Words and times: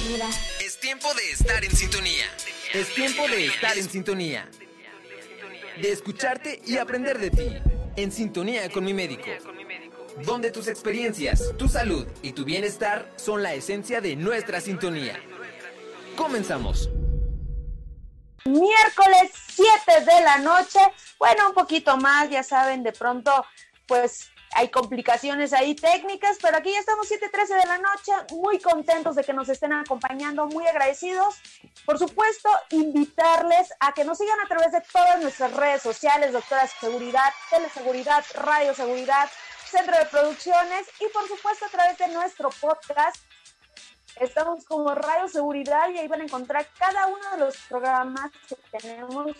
seguridad. 0.00 0.28
Es 0.60 0.78
tiempo 0.78 1.12
de 1.14 1.30
estar 1.30 1.64
en 1.64 1.74
sintonía. 1.74 2.24
Es 2.72 2.94
tiempo 2.94 3.26
de 3.28 3.46
estar 3.46 3.78
en 3.78 3.88
sintonía. 3.88 4.48
De 5.80 5.92
escucharte 5.92 6.60
y 6.66 6.78
aprender 6.78 7.18
de 7.18 7.30
ti. 7.30 7.56
En 7.96 8.12
sintonía 8.12 8.68
con 8.70 8.84
mi 8.84 8.92
médico. 8.92 9.30
Donde 10.24 10.50
tus 10.50 10.68
experiencias, 10.68 11.52
tu 11.56 11.68
salud 11.68 12.06
y 12.22 12.32
tu 12.32 12.44
bienestar 12.44 13.10
son 13.16 13.42
la 13.42 13.54
esencia 13.54 14.00
de 14.00 14.16
nuestra 14.16 14.60
sintonía. 14.60 15.18
Comenzamos. 16.16 16.90
Miércoles 18.44 19.32
7 19.48 20.04
de 20.04 20.24
la 20.24 20.38
noche. 20.38 20.78
Bueno, 21.18 21.48
un 21.48 21.54
poquito 21.54 21.96
más, 21.96 22.30
ya 22.30 22.42
saben, 22.42 22.82
de 22.82 22.92
pronto, 22.92 23.44
pues 23.86 24.30
hay 24.56 24.70
complicaciones 24.70 25.52
ahí 25.52 25.74
técnicas, 25.74 26.38
pero 26.40 26.56
aquí 26.56 26.72
ya 26.72 26.80
estamos 26.80 27.06
7:13 27.06 27.56
de 27.56 27.66
la 27.66 27.76
noche, 27.76 28.12
muy 28.32 28.58
contentos 28.58 29.14
de 29.14 29.22
que 29.22 29.34
nos 29.34 29.50
estén 29.50 29.74
acompañando, 29.74 30.46
muy 30.46 30.66
agradecidos. 30.66 31.36
Por 31.84 31.98
supuesto, 31.98 32.48
invitarles 32.70 33.74
a 33.80 33.92
que 33.92 34.04
nos 34.04 34.16
sigan 34.16 34.40
a 34.40 34.48
través 34.48 34.72
de 34.72 34.80
todas 34.80 35.20
nuestras 35.20 35.52
redes 35.52 35.82
sociales, 35.82 36.32
Doctora 36.32 36.66
Seguridad, 36.66 37.34
Teleseguridad, 37.50 38.24
Radio 38.34 38.74
Seguridad, 38.74 39.28
Centro 39.70 39.98
de 39.98 40.06
Producciones 40.06 40.86
y 41.00 41.12
por 41.12 41.28
supuesto 41.28 41.66
a 41.66 41.68
través 41.68 41.98
de 41.98 42.08
nuestro 42.08 42.48
podcast. 42.48 43.16
Estamos 44.18 44.64
como 44.64 44.94
Radio 44.94 45.28
Seguridad 45.28 45.90
y 45.90 45.98
ahí 45.98 46.08
van 46.08 46.22
a 46.22 46.24
encontrar 46.24 46.66
cada 46.78 47.08
uno 47.08 47.30
de 47.32 47.38
los 47.38 47.58
programas 47.68 48.30
que 48.48 48.56
tenemos 48.78 49.32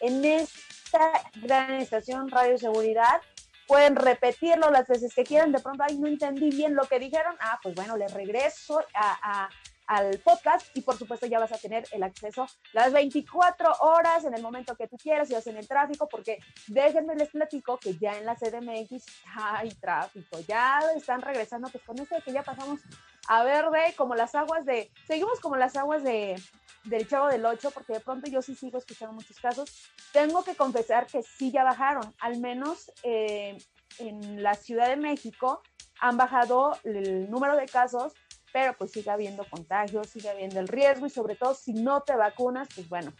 en 0.00 0.24
esta 0.24 1.12
gran 1.36 1.74
estación 1.74 2.28
Radio 2.28 2.58
Seguridad 2.58 3.20
pueden 3.66 3.96
repetirlo 3.96 4.70
las 4.70 4.86
veces 4.86 5.14
que 5.14 5.24
quieran, 5.24 5.52
de 5.52 5.60
pronto, 5.60 5.84
ay, 5.86 5.98
no 5.98 6.06
entendí 6.06 6.50
bien 6.50 6.74
lo 6.74 6.84
que 6.84 6.98
dijeron, 6.98 7.34
ah, 7.40 7.58
pues 7.62 7.74
bueno, 7.74 7.96
les 7.96 8.12
regreso 8.12 8.82
a, 8.94 9.48
al 9.86 10.18
podcast 10.18 10.66
y 10.76 10.80
por 10.80 10.96
supuesto 10.96 11.26
ya 11.26 11.38
vas 11.38 11.52
a 11.52 11.58
tener 11.58 11.84
el 11.92 12.02
acceso 12.02 12.46
las 12.72 12.92
24 12.92 13.70
horas 13.80 14.24
en 14.24 14.34
el 14.34 14.42
momento 14.42 14.76
que 14.76 14.88
tú 14.88 14.96
quieras 14.96 15.30
y 15.30 15.34
vas 15.34 15.46
en 15.46 15.56
el 15.56 15.68
tráfico, 15.68 16.08
porque 16.08 16.38
déjenme 16.68 17.14
les 17.16 17.30
platico 17.30 17.78
que 17.78 17.96
ya 17.98 18.16
en 18.18 18.26
la 18.26 18.34
CDMX 18.34 19.04
hay 19.36 19.68
tráfico, 19.70 20.40
ya 20.46 20.80
están 20.96 21.22
regresando, 21.22 21.68
pues 21.68 21.84
con 21.84 21.98
eso 21.98 22.14
de 22.14 22.22
que 22.22 22.32
ya 22.32 22.42
pasamos 22.42 22.80
a 23.28 23.44
verde, 23.44 23.94
como 23.96 24.14
las 24.14 24.34
aguas 24.34 24.64
de, 24.64 24.90
seguimos 25.06 25.40
como 25.40 25.56
las 25.56 25.76
aguas 25.76 26.02
de, 26.02 26.40
del 26.84 27.08
Chavo 27.08 27.28
del 27.28 27.44
8, 27.44 27.70
porque 27.72 27.94
de 27.94 28.00
pronto 28.00 28.30
yo 28.30 28.42
sí 28.42 28.54
sigo 28.54 28.78
escuchando 28.78 29.14
muchos 29.14 29.38
casos, 29.40 29.90
tengo 30.12 30.44
que 30.44 30.54
confesar 30.54 31.06
que 31.06 31.22
sí 31.22 31.50
ya 31.50 31.64
bajaron, 31.64 32.14
al 32.20 32.38
menos 32.40 32.92
eh, 33.02 33.56
en 33.98 34.42
la 34.42 34.54
Ciudad 34.54 34.88
de 34.88 34.96
México 34.96 35.62
han 36.00 36.16
bajado 36.16 36.76
el 36.84 37.30
número 37.30 37.56
de 37.56 37.66
casos, 37.66 38.12
pero 38.54 38.72
pues 38.76 38.92
sigue 38.92 39.10
habiendo 39.10 39.44
contagios, 39.50 40.08
sigue 40.08 40.30
habiendo 40.30 40.60
el 40.60 40.68
riesgo 40.68 41.06
y 41.06 41.10
sobre 41.10 41.34
todo 41.34 41.54
si 41.54 41.72
no 41.72 42.02
te 42.02 42.14
vacunas, 42.14 42.68
pues 42.72 42.88
bueno, 42.88 43.12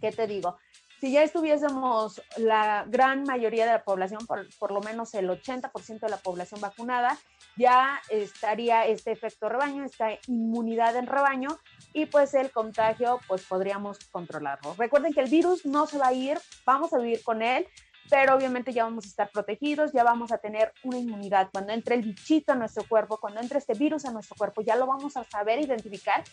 ¿qué 0.00 0.12
te 0.12 0.28
digo? 0.28 0.56
Si 1.00 1.10
ya 1.10 1.24
estuviésemos 1.24 2.22
la 2.36 2.84
gran 2.86 3.24
mayoría 3.24 3.66
de 3.66 3.72
la 3.72 3.82
población, 3.82 4.24
por, 4.28 4.46
por 4.60 4.70
lo 4.70 4.80
menos 4.80 5.12
el 5.14 5.28
80% 5.28 5.98
de 5.98 6.08
la 6.08 6.18
población 6.18 6.60
vacunada, 6.60 7.18
ya 7.56 8.00
estaría 8.10 8.86
este 8.86 9.10
efecto 9.10 9.48
rebaño, 9.48 9.84
esta 9.84 10.10
inmunidad 10.28 10.94
en 10.94 11.08
rebaño 11.08 11.58
y 11.92 12.06
pues 12.06 12.32
el 12.34 12.52
contagio 12.52 13.18
pues 13.26 13.42
podríamos 13.42 13.98
controlarlo. 14.12 14.74
Recuerden 14.78 15.12
que 15.12 15.20
el 15.20 15.28
virus 15.28 15.66
no 15.66 15.88
se 15.88 15.98
va 15.98 16.08
a 16.08 16.12
ir, 16.12 16.38
vamos 16.64 16.92
a 16.92 16.98
vivir 16.98 17.24
con 17.24 17.42
él, 17.42 17.66
pero 18.10 18.34
obviamente 18.34 18.72
ya 18.72 18.84
vamos 18.84 19.04
a 19.04 19.08
estar 19.08 19.30
protegidos, 19.30 19.92
ya 19.92 20.04
vamos 20.04 20.32
a 20.32 20.38
tener 20.38 20.72
una 20.84 20.98
inmunidad. 20.98 21.48
Cuando 21.52 21.72
entre 21.72 21.96
el 21.96 22.02
bichito 22.02 22.52
a 22.52 22.54
nuestro 22.54 22.86
cuerpo, 22.88 23.18
cuando 23.18 23.40
entre 23.40 23.58
este 23.58 23.74
virus 23.74 24.04
a 24.04 24.12
nuestro 24.12 24.36
cuerpo, 24.36 24.62
ya 24.62 24.76
lo 24.76 24.86
vamos 24.86 25.16
a 25.16 25.24
saber 25.24 25.60
identificar, 25.60 26.24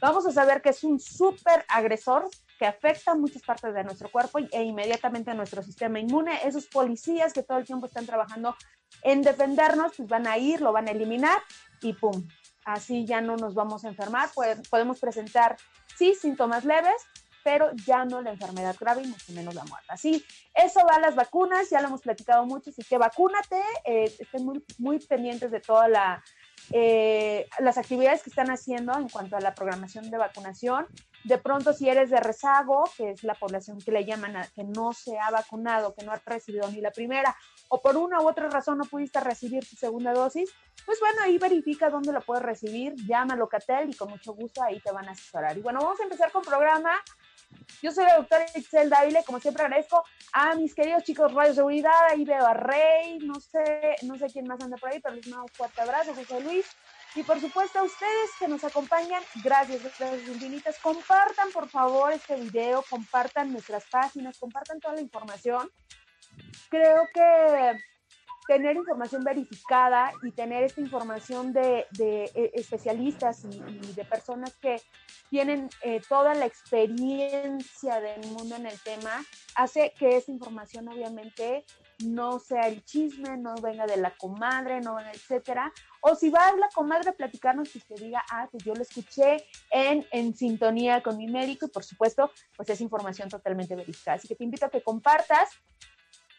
vamos 0.00 0.26
a 0.26 0.32
saber 0.32 0.62
que 0.62 0.70
es 0.70 0.84
un 0.84 1.00
súper 1.00 1.64
agresor 1.68 2.28
que 2.58 2.66
afecta 2.66 3.14
muchas 3.14 3.42
partes 3.42 3.74
de 3.74 3.84
nuestro 3.84 4.10
cuerpo 4.10 4.38
e 4.38 4.62
inmediatamente 4.62 5.30
a 5.30 5.34
nuestro 5.34 5.62
sistema 5.62 5.98
inmune. 5.98 6.38
Esos 6.44 6.66
policías 6.66 7.32
que 7.32 7.42
todo 7.42 7.58
el 7.58 7.64
tiempo 7.64 7.86
están 7.86 8.06
trabajando 8.06 8.54
en 9.02 9.22
defendernos, 9.22 9.92
pues 9.96 10.08
van 10.08 10.26
a 10.26 10.38
ir, 10.38 10.60
lo 10.60 10.72
van 10.72 10.88
a 10.88 10.92
eliminar 10.92 11.38
y 11.80 11.94
¡pum! 11.94 12.28
Así 12.64 13.04
ya 13.04 13.20
no 13.20 13.36
nos 13.36 13.54
vamos 13.54 13.84
a 13.84 13.88
enfermar, 13.88 14.30
podemos 14.70 15.00
presentar, 15.00 15.56
sí, 15.96 16.14
síntomas 16.14 16.64
leves, 16.64 17.02
pero 17.42 17.70
ya 17.86 18.04
no 18.04 18.20
la 18.22 18.30
enfermedad 18.30 18.76
grave 18.78 19.02
y 19.02 19.06
mucho 19.06 19.32
menos 19.32 19.54
la 19.54 19.64
muerte. 19.64 19.86
Así, 19.88 20.24
eso 20.54 20.80
va 20.88 20.96
a 20.96 21.00
las 21.00 21.14
vacunas, 21.14 21.70
ya 21.70 21.80
lo 21.80 21.88
hemos 21.88 22.02
platicado 22.02 22.44
mucho, 22.46 22.70
así 22.70 22.82
que 22.82 22.98
vacúnate, 22.98 23.60
eh, 23.84 24.12
estén 24.18 24.44
muy, 24.44 24.64
muy 24.78 24.98
pendientes 24.98 25.50
de 25.50 25.60
todas 25.60 25.90
la, 25.90 26.22
eh, 26.70 27.48
las 27.58 27.76
actividades 27.76 28.22
que 28.22 28.30
están 28.30 28.50
haciendo 28.50 28.96
en 28.96 29.08
cuanto 29.08 29.36
a 29.36 29.40
la 29.40 29.54
programación 29.54 30.10
de 30.10 30.18
vacunación. 30.18 30.86
De 31.24 31.38
pronto, 31.38 31.72
si 31.72 31.88
eres 31.88 32.10
de 32.10 32.18
rezago, 32.18 32.84
que 32.96 33.10
es 33.10 33.22
la 33.22 33.34
población 33.34 33.78
que 33.78 33.92
le 33.92 34.04
llaman 34.04 34.36
a 34.36 34.46
que 34.48 34.64
no 34.64 34.92
se 34.92 35.18
ha 35.18 35.30
vacunado, 35.30 35.94
que 35.94 36.04
no 36.04 36.12
ha 36.12 36.20
recibido 36.24 36.68
ni 36.70 36.80
la 36.80 36.90
primera, 36.90 37.36
o 37.68 37.80
por 37.80 37.96
una 37.96 38.20
u 38.20 38.28
otra 38.28 38.48
razón 38.48 38.78
no 38.78 38.84
pudiste 38.84 39.20
recibir 39.20 39.68
tu 39.68 39.76
segunda 39.76 40.12
dosis, 40.12 40.52
pues 40.84 40.98
bueno, 40.98 41.22
ahí 41.22 41.38
verifica 41.38 41.90
dónde 41.90 42.12
la 42.12 42.20
puedes 42.20 42.42
recibir, 42.42 42.94
llama 43.06 43.34
a 43.34 43.36
Locatel 43.36 43.90
y 43.90 43.94
con 43.94 44.10
mucho 44.10 44.32
gusto 44.32 44.62
ahí 44.62 44.80
te 44.80 44.90
van 44.90 45.08
a 45.08 45.12
asesorar. 45.12 45.56
Y 45.56 45.60
bueno, 45.60 45.80
vamos 45.80 46.00
a 46.00 46.04
empezar 46.04 46.32
con 46.32 46.42
programa. 46.42 46.92
Yo 47.82 47.90
soy 47.90 48.04
la 48.04 48.16
doctora 48.16 48.46
Excel 48.54 48.88
Dávile, 48.88 49.24
como 49.24 49.40
siempre 49.40 49.64
agradezco 49.64 50.04
a 50.32 50.54
mis 50.54 50.74
queridos 50.74 51.02
chicos 51.02 51.32
Radio 51.34 51.52
Seguridad, 51.52 52.10
ahí 52.10 52.24
veo 52.24 52.46
a 52.46 52.54
Rey, 52.54 53.18
no 53.18 53.40
sé, 53.40 53.96
no 54.02 54.16
sé 54.16 54.26
quién 54.26 54.46
más 54.46 54.60
anda 54.60 54.76
por 54.76 54.90
ahí, 54.90 55.00
pero 55.00 55.16
les 55.16 55.26
mando 55.26 55.44
un 55.44 55.48
fuerte 55.48 55.80
abrazo, 55.80 56.14
José 56.14 56.40
Luis. 56.40 56.66
Y 57.14 57.24
por 57.24 57.40
supuesto 57.40 57.80
a 57.80 57.82
ustedes 57.82 58.30
que 58.38 58.48
nos 58.48 58.64
acompañan, 58.64 59.22
gracias, 59.42 59.82
gracias 59.82 60.28
infinitas. 60.28 60.78
Compartan 60.78 61.50
por 61.52 61.68
favor 61.68 62.12
este 62.12 62.36
video, 62.36 62.84
compartan 62.88 63.52
nuestras 63.52 63.84
páginas, 63.90 64.38
compartan 64.38 64.80
toda 64.80 64.94
la 64.94 65.02
información. 65.02 65.70
Creo 66.70 67.06
que 67.12 67.78
tener 68.46 68.76
información 68.76 69.22
verificada 69.24 70.12
y 70.22 70.32
tener 70.32 70.64
esta 70.64 70.80
información 70.80 71.52
de, 71.52 71.86
eh, 71.98 72.50
especialistas 72.54 73.44
y, 73.44 73.92
de 73.92 74.04
personas 74.04 74.54
que 74.56 74.80
tienen 75.30 75.68
eh, 75.82 76.00
toda 76.08 76.34
la 76.34 76.46
experiencia 76.46 78.00
del 78.00 78.26
mundo 78.28 78.56
en 78.56 78.66
el 78.66 78.80
tema, 78.80 79.24
hace 79.54 79.92
que 79.98 80.16
esa 80.16 80.30
información 80.30 80.88
obviamente 80.88 81.64
no 82.04 82.38
sea 82.38 82.66
el 82.68 82.84
chisme, 82.84 83.36
no 83.36 83.54
venga 83.56 83.86
de 83.86 83.96
la 83.96 84.16
comadre, 84.16 84.80
no 84.80 84.96
venga, 84.96 85.12
etcétera. 85.12 85.72
O 86.00 86.16
si 86.16 86.30
va 86.30 86.48
a 86.48 86.56
la 86.56 86.68
comadre 86.74 87.10
a 87.10 87.12
platicarnos, 87.12 87.70
que 87.70 87.80
se 87.80 87.94
diga, 87.94 88.24
ah, 88.30 88.48
pues 88.50 88.64
yo 88.64 88.74
lo 88.74 88.82
escuché 88.82 89.46
en, 89.70 90.04
en 90.10 90.34
sintonía 90.34 91.02
con 91.02 91.16
mi 91.16 91.28
médico 91.28 91.66
y 91.66 91.68
por 91.68 91.84
supuesto, 91.84 92.30
pues 92.56 92.68
es 92.70 92.80
información 92.80 93.28
totalmente 93.28 93.76
verificada. 93.76 94.16
Así 94.16 94.26
que 94.26 94.34
te 94.34 94.44
invito 94.44 94.66
a 94.66 94.70
que 94.70 94.82
compartas 94.82 95.50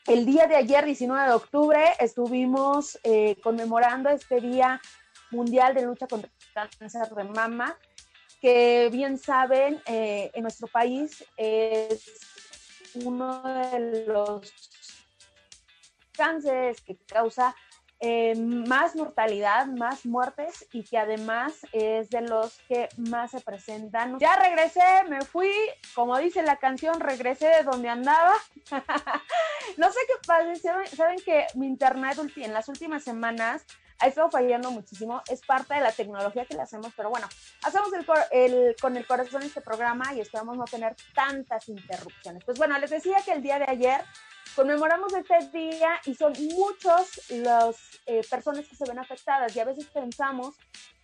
el 0.07 0.25
día 0.25 0.47
de 0.47 0.55
ayer, 0.55 0.85
19 0.85 1.27
de 1.27 1.33
octubre, 1.33 1.79
estuvimos 1.99 2.99
eh, 3.03 3.37
conmemorando 3.41 4.09
este 4.09 4.41
Día 4.41 4.81
Mundial 5.31 5.73
de 5.73 5.83
Lucha 5.83 6.07
contra 6.07 6.29
el 6.29 6.69
Cáncer 6.77 7.09
de 7.09 7.23
Mama, 7.23 7.77
que 8.41 8.89
bien 8.91 9.17
saben, 9.17 9.81
eh, 9.85 10.29
en 10.33 10.43
nuestro 10.43 10.67
país 10.67 11.23
es 11.37 12.03
uno 12.95 13.41
de 13.43 14.05
los 14.05 14.53
cánceres 16.11 16.81
que 16.81 16.97
causa 16.97 17.55
eh, 18.05 18.35
más 18.35 18.97
mortalidad, 18.97 19.65
más 19.67 20.05
muertes 20.05 20.67
y 20.73 20.83
que 20.83 20.97
además 20.97 21.53
es 21.71 22.09
de 22.09 22.19
los 22.19 22.59
que 22.67 22.89
más 22.97 23.31
se 23.31 23.39
presentan. 23.39 24.19
Ya 24.19 24.35
regresé, 24.35 24.81
me 25.07 25.21
fui, 25.21 25.49
como 25.95 26.17
dice 26.17 26.41
la 26.41 26.57
canción, 26.57 26.99
regresé 26.99 27.47
de 27.47 27.63
donde 27.63 27.87
andaba. 27.87 28.33
no 29.77 29.89
sé 29.89 29.99
qué 30.05 30.27
pasa, 30.27 30.53
saben 30.93 31.19
que 31.23 31.47
mi 31.55 31.65
internet 31.65 32.17
en 32.35 32.51
las 32.51 32.67
últimas 32.67 33.05
semanas 33.05 33.65
ha 33.99 34.07
estado 34.07 34.29
fallando 34.29 34.69
muchísimo, 34.69 35.21
es 35.31 35.39
parte 35.39 35.75
de 35.75 35.79
la 35.79 35.93
tecnología 35.93 36.43
que 36.43 36.55
le 36.55 36.61
hacemos, 36.63 36.91
pero 36.97 37.09
bueno, 37.09 37.25
hacemos 37.63 37.87
el, 38.31 38.75
con 38.81 38.97
el 38.97 39.07
corazón 39.07 39.43
este 39.43 39.61
programa 39.61 40.13
y 40.13 40.19
esperamos 40.19 40.57
no 40.57 40.65
tener 40.65 40.93
tantas 41.15 41.69
interrupciones. 41.69 42.43
Pues 42.43 42.57
bueno, 42.57 42.77
les 42.79 42.89
decía 42.89 43.15
que 43.23 43.31
el 43.31 43.41
día 43.41 43.59
de 43.59 43.65
ayer 43.69 44.03
conmemoramos 44.55 45.13
este 45.13 45.57
día 45.57 45.99
y 46.05 46.15
son 46.15 46.33
muchos 46.55 47.29
las 47.29 47.77
eh, 48.05 48.21
personas 48.29 48.67
que 48.67 48.75
se 48.75 48.85
ven 48.85 48.99
afectadas 48.99 49.55
y 49.55 49.59
a 49.59 49.65
veces 49.65 49.85
pensamos 49.87 50.55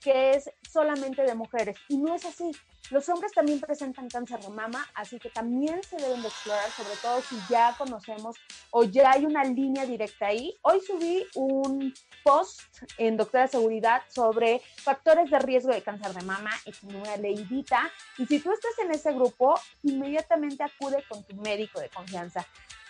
que 0.01 0.31
es 0.31 0.49
solamente 0.69 1.23
de 1.23 1.35
mujeres 1.35 1.77
y 1.87 1.97
no 1.97 2.15
es 2.15 2.25
así. 2.25 2.51
Los 2.91 3.07
hombres 3.09 3.31
también 3.33 3.59
presentan 3.59 4.09
cáncer 4.09 4.39
de 4.39 4.49
mama, 4.49 4.87
así 4.95 5.19
que 5.19 5.29
también 5.29 5.83
se 5.83 5.97
deben 5.97 6.23
de 6.23 6.27
explorar, 6.27 6.71
sobre 6.71 6.95
todo 7.01 7.21
si 7.21 7.35
ya 7.47 7.75
conocemos 7.77 8.35
o 8.71 8.83
ya 8.83 9.11
hay 9.11 9.25
una 9.25 9.43
línea 9.43 9.85
directa 9.85 10.27
ahí. 10.27 10.57
Hoy 10.63 10.81
subí 10.81 11.23
un 11.35 11.93
post 12.23 12.61
en 12.97 13.15
Doctora 13.15 13.47
Seguridad 13.47 14.01
sobre 14.09 14.61
factores 14.77 15.29
de 15.29 15.37
riesgo 15.37 15.71
de 15.71 15.83
cáncer 15.83 16.13
de 16.13 16.23
mama, 16.23 16.49
es 16.65 16.81
una 16.81 17.15
leidita, 17.17 17.91
y 18.17 18.25
si 18.25 18.39
tú 18.39 18.51
estás 18.51 18.79
en 18.83 18.91
ese 18.91 19.13
grupo, 19.13 19.59
inmediatamente 19.83 20.63
acude 20.63 21.03
con 21.07 21.23
tu 21.23 21.35
médico 21.35 21.79
de 21.79 21.89
confianza. 21.89 22.47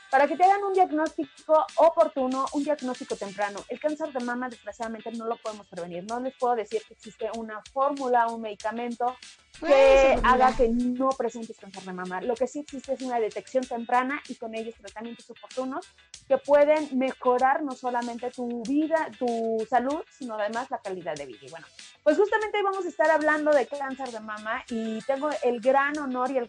Para 0.10 0.28
que 0.28 0.36
te 0.36 0.44
hagan 0.44 0.64
un 0.64 0.74
diagnóstico 0.74 1.66
oportuno, 1.78 2.46
un 2.54 2.64
diagnóstico 2.64 3.16
temprano. 3.16 3.60
El 3.70 3.80
cáncer 3.80 4.12
de 4.12 4.24
mama, 4.24 4.50
desgraciadamente, 4.50 5.12
no 5.12 5.26
lo 5.26 5.38
podemos 5.38 5.68
prevenir. 5.68 6.04
No 6.08 6.20
les 6.20 6.36
puedo 6.36 6.56
decir 6.56 6.82
que 6.88 6.94
existe 6.94 7.30
una 7.38 7.62
fórmula, 7.72 8.28
un 8.28 8.42
medicamento 8.42 9.16
que 9.60 10.18
haga 10.24 10.56
que 10.56 10.70
no 10.70 11.10
presentes 11.10 11.58
cáncer 11.58 11.84
de 11.84 11.94
mama. 11.94 12.22
Lo 12.22 12.36
que 12.36 12.48
sí 12.48 12.60
existe 12.60 12.94
es 12.94 13.02
una 13.02 13.20
detección 13.20 13.66
temprana 13.66 14.22
y 14.28 14.36
con 14.36 14.56
ellos 14.56 14.76
tratamientos 14.76 15.30
oportunos 15.30 15.86
que 16.28 16.38
pueden 16.38 16.98
mejorar 16.98 17.64
no 17.64 17.74
solamente 17.74 18.32
tu 18.32 18.64
vida, 18.64 19.10
tu 19.18 19.66
salud, 19.70 20.02
sino 20.18 20.36
además 20.36 20.70
la 20.70 20.80
calidad 20.80 21.16
de 21.16 21.26
vida. 21.26 21.40
Y 21.42 21.50
bueno, 21.50 21.66
pues 22.04 22.18
justamente 22.18 22.58
hoy 22.58 22.64
vamos 22.64 22.86
a 22.86 22.90
estar 22.90 23.10
hablando 23.10 23.52
de 23.52 23.68
cáncer 23.68 24.10
de 24.10 24.20
mama 24.20 24.64
y 24.70 25.02
tengo 25.02 25.30
el 25.44 25.60
gran 25.60 25.98
honor 25.98 26.32
y 26.32 26.38
el, 26.38 26.48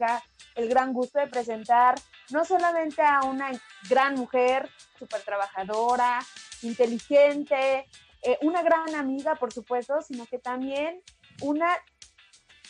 el 0.54 0.68
gran 0.68 0.92
gusto 0.92 1.18
de 1.18 1.26
presentar 1.26 1.96
no 2.30 2.44
solamente 2.44 3.02
a 3.02 3.22
una 3.22 3.49
gran 3.88 4.14
mujer, 4.14 4.68
súper 4.98 5.22
trabajadora, 5.22 6.18
inteligente, 6.62 7.86
eh, 8.22 8.38
una 8.42 8.62
gran 8.62 8.94
amiga, 8.94 9.34
por 9.36 9.52
supuesto, 9.52 10.02
sino 10.02 10.26
que 10.26 10.38
también 10.38 11.02
una 11.42 11.76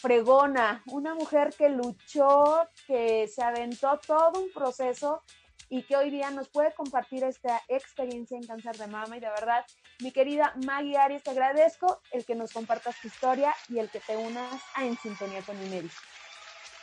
fregona, 0.01 0.83
una 0.87 1.15
mujer 1.15 1.53
que 1.57 1.69
luchó, 1.69 2.69
que 2.87 3.29
se 3.29 3.43
aventó 3.43 3.99
todo 4.07 4.41
un 4.41 4.51
proceso 4.53 5.23
y 5.69 5.83
que 5.83 5.97
hoy 5.97 6.11
día 6.11 6.31
nos 6.31 6.49
puede 6.49 6.73
compartir 6.75 7.23
esta 7.25 7.63
experiencia 7.69 8.37
en 8.37 8.47
cáncer 8.47 8.77
de 8.77 8.87
mama. 8.87 9.17
Y 9.17 9.21
de 9.21 9.29
verdad, 9.29 9.65
mi 10.01 10.11
querida 10.11 10.55
Maggie 10.67 10.97
Arias, 10.97 11.23
te 11.23 11.31
agradezco 11.31 12.01
el 12.11 12.25
que 12.25 12.35
nos 12.35 12.53
compartas 12.53 13.01
tu 13.01 13.09
historia 13.09 13.55
y 13.69 13.79
el 13.79 13.89
que 13.89 14.01
te 14.01 14.17
unas 14.17 14.61
a 14.75 14.85
En 14.85 14.97
Sintonía 14.99 15.43
con 15.43 15.59
médico. 15.71 15.95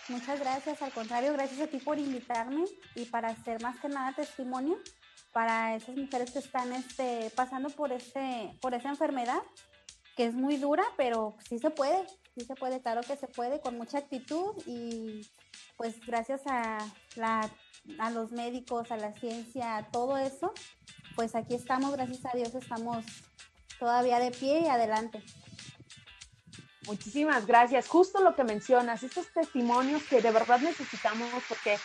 Muchas 0.09 0.39
gracias, 0.39 0.81
al 0.81 0.94
contrario, 0.94 1.33
gracias 1.33 1.59
a 1.59 1.68
ti 1.68 1.80
por 1.80 2.00
invitarme 2.00 2.63
y 2.95 3.06
para 3.06 3.27
hacer 3.30 3.62
más 3.62 3.77
que 3.80 3.89
nada 3.89 4.13
testimonio 4.13 4.77
para 5.33 5.75
esas 5.75 5.98
mujeres 5.98 6.31
que 6.31 6.39
están 6.39 6.71
este, 6.71 7.30
pasando 7.36 7.69
por, 7.69 7.92
este, 7.92 8.54
por 8.62 8.74
esa 8.74 8.89
enfermedad, 8.89 9.42
que 10.15 10.25
es 10.25 10.33
muy 10.33 10.56
dura, 10.57 10.83
pero 10.95 11.36
sí 11.48 11.59
se 11.59 11.71
puede, 11.71 12.07
sí 12.38 12.45
se 12.45 12.56
puede, 12.56 12.81
claro 12.81 13.01
que 13.01 13.18
se 13.18 13.27
puede, 13.27 13.59
con 13.59 13.77
mucha 13.77 13.98
actitud 13.98 14.56
y 14.65 15.30
pues 15.75 16.00
gracias 16.06 16.42
a, 16.45 16.77
la, 17.15 17.51
a 18.00 18.10
los 18.10 18.31
médicos, 18.31 18.92
a 18.92 18.98
la 18.98 19.13
ciencia, 19.13 19.75
a 19.75 19.92
todo 19.92 20.18
eso, 20.18 20.53
pues 21.15 21.36
aquí 21.36 21.53
estamos, 21.53 21.92
gracias 21.92 22.25
a 22.25 22.36
Dios, 22.36 22.56
estamos 22.56 23.06
todavía 23.77 24.19
de 24.19 24.31
pie 24.31 24.62
y 24.62 24.68
adelante. 24.68 25.21
Muchísimas 26.88 27.45
gracias. 27.45 27.88
Justo 27.88 28.22
lo 28.24 28.34
que 28.34 28.45
mencionas, 28.45 29.04
estos 29.04 29.28
testimonios 29.34 30.04
que 30.04 30.22
de 30.22 30.31
verdad 30.31 30.60
necesitamos, 30.60 31.30
porque 31.50 31.78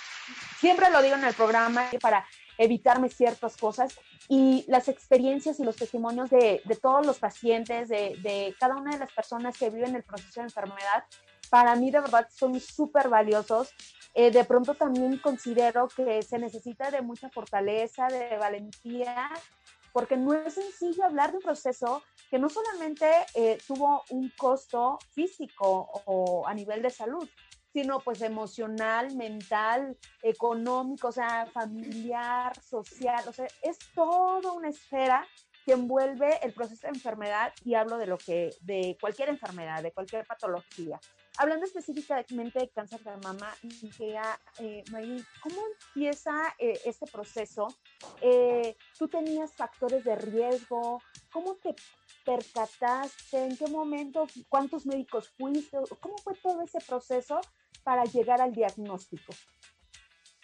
siempre 0.59 0.91
lo 0.91 1.03
digo 1.03 1.17
en 1.17 1.25
el 1.25 1.35
programa, 1.35 1.87
para 2.01 2.25
evitarme 2.57 3.09
ciertas 3.09 3.57
cosas 3.57 3.99
y 4.29 4.65
las 4.69 4.87
experiencias 4.87 5.59
y 5.59 5.65
los 5.65 5.75
testimonios 5.75 6.31
de, 6.31 6.63
todos 6.81 7.05
los 7.05 7.19
pacientes, 7.19 7.89
de, 7.89 8.55
cada 8.61 8.77
una 8.77 8.93
de 8.93 8.99
las 8.99 9.13
personas 9.13 9.59
que 9.59 9.71
viven 9.71 9.97
el 9.97 10.05
proceso 10.05 10.41
de 10.41 10.47
enfermedad, 10.47 11.05
para 11.51 11.75
mí 11.75 11.91
de 11.91 12.01
verdad 12.01 12.29
son 12.33 12.59
súper 12.61 13.09
valiosos. 13.09 13.75
Eh, 14.15 14.31
de 14.31 14.45
pronto 14.45 14.75
también 14.75 15.19
considero 15.19 15.89
que 15.89 16.23
se 16.23 16.39
necesita 16.39 16.91
de 16.91 17.03
mucha 17.03 17.29
fortaleza, 17.31 18.07
de 18.07 18.37
valentía, 18.37 19.31
porque 19.93 20.17
no 20.17 20.33
es 20.35 20.55
sencillo 20.55 21.05
hablar 21.05 21.31
de 21.31 21.39
un 21.39 21.43
proceso 21.43 22.03
que 22.31 22.39
no 22.39 22.49
solamente 22.49 23.07
eh, 23.35 23.59
tuvo 23.67 24.03
un 24.11 24.31
costo 24.37 24.99
físico 25.13 25.91
o 26.07 26.47
a 26.47 26.55
nivel 26.55 26.83
de 26.83 26.91
salud, 26.91 27.29
sino 27.73 28.01
pues 28.01 28.21
emocional, 28.21 29.15
mental, 29.17 29.97
económico, 30.23 31.09
o 31.09 31.13
sea, 31.13 31.47
familiar, 31.47 32.53
social, 32.61 33.25
o 33.27 33.33
sea, 33.33 33.47
es 33.63 33.79
toda 33.95 34.53
una 34.53 34.69
esfera 34.69 35.27
que 35.65 35.73
envuelve 35.73 36.39
el 36.43 36.53
proceso 36.53 36.83
de 36.83 36.95
enfermedad 36.95 37.53
y 37.65 37.75
hablo 37.75 37.97
de 37.97 38.07
lo 38.07 38.19
que, 38.19 38.51
de 38.61 38.97
cualquier 39.01 39.31
enfermedad, 39.31 39.83
de 39.83 39.93
cualquier 39.93 40.27
patología. 40.27 41.01
Hablando 41.39 41.65
específicamente 41.65 42.59
de 42.61 42.69
cáncer 42.69 43.03
de 43.03 43.17
mama, 43.17 43.55
eh, 43.99 44.85
¿cómo 45.43 45.63
empieza 45.95 46.55
eh, 46.59 46.79
este 46.85 47.07
proceso? 47.07 47.69
Eh, 48.21 48.77
¿Tú 48.99 49.09
tenías 49.09 49.55
factores 49.55 50.05
de 50.05 50.15
riesgo? 50.15 51.03
¿Cómo 51.33 51.55
te 51.57 51.75
percataste? 52.25 53.47
¿En 53.47 53.57
qué 53.57 53.67
momento? 53.67 54.27
¿Cuántos 54.49 54.85
médicos 54.85 55.31
fuiste? 55.31 55.79
¿Cómo 56.01 56.19
fue 56.19 56.35
todo 56.35 56.63
ese 56.63 56.81
proceso 56.81 57.41
para 57.83 58.05
llegar 58.05 58.43
al 58.43 58.53
diagnóstico? 58.53 59.33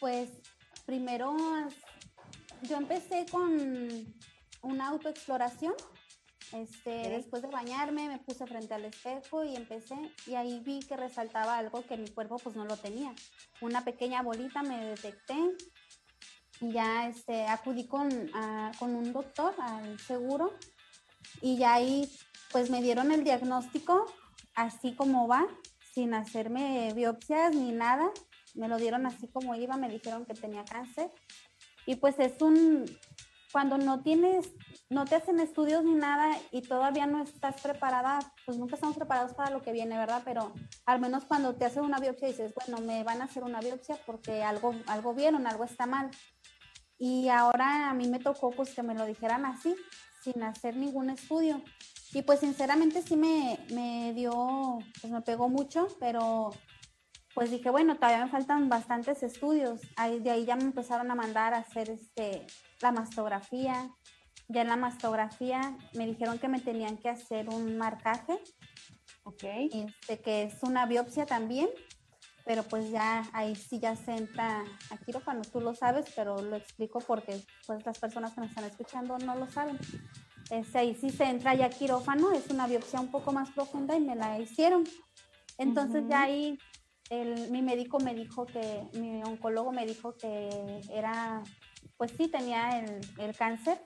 Pues 0.01 0.31
primero 0.87 1.37
yo 2.63 2.77
empecé 2.77 3.27
con 3.31 4.15
una 4.63 4.89
autoexploración. 4.89 5.75
Este, 6.53 7.11
Después 7.11 7.43
de 7.43 7.49
bañarme 7.49 8.09
me 8.09 8.19
puse 8.19 8.47
frente 8.47 8.73
al 8.75 8.85
espejo 8.85 9.45
y 9.45 9.55
empecé 9.55 9.97
y 10.27 10.35
ahí 10.35 10.61
vi 10.61 10.81
que 10.81 10.97
resaltaba 10.97 11.59
algo 11.59 11.85
que 11.85 11.97
mi 11.97 12.09
cuerpo 12.09 12.39
pues 12.39 12.57
no 12.57 12.65
lo 12.65 12.77
tenía. 12.77 13.15
Una 13.61 13.85
pequeña 13.85 14.23
bolita 14.23 14.63
me 14.63 14.85
detecté 14.87 15.37
y 16.61 16.73
ya 16.73 17.07
este, 17.07 17.47
acudí 17.47 17.87
con, 17.87 18.09
con 18.79 18.95
un 18.95 19.13
doctor 19.13 19.55
al 19.59 19.99
seguro 20.01 20.55
y 21.43 21.59
ya 21.59 21.75
ahí 21.75 22.11
pues 22.51 22.71
me 22.71 22.83
dieron 22.83 23.13
el 23.13 23.25
diagnóstico 23.25 24.07
así 24.55 24.95
como 24.95 25.29
va 25.29 25.47
sin 25.93 26.15
hacerme 26.15 26.93
biopsias 26.95 27.55
ni 27.55 27.73
nada. 27.73 28.11
Me 28.55 28.69
lo 28.69 28.77
dieron 28.79 29.07
así 29.07 29.29
como 29.29 29.55
iba, 29.55 29.77
me 29.77 29.89
dijeron 29.89 30.25
que 30.25 30.35
tenía 30.35 30.65
cáncer. 30.65 31.11
Y 31.87 31.97
pues 31.97 32.19
es 32.19 32.41
un, 32.43 32.85
cuando 33.53 33.79
no 33.79 34.01
tienes, 34.03 34.53
no 34.91 35.05
te 35.05 35.15
hacen 35.15 35.41
estudios 35.41 35.85
ni 35.85 35.95
nada 35.95 36.37
y 36.51 36.63
todavía 36.63 37.07
no 37.07 37.23
estás 37.23 37.61
preparada, 37.61 38.19
pues 38.45 38.59
nunca 38.59 38.75
estamos 38.75 38.97
preparados 38.97 39.35
para 39.35 39.51
lo 39.51 39.63
que 39.63 39.73
viene, 39.73 39.97
¿verdad? 39.97 40.23
Pero 40.25 40.53
al 40.87 41.01
menos 41.01 41.25
cuando 41.25 41.55
te 41.55 41.65
hacen 41.65 41.83
una 41.83 42.01
biopsia 42.01 42.29
dices, 42.29 42.53
bueno, 42.55 42.83
me 42.85 43.05
van 43.05 43.23
a 43.23 43.25
hacer 43.25 43.45
una 43.45 43.61
biopsia 43.61 43.99
porque 44.07 44.43
algo, 44.43 44.75
algo 44.87 45.15
vieron, 45.15 45.47
algo 45.47 45.65
está 45.65 45.87
mal. 45.87 46.11
Y 46.99 47.29
ahora 47.29 47.91
a 47.91 47.95
mí 47.95 48.09
me 48.09 48.19
tocó 48.19 48.51
pues 48.51 48.75
que 48.75 48.83
me 48.83 48.95
lo 48.95 49.07
dijeran 49.07 49.47
así, 49.47 49.75
sin 50.23 50.43
hacer 50.43 50.77
ningún 50.77 51.11
estudio. 51.11 51.63
Y 52.13 52.23
pues 52.23 52.41
sinceramente 52.41 53.03
sí 53.03 53.17
me, 53.17 53.59
me 53.71 54.13
dio, 54.15 54.79
pues 55.01 55.13
me 55.13 55.23
pegó 55.23 55.49
mucho, 55.49 55.89
pero 56.01 56.51
pues 57.35 57.51
dije, 57.51 57.71
bueno, 57.71 57.97
todavía 57.97 58.25
me 58.25 58.31
faltan 58.31 58.69
bastantes 58.69 59.23
estudios. 59.23 59.81
Ahí, 59.97 60.19
de 60.21 60.31
ahí 60.31 60.45
ya 60.45 60.57
me 60.57 60.65
empezaron 60.65 61.11
a 61.11 61.15
mandar 61.15 61.55
a 61.55 61.59
hacer 61.59 61.91
este, 61.91 62.47
la 62.81 62.93
mastografía. 62.93 63.91
Ya 64.49 64.63
en 64.63 64.69
la 64.69 64.77
mastografía 64.77 65.77
me 65.95 66.07
dijeron 66.07 66.39
que 66.39 66.49
me 66.49 66.61
tenían 66.61 66.97
que 66.97 67.11
hacer 67.11 67.49
un 67.51 67.77
marcaje, 67.77 68.39
ok 69.25 69.45
este, 69.45 70.21
que 70.21 70.45
es 70.45 70.63
una 70.63 70.87
biopsia 70.87 71.27
también, 71.27 71.69
pero 72.47 72.63
pues 72.63 72.91
ya 72.91 73.25
ahí 73.35 73.55
sí 73.55 73.79
ya 73.79 73.95
se 73.95 74.13
entra 74.17 74.65
a 74.91 74.97
quirófano. 74.97 75.43
Tú 75.43 75.61
lo 75.61 75.75
sabes, 75.75 76.07
pero 76.17 76.41
lo 76.41 76.57
explico 76.57 76.99
porque 77.01 77.45
pues 77.67 77.85
las 77.85 77.99
personas 77.99 78.33
que 78.33 78.41
me 78.41 78.47
están 78.47 78.65
escuchando 78.65 79.19
no 79.19 79.35
lo 79.35 79.47
saben. 79.51 79.79
Este, 80.51 80.79
ahí 80.79 80.95
sí 80.95 81.11
se 81.11 81.25
entra 81.25 81.55
ya 81.55 81.69
quirófano, 81.69 82.33
es 82.33 82.49
una 82.49 82.67
biopsia 82.67 83.01
un 83.01 83.11
poco 83.11 83.33
más 83.33 83.51
profunda 83.51 83.95
y 83.97 84.01
me 84.01 84.17
la 84.17 84.39
hicieron. 84.39 84.85
Entonces 85.59 86.05
ya 86.09 86.23
ahí 86.23 86.59
el, 87.11 87.51
mi 87.51 87.63
médico 87.63 87.99
me 87.99 88.15
dijo 88.15 88.47
que, 88.47 88.83
mi 88.95 89.23
oncólogo 89.23 89.73
me 89.73 89.87
dijo 89.87 90.15
que 90.17 90.81
era, 90.91 91.43
pues 91.97 92.13
sí, 92.17 92.29
tenía 92.29 92.81
el, 92.81 93.01
el 93.19 93.37
cáncer 93.37 93.81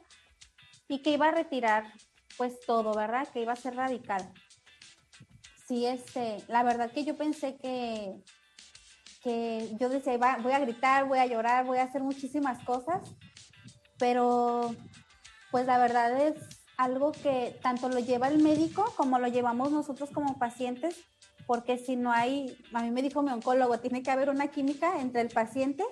y 0.89 1.01
que 1.01 1.11
iba 1.11 1.29
a 1.29 1.33
retirar 1.33 1.93
pues 2.37 2.61
todo, 2.67 2.95
¿verdad? 2.95 3.29
Que 3.29 3.43
iba 3.43 3.53
a 3.53 3.57
ser 3.57 3.77
radical. 3.77 4.33
Sí, 5.67 5.87
este, 5.87 6.39
la 6.49 6.63
verdad 6.63 6.91
que 6.91 7.05
yo 7.05 7.17
pensé 7.17 7.57
que, 7.57 8.15
que 9.23 9.75
yo 9.79 9.89
decía, 9.89 10.19
voy 10.43 10.53
a 10.53 10.59
gritar, 10.59 11.07
voy 11.07 11.19
a 11.19 11.27
llorar, 11.27 11.65
voy 11.65 11.79
a 11.79 11.85
hacer 11.85 12.03
muchísimas 12.03 12.63
cosas, 12.65 13.01
pero 13.99 14.75
pues 15.51 15.67
la 15.67 15.79
verdad 15.79 16.21
es 16.21 16.35
algo 16.77 17.13
que 17.13 17.59
tanto 17.63 17.89
lo 17.89 18.01
lleva 18.01 18.29
el 18.29 18.43
médico 18.43 18.93
como 18.97 19.19
lo 19.19 19.29
llevamos 19.29 19.71
nosotros 19.71 20.11
como 20.11 20.39
pacientes, 20.39 20.97
porque 21.47 21.79
si 21.79 21.97
no 21.97 22.13
hay, 22.13 22.57
a 22.73 22.83
mí 22.83 22.91
me 22.91 23.03
dijo 23.03 23.23
mi 23.23 23.31
oncólogo, 23.31 23.79
tiene 23.79 24.03
que 24.03 24.11
haber 24.11 24.31
una 24.31 24.49
química 24.49 25.01
entre 25.01 25.21
el 25.21 25.29
paciente 25.29 25.85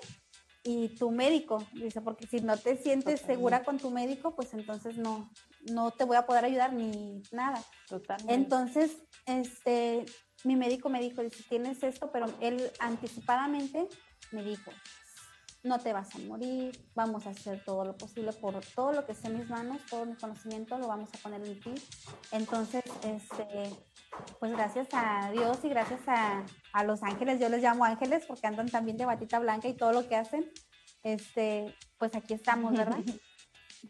y 0.63 0.89
tu 0.89 1.09
médico, 1.11 1.65
dice, 1.73 2.01
porque 2.01 2.27
si 2.27 2.39
no 2.41 2.55
te 2.57 2.77
sientes 2.77 3.21
segura 3.21 3.63
con 3.63 3.79
tu 3.79 3.89
médico, 3.89 4.35
pues 4.35 4.53
entonces 4.53 4.97
no, 4.97 5.31
no 5.71 5.91
te 5.91 6.03
voy 6.03 6.17
a 6.17 6.25
poder 6.27 6.45
ayudar 6.45 6.73
ni 6.73 7.23
nada. 7.31 7.63
Totalmente. 7.87 8.33
Entonces, 8.33 8.97
este, 9.25 10.05
mi 10.43 10.55
médico 10.55 10.89
me 10.89 11.01
dijo, 11.01 11.23
dice, 11.23 11.43
tienes 11.49 11.81
esto, 11.81 12.11
pero 12.11 12.27
él 12.41 12.71
anticipadamente 12.79 13.87
me 14.31 14.43
dijo, 14.43 14.71
no 15.63 15.79
te 15.79 15.93
vas 15.93 16.13
a 16.15 16.19
morir, 16.19 16.87
vamos 16.95 17.25
a 17.25 17.31
hacer 17.31 17.63
todo 17.63 17.85
lo 17.85 17.97
posible 17.97 18.31
por 18.33 18.59
todo 18.75 18.93
lo 18.93 19.05
que 19.05 19.11
esté 19.13 19.27
en 19.27 19.39
mis 19.39 19.49
manos, 19.49 19.81
todo 19.89 20.05
mi 20.05 20.15
conocimiento 20.15 20.77
lo 20.77 20.87
vamos 20.87 21.09
a 21.13 21.17
poner 21.17 21.45
en 21.45 21.59
ti. 21.59 21.73
Entonces, 22.31 22.83
este, 23.03 23.71
pues 24.39 24.51
gracias 24.51 24.87
a 24.93 25.31
Dios 25.31 25.59
y 25.63 25.69
gracias 25.69 26.01
a, 26.07 26.43
los 26.83 27.03
ángeles, 27.03 27.39
yo 27.39 27.49
les 27.49 27.61
llamo 27.61 27.85
ángeles 27.85 28.25
porque 28.25 28.47
andan 28.47 28.69
también 28.69 28.97
de 28.97 29.05
batita 29.05 29.39
blanca 29.39 29.67
y 29.67 29.73
todo 29.73 29.93
lo 29.93 30.07
que 30.07 30.15
hacen, 30.15 30.49
este, 31.03 31.75
pues 31.97 32.15
aquí 32.15 32.33
estamos, 32.33 32.73
¿verdad? 32.73 32.99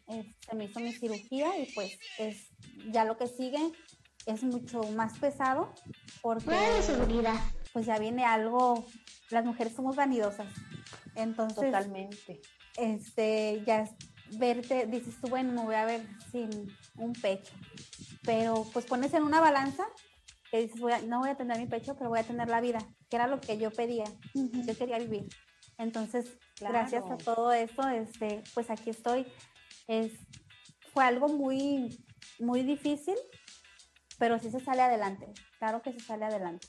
se 0.08 0.56
me 0.56 0.66
hizo 0.66 0.80
mi 0.80 0.94
cirugía 0.94 1.58
y 1.58 1.72
pues 1.74 1.98
es 2.18 2.52
ya 2.92 3.06
lo 3.06 3.18
que 3.18 3.28
sigue 3.28 3.72
es 4.26 4.44
mucho 4.44 4.82
más 4.96 5.18
pesado 5.20 5.74
porque 6.22 6.56
pues 7.74 7.86
ya 7.86 7.98
viene 7.98 8.26
algo, 8.26 8.86
las 9.30 9.46
mujeres 9.46 9.74
somos 9.74 9.96
vanidosas. 9.96 10.48
Entonces, 11.16 11.66
totalmente. 11.66 12.42
Este, 12.78 13.64
ya 13.66 13.90
verte, 14.38 14.86
dices 14.88 15.16
tú, 15.22 15.30
bueno, 15.30 15.54
me 15.54 15.64
voy 15.64 15.76
a 15.76 15.86
ver 15.86 16.06
sin 16.32 16.50
un 16.98 17.14
pecho. 17.14 17.54
Pero 18.24 18.66
pues 18.74 18.86
pones 18.86 19.14
en 19.14 19.24
una 19.24 19.40
balanza 19.40 19.86
que 20.52 20.68
dices, 20.68 20.82
no 21.08 21.20
voy 21.20 21.30
a 21.30 21.36
tener 21.36 21.58
mi 21.58 21.66
pecho, 21.66 21.96
pero 21.96 22.10
voy 22.10 22.20
a 22.20 22.24
tener 22.24 22.50
la 22.50 22.60
vida, 22.60 22.80
que 23.10 23.16
era 23.16 23.28
lo 23.28 23.40
que 23.40 23.58
yo 23.58 23.72
pedía. 23.72 24.04
Yo 24.34 24.78
quería 24.78 25.00
vivir. 25.00 25.30
Entonces, 25.78 26.38
gracias 26.60 27.04
a 27.10 27.18
todo 27.18 27.54
esto, 27.54 27.88
este, 27.88 28.44
pues 28.54 28.70
aquí 28.70 28.90
estoy. 28.90 29.26
Es, 29.88 30.12
fue 30.94 31.06
algo 31.06 31.30
muy, 31.30 32.04
muy 32.40 32.64
difícil, 32.64 33.16
pero 34.20 34.38
sí 34.40 34.52
se 34.52 34.60
sale 34.60 34.82
adelante. 34.82 35.28
Claro 35.58 35.82
que 35.82 35.94
se 35.94 36.02
sale 36.02 36.26
adelante. 36.26 36.68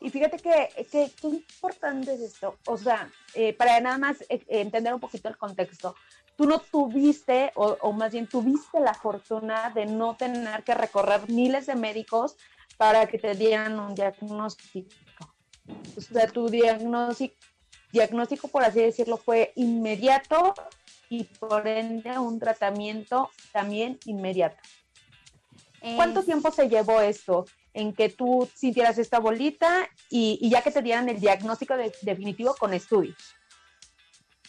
Y 0.00 0.10
fíjate 0.10 0.38
que, 0.38 0.86
qué 0.90 1.10
importante 1.22 2.14
es 2.14 2.20
esto. 2.20 2.56
O 2.66 2.76
sea, 2.76 3.10
eh, 3.34 3.52
para 3.52 3.80
nada 3.80 3.98
más 3.98 4.20
eh, 4.28 4.44
entender 4.48 4.94
un 4.94 5.00
poquito 5.00 5.28
el 5.28 5.36
contexto, 5.36 5.94
tú 6.36 6.46
no 6.46 6.58
tuviste, 6.60 7.52
o, 7.54 7.76
o, 7.80 7.92
más 7.92 8.12
bien 8.12 8.26
tuviste 8.26 8.80
la 8.80 8.94
fortuna 8.94 9.70
de 9.70 9.86
no 9.86 10.16
tener 10.16 10.64
que 10.64 10.74
recorrer 10.74 11.28
miles 11.30 11.66
de 11.66 11.76
médicos 11.76 12.36
para 12.76 13.06
que 13.06 13.18
te 13.18 13.34
dieran 13.34 13.78
un 13.78 13.94
diagnóstico. 13.94 14.88
O 15.96 16.00
sea, 16.00 16.26
tu 16.26 16.48
diagnóstico, 16.48 17.36
diagnóstico, 17.92 18.48
por 18.48 18.64
así 18.64 18.80
decirlo, 18.80 19.16
fue 19.16 19.52
inmediato 19.56 20.54
y 21.08 21.24
por 21.24 21.68
ende 21.68 22.18
un 22.18 22.38
tratamiento 22.38 23.30
también 23.52 23.98
inmediato. 24.06 24.62
¿Cuánto 25.96 26.22
tiempo 26.22 26.50
se 26.50 26.68
llevó 26.68 27.00
esto 27.00 27.44
en 27.74 27.92
que 27.92 28.08
tú 28.08 28.48
sintieras 28.54 28.98
esta 28.98 29.18
bolita 29.18 29.88
y, 30.08 30.48
ya 30.48 30.62
que 30.62 30.70
te 30.70 30.80
dieran 30.80 31.08
el 31.08 31.20
diagnóstico 31.20 31.74
definitivo 32.02 32.54
con 32.54 32.72
estudios? 32.72 33.16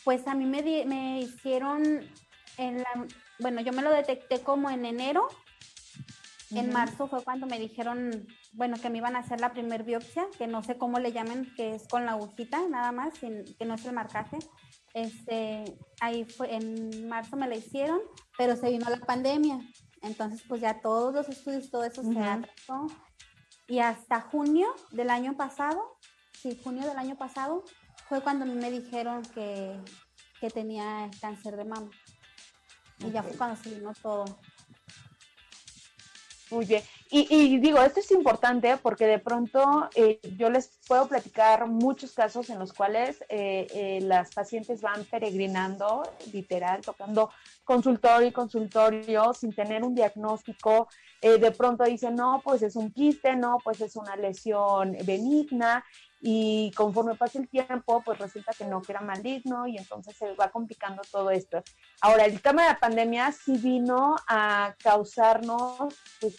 Pues 0.03 0.27
a 0.27 0.36
mí 0.36 0.46
me, 0.46 0.86
me 0.86 1.22
hicieron, 1.22 2.08
en 2.58 2.77
la, 2.77 3.08
bueno, 3.39 3.62
yo 3.62 3.74
me 3.74 3.82
lo 3.82 3.92
detecté 3.92 4.42
como 4.42 4.70
en 4.70 4.86
enero. 4.86 5.27
En 6.56 6.72
marzo 6.72 7.08
fue 7.08 7.24
cuando 7.24 7.48
me 7.48 7.60
dijeron, 7.60 8.28
bueno, 8.54 8.78
que 8.80 8.90
me 8.90 9.00
iban 9.00 9.16
a 9.16 9.20
hacer 9.20 9.40
la 9.40 9.54
primer 9.54 9.84
biopsia, 9.84 10.28
que 10.38 10.48
no 10.48 10.64
sé 10.64 10.78
cómo 10.78 11.00
le 11.00 11.12
llamen, 11.12 11.52
que 11.56 11.76
es 11.76 11.88
con 11.88 12.06
la 12.06 12.14
agujita 12.14 12.68
nada 12.70 12.92
más, 12.92 13.14
que 13.20 13.66
no 13.66 13.74
es 13.74 13.86
el 13.86 13.94
marcaje. 13.94 14.38
Este, 14.94 15.64
ahí 16.00 16.26
fue, 16.26 16.54
en 16.54 17.08
marzo 17.08 17.36
me 17.36 17.48
la 17.48 17.56
hicieron, 17.56 18.00
pero 18.38 18.56
se 18.56 18.70
vino 18.70 18.90
la 18.90 19.00
pandemia. 19.00 19.60
Entonces, 20.02 20.44
pues 20.48 20.62
ya 20.62 20.82
todos 20.82 21.14
los 21.14 21.28
estudios, 21.30 21.72
todo 21.72 21.84
eso 21.84 22.04
se 22.04 22.20
atrasó. 22.20 22.88
Y 23.68 23.80
hasta 23.80 24.22
junio 24.22 24.68
del 24.92 25.10
año 25.10 25.36
pasado, 25.36 25.98
sí, 26.34 26.60
junio 26.64 26.88
del 26.88 26.98
año 26.98 27.18
pasado, 27.18 27.64
fue 28.10 28.22
cuando 28.22 28.46
me 28.46 28.70
dijeron 28.70 29.24
que, 29.34 29.80
que 30.40 30.50
tenía 30.50 31.10
cáncer 31.22 31.56
de 31.56 31.66
mama. 31.66 31.90
Y 33.00 33.12
ya 33.12 33.24
fue 33.24 33.36
cuando 33.36 33.56
se 33.56 33.74
vino 33.74 33.94
todo. 34.02 34.26
Muy 36.54 36.66
bien. 36.66 36.84
Y, 37.10 37.58
digo, 37.60 37.80
esto 37.80 38.00
es 38.00 38.12
importante 38.12 38.78
porque 38.78 39.06
de 39.08 39.18
pronto 39.18 39.90
eh, 39.96 40.20
yo 40.38 40.50
les 40.50 40.80
puedo 40.88 41.08
platicar 41.08 41.68
muchos 41.68 42.14
casos 42.14 42.50
en 42.50 42.60
los 42.60 42.74
cuales 42.74 43.24
eh, 43.30 43.68
eh, 43.74 44.00
las 44.02 44.34
pacientes 44.34 44.82
van 44.82 45.04
peregrinando, 45.06 46.04
literal, 46.32 46.82
tocando 46.82 47.32
consultorio 47.64 48.28
y 48.28 48.32
consultorio 48.32 49.34
sin 49.34 49.54
tener 49.54 49.84
un 49.84 49.96
diagnóstico. 49.96 50.88
de 51.22 51.52
pronto 51.52 51.84
dicen, 51.86 52.16
no, 52.16 52.42
pues 52.44 52.62
es 52.62 52.76
un 52.76 52.92
quiste, 52.92 53.36
no, 53.36 53.58
pues 53.64 53.82
es 53.82 53.96
una 53.96 54.16
lesión 54.16 54.96
benigna. 55.06 55.84
Y 56.25 56.72
conforme 56.72 57.15
pasa 57.15 57.38
el 57.38 57.50
tiempo, 57.50 58.01
pues 58.01 58.18
resulta 58.18 58.53
que 58.58 58.63
no, 58.63 58.82
que 58.82 58.94
era 58.94 59.01
maligno 59.01 59.68
y 59.68 59.77
entonces 59.77 60.15
se 60.15 60.34
va 60.36 60.50
complicando 60.50 61.01
todo 61.12 61.30
esto. 61.32 61.62
Ahora, 62.00 62.24
el 62.24 62.42
tema 62.42 62.62
de 62.63 62.70
la 62.70 62.80
pandemia 62.80 63.30
sí 63.34 63.58
vino 63.58 64.15
a 64.30 64.74
causarnos, 64.82 65.94
pues, 66.22 66.38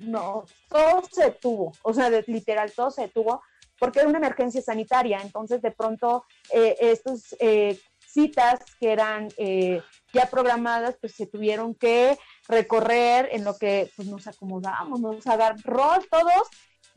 no, 0.00 0.44
todo 0.68 1.02
se 1.10 1.30
tuvo, 1.30 1.72
o 1.82 1.94
sea, 1.94 2.10
literal, 2.26 2.70
todo 2.72 2.90
se 2.90 3.08
tuvo 3.08 3.40
porque 3.78 4.00
era 4.00 4.08
una 4.08 4.18
emergencia 4.18 4.60
sanitaria. 4.60 5.20
Entonces, 5.22 5.62
de 5.62 5.70
pronto, 5.70 6.26
eh, 6.52 6.76
estas 6.78 7.34
eh, 7.40 7.80
citas 8.06 8.60
que 8.78 8.92
eran 8.92 9.28
eh, 9.36 9.80
ya 10.12 10.26
programadas, 10.26 10.96
pues 11.00 11.14
se 11.14 11.26
tuvieron 11.26 11.74
que 11.74 12.18
recorrer 12.48 13.28
en 13.32 13.44
lo 13.44 13.56
que 13.56 13.90
pues, 13.96 14.08
nos 14.08 14.26
acomodamos, 14.26 15.00
nos 15.00 15.26
agarró 15.26 15.92
todos 16.10 16.48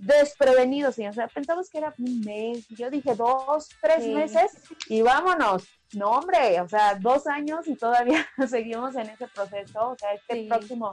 desprevenidos. 0.01 0.97
Y, 0.99 1.07
o 1.07 1.13
sea, 1.13 1.27
pensamos 1.27 1.69
que 1.69 1.77
era 1.77 1.93
un 1.97 2.21
mes, 2.21 2.67
yo 2.69 2.89
dije 2.89 3.15
dos, 3.15 3.69
tres 3.81 4.05
meses 4.07 4.51
y 4.87 5.01
vámonos. 5.01 5.67
No, 5.93 6.11
hombre, 6.11 6.59
o 6.61 6.67
sea, 6.67 6.95
dos 6.95 7.27
años 7.27 7.67
y 7.67 7.75
todavía 7.75 8.27
seguimos 8.49 8.95
en 8.95 9.09
ese 9.09 9.27
proceso. 9.27 9.89
O 9.91 9.97
sea, 9.97 10.13
este 10.13 10.47
próximo 10.47 10.91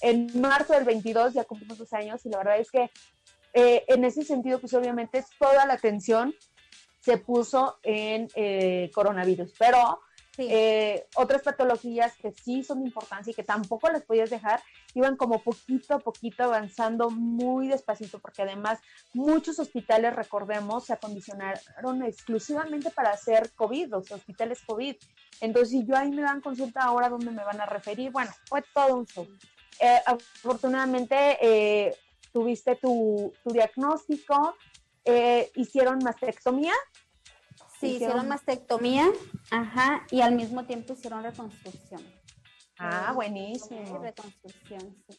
en 0.00 0.28
marzo 0.40 0.74
del 0.74 0.84
22 0.84 1.34
ya 1.34 1.44
cumplimos 1.44 1.78
dos 1.78 1.92
años 1.92 2.24
y 2.24 2.30
la 2.30 2.38
verdad 2.38 2.58
es 2.58 2.70
que 2.70 2.90
eh, 3.54 3.84
en 3.88 4.04
ese 4.04 4.24
sentido, 4.24 4.60
pues 4.60 4.74
obviamente 4.74 5.24
toda 5.38 5.64
la 5.66 5.74
atención 5.74 6.34
se 7.00 7.18
puso 7.18 7.78
en 7.82 8.28
eh, 8.34 8.90
coronavirus, 8.94 9.54
pero 9.58 10.00
eh, 10.38 11.06
otras 11.16 11.42
patologías 11.42 12.16
que 12.16 12.32
sí 12.32 12.62
son 12.62 12.80
de 12.80 12.86
importancia 12.86 13.30
y 13.30 13.34
que 13.34 13.42
tampoco 13.42 13.88
las 13.88 14.02
podías 14.02 14.30
dejar, 14.30 14.62
iban 14.94 15.16
como 15.16 15.42
poquito 15.42 15.94
a 15.94 15.98
poquito 15.98 16.44
avanzando 16.44 17.10
muy 17.10 17.68
despacito, 17.68 18.18
porque 18.18 18.42
además 18.42 18.78
muchos 19.14 19.58
hospitales, 19.58 20.14
recordemos, 20.14 20.84
se 20.84 20.92
acondicionaron 20.92 22.02
exclusivamente 22.02 22.90
para 22.90 23.10
hacer 23.10 23.52
COVID, 23.54 23.88
los 23.88 24.10
hospitales 24.10 24.60
COVID. 24.66 24.96
Entonces, 25.40 25.70
si 25.70 25.86
yo 25.86 25.96
ahí 25.96 26.10
me 26.10 26.22
dan 26.22 26.40
consulta 26.40 26.82
ahora, 26.82 27.08
¿dónde 27.08 27.30
me 27.30 27.44
van 27.44 27.60
a 27.60 27.66
referir? 27.66 28.10
Bueno, 28.10 28.30
fue 28.48 28.62
todo 28.74 28.96
un 28.96 29.06
show. 29.06 29.26
Eh, 29.80 30.00
afortunadamente 30.06 31.38
eh, 31.40 31.94
tuviste 32.32 32.76
tu, 32.76 33.32
diagnóstico, 33.44 34.56
eh, 35.04 35.50
hicieron 35.54 35.98
mastectomía. 36.02 36.74
Sí, 37.78 37.94
hicieron, 37.94 38.26
mastectomía, 38.28 39.08
ajá, 39.50 40.04
y 40.10 40.20
al 40.20 40.34
mismo 40.34 40.64
tiempo 40.64 40.94
hicieron 40.94 41.22
reconstrucción. 41.22 42.02
Ah, 42.78 43.12
buenísimo. 43.14 43.98
Reconstrucción, 43.98 44.96
sí. 45.08 45.18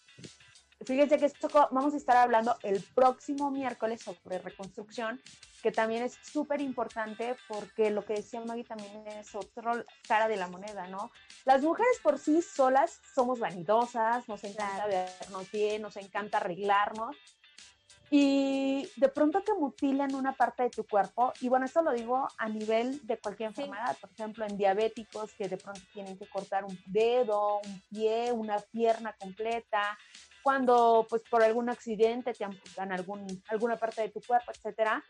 Fíjense 0.85 1.17
que 1.17 1.25
esto 1.25 1.49
vamos 1.71 1.93
a 1.93 1.97
estar 1.97 2.15
hablando 2.15 2.57
el 2.63 2.81
próximo 2.81 3.51
miércoles 3.51 4.01
sobre 4.01 4.39
reconstrucción, 4.39 5.21
que 5.61 5.71
también 5.71 6.03
es 6.03 6.17
súper 6.21 6.61
importante 6.61 7.35
porque 7.49 7.91
lo 7.91 8.05
que 8.05 8.13
decía 8.13 8.41
Maggie 8.45 8.63
también 8.63 9.05
es 9.07 9.35
otra 9.35 9.83
cara 10.07 10.29
de 10.29 10.37
la 10.37 10.47
moneda, 10.47 10.87
¿no? 10.87 11.11
Las 11.43 11.61
mujeres 11.63 11.99
por 12.01 12.17
sí 12.17 12.41
solas 12.41 13.01
somos 13.13 13.39
vanidosas, 13.39 14.27
nos 14.29 14.41
encanta 14.45 14.87
vernos 14.87 15.51
bien, 15.51 15.81
nos 15.81 15.97
encanta 15.97 16.37
arreglarnos. 16.37 17.17
Y 18.11 18.89
de 18.95 19.09
pronto 19.09 19.43
que 19.43 19.53
mutilan 19.53 20.15
una 20.15 20.33
parte 20.33 20.63
de 20.63 20.69
tu 20.69 20.85
cuerpo, 20.85 21.31
y 21.41 21.49
bueno, 21.49 21.65
esto 21.65 21.81
lo 21.81 21.91
digo 21.91 22.27
a 22.37 22.49
nivel 22.49 23.05
de 23.05 23.17
cualquier 23.19 23.49
enfermedad, 23.49 23.95
por 24.01 24.09
ejemplo, 24.11 24.45
en 24.45 24.57
diabéticos 24.57 25.33
que 25.33 25.47
de 25.47 25.57
pronto 25.57 25.81
tienen 25.93 26.17
que 26.17 26.27
cortar 26.27 26.65
un 26.65 26.77
dedo, 26.87 27.59
un 27.59 27.81
pie, 27.89 28.31
una 28.31 28.57
pierna 28.57 29.15
completa, 29.19 29.97
cuando 30.41 31.05
pues 31.07 31.21
por 31.29 31.43
algún 31.43 31.69
accidente 31.69 32.33
te 32.33 32.43
amputan 32.43 32.91
algún, 32.91 33.27
alguna 33.47 33.75
parte 33.75 34.01
de 34.01 34.09
tu 34.09 34.21
cuerpo, 34.21 34.51
etcétera, 34.51 35.03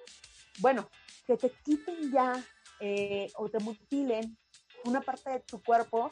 bueno, 0.60 0.90
que 1.26 1.38
te 1.38 1.52
quiten 1.64 2.12
ya 2.12 2.34
eh, 2.80 3.32
o 3.36 3.48
te 3.48 3.60
mutilen 3.60 4.38
una 4.86 5.02
parte 5.02 5.30
de 5.30 5.40
tu 5.42 5.62
cuerpo, 5.62 6.10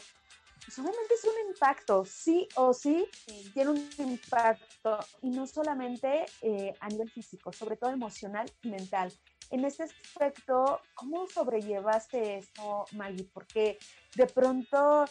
obviamente 0.78 1.14
es 1.14 1.24
un 1.24 1.50
impacto, 1.50 2.06
sí 2.06 2.48
o 2.56 2.74
sí, 2.74 3.08
tiene 3.54 3.72
un 3.72 3.90
impacto 3.98 5.00
y 5.22 5.30
no 5.30 5.48
solamente 5.48 6.26
eh, 6.42 6.74
a 6.80 6.88
nivel 6.90 7.10
físico, 7.10 7.52
sobre 7.52 7.78
todo 7.78 7.92
emocional 7.92 8.52
y 8.62 8.70
mental. 8.70 9.12
En 9.50 9.64
este 9.64 9.84
aspecto, 9.84 10.82
¿cómo 10.94 11.28
sobrellevaste 11.28 12.38
esto, 12.38 12.86
Maggie? 12.92 13.30
Porque 13.34 13.78
de 14.16 14.28
pronto 14.28 15.06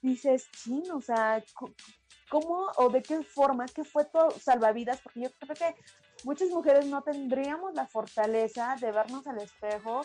dices, 0.00 0.50
chin, 0.52 0.90
o 0.90 1.00
sea, 1.00 1.44
¿cómo 2.30 2.70
o 2.76 2.88
de 2.88 3.02
qué 3.02 3.22
forma, 3.22 3.66
qué 3.66 3.84
fue 3.84 4.04
tu 4.06 4.18
salvavidas? 4.40 5.00
Porque 5.00 5.22
yo 5.22 5.30
creo 5.38 5.54
que 5.54 5.80
muchas 6.24 6.48
mujeres 6.48 6.86
no 6.86 7.02
tendríamos 7.02 7.74
la 7.74 7.86
fortaleza 7.86 8.76
de 8.80 8.90
vernos 8.90 9.26
al 9.26 9.38
espejo 9.38 10.02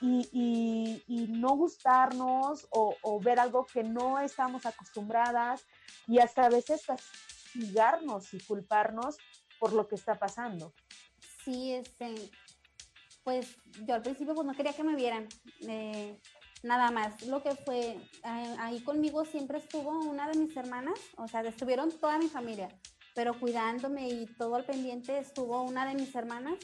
y, 0.00 1.26
no 1.28 1.56
gustarnos 1.56 2.66
o, 2.70 3.20
ver 3.20 3.38
algo 3.38 3.66
que 3.66 3.82
no 3.82 4.18
estamos 4.18 4.66
acostumbradas 4.66 5.64
y 6.06 6.18
hasta 6.18 6.46
a 6.46 6.50
veces 6.50 6.82
castigarnos 6.86 8.32
y 8.34 8.40
culparnos 8.40 9.16
por 9.58 9.72
lo 9.72 9.88
que 9.88 9.94
está 9.94 10.18
pasando. 10.18 10.72
Sí, 11.44 11.72
este, 11.72 12.14
pues 13.22 13.56
yo 13.86 13.94
al 13.94 14.02
principio 14.02 14.34
pues 14.34 14.46
no 14.46 14.54
quería 14.54 14.72
que 14.72 14.84
me 14.84 14.96
vieran. 14.96 15.28
Eh, 15.68 16.18
nada 16.64 16.90
más. 16.90 17.22
Lo 17.26 17.42
que 17.42 17.54
fue, 17.54 17.98
ahí 18.22 18.80
conmigo 18.80 19.24
siempre 19.24 19.58
estuvo 19.58 19.90
una 19.90 20.28
de 20.28 20.38
mis 20.38 20.56
hermanas, 20.56 20.98
o 21.16 21.28
sea, 21.28 21.42
estuvieron 21.42 21.90
toda 21.92 22.18
mi 22.18 22.28
familia, 22.28 22.68
pero 23.14 23.38
cuidándome 23.38 24.08
y 24.08 24.26
todo 24.26 24.56
al 24.56 24.64
pendiente 24.64 25.18
estuvo 25.18 25.62
una 25.62 25.86
de 25.86 25.94
mis 25.94 26.14
hermanas 26.14 26.58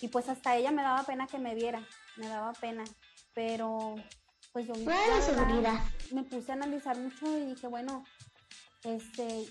y 0.00 0.08
pues 0.08 0.28
hasta 0.28 0.56
ella 0.56 0.70
me 0.70 0.82
daba 0.82 1.02
pena 1.04 1.26
que 1.26 1.38
me 1.38 1.54
viera, 1.54 1.86
me 2.16 2.28
daba 2.28 2.52
pena, 2.52 2.84
pero 3.34 3.94
pues 4.52 4.66
yo 4.66 4.74
me 6.12 6.22
puse 6.24 6.50
a 6.52 6.54
analizar 6.54 6.98
mucho 6.98 7.26
y 7.38 7.46
dije, 7.46 7.66
bueno, 7.66 8.04
este, 8.84 9.46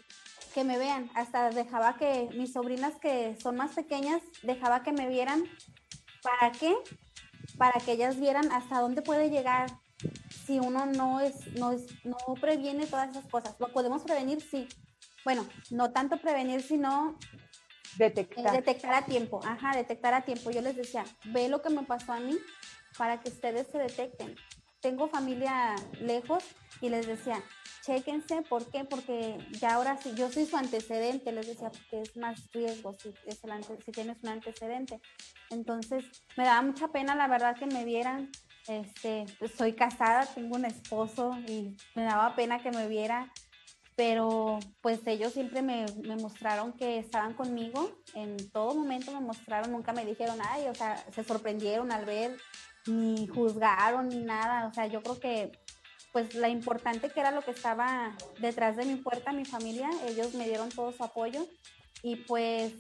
que 0.54 0.64
me 0.64 0.78
vean, 0.78 1.12
hasta 1.16 1.50
dejaba 1.50 1.98
que 1.98 2.30
mis 2.36 2.54
sobrinas 2.54 2.96
que 3.02 3.38
son 3.42 3.56
más 3.56 3.74
pequeñas, 3.74 4.22
dejaba 4.44 4.84
que 4.84 4.94
me 4.94 5.08
vieran, 5.08 5.44
¿para 6.24 6.52
qué? 6.52 6.76
Para 7.58 7.80
que 7.80 7.94
ellas 7.94 8.20
vieran 8.20 8.52
hasta 8.52 8.80
dónde 8.80 9.02
puede 9.02 9.30
llegar 9.30 9.68
si 10.46 10.60
uno 10.60 10.86
no 10.86 11.20
es, 11.20 11.48
no 11.60 11.72
es, 11.72 11.86
no 12.04 12.18
previene 12.40 12.86
todas 12.88 13.10
esas 13.10 13.26
cosas. 13.28 13.56
Lo 13.60 13.72
podemos 13.72 14.04
prevenir, 14.04 14.42
sí. 14.42 14.68
Bueno, 15.24 15.46
no 15.72 15.92
tanto 15.92 16.18
prevenir, 16.18 16.62
sino 16.62 17.18
detectar. 17.98 18.52
detectar 18.52 18.94
a 18.94 19.06
tiempo, 19.06 19.40
ajá, 19.44 19.76
detectar 19.76 20.14
a 20.14 20.22
tiempo. 20.22 20.52
Yo 20.52 20.62
les 20.62 20.76
decía, 20.76 21.04
ve 21.26 21.50
lo 21.50 21.62
que 21.62 21.70
me 21.70 21.84
pasó 21.84 22.14
a 22.14 22.20
mí 22.20 22.38
para 22.98 23.20
que 23.20 23.30
ustedes 23.30 23.68
se 23.68 23.78
detecten. 23.78 24.36
Tengo 24.82 25.08
familia 25.08 25.76
lejos 26.00 26.44
y 26.82 26.90
les 26.90 27.08
decía, 27.08 27.42
chéquense, 27.82 28.42
¿por 28.44 28.70
qué? 28.70 28.84
Porque 28.84 29.38
ya 29.52 29.76
ahora 29.76 29.98
sí, 29.98 30.14
yo 30.16 30.30
soy 30.32 30.46
su 30.46 30.58
antecedente, 30.58 31.32
les 31.32 31.48
decía, 31.48 31.72
porque 31.72 32.02
es 32.02 32.18
más 32.18 32.52
riesgo 32.52 32.94
si, 32.94 33.10
es 33.26 33.42
si 33.84 33.92
tienes 33.92 34.18
un 34.24 34.30
antecedente. 34.30 35.00
Entonces, 35.50 36.06
me 36.38 36.46
daba 36.46 36.62
mucha 36.62 36.88
pena, 36.90 37.16
la 37.16 37.28
verdad, 37.28 37.56
que 37.58 37.66
me 37.66 37.86
vieran. 37.86 38.32
Este, 38.68 39.26
soy 39.56 39.74
casada, 39.74 40.26
tengo 40.26 40.56
un 40.56 40.66
esposo 40.66 41.38
y 41.48 41.76
me 41.94 42.04
daba 42.04 42.36
pena 42.36 42.64
que 42.64 42.72
me 42.72 42.88
viera 42.88 43.32
pero 43.96 44.60
pues 44.82 45.00
ellos 45.08 45.34
siempre 45.34 45.62
me, 45.62 45.86
mostraron 46.20 46.74
que 46.74 47.00
estaban 47.00 47.34
conmigo, 47.34 47.92
en 48.14 48.38
todo 48.52 48.76
momento 48.76 49.12
me 49.12 49.22
mostraron, 49.22 49.72
nunca 49.72 49.94
me 49.94 50.06
dijeron, 50.06 50.38
ay, 50.50 50.68
o 50.68 50.76
sea, 50.76 50.98
se 51.14 51.24
sorprendieron 51.24 51.92
al 51.92 52.06
ver, 52.06 52.38
ni 52.88 53.28
juzgaron, 53.28 54.10
ni 54.10 54.18
nada, 54.18 54.68
o 54.68 54.74
sea, 54.74 54.88
yo 54.88 55.02
creo 55.02 55.20
que 55.20 55.52
pues 56.12 56.34
la 56.34 56.48
importante 56.48 57.10
que 57.10 57.20
era 57.20 57.32
lo 57.32 57.42
que 57.42 57.52
estaba 57.52 58.16
detrás 58.40 58.78
de 58.78 58.86
mi 58.86 58.96
puerta, 58.96 59.34
mi 59.34 59.44
familia, 59.44 59.90
ellos 60.08 60.34
me 60.34 60.48
dieron 60.48 60.70
todo 60.70 60.94
su 60.94 61.04
apoyo. 61.04 61.46
Y 62.04 62.16
pues 62.16 62.74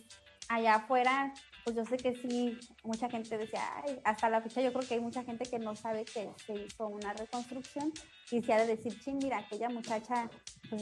allá 0.47 0.75
afuera 0.75 1.33
pues 1.65 1.75
yo 1.75 1.83
sé 1.83 1.97
que 1.97 2.15
sí, 2.15 2.59
mucha 2.83 3.09
gente 3.09 3.39
decía, 3.39 3.61
Ay, 3.83 3.99
hasta 4.03 4.29
la 4.29 4.39
fecha 4.39 4.61
yo 4.61 4.71
creo 4.71 4.87
que 4.87 4.93
hay 4.93 4.99
mucha 4.99 5.23
gente 5.23 5.49
que 5.49 5.57
no 5.57 5.75
sabe 5.75 6.05
que 6.05 6.29
se 6.45 6.53
hizo 6.53 6.87
una 6.87 7.11
reconstrucción. 7.13 7.91
Quisiera 8.29 8.67
decir, 8.67 8.99
ching, 8.99 9.17
mira, 9.17 9.39
aquella 9.39 9.69
muchacha, 9.69 10.29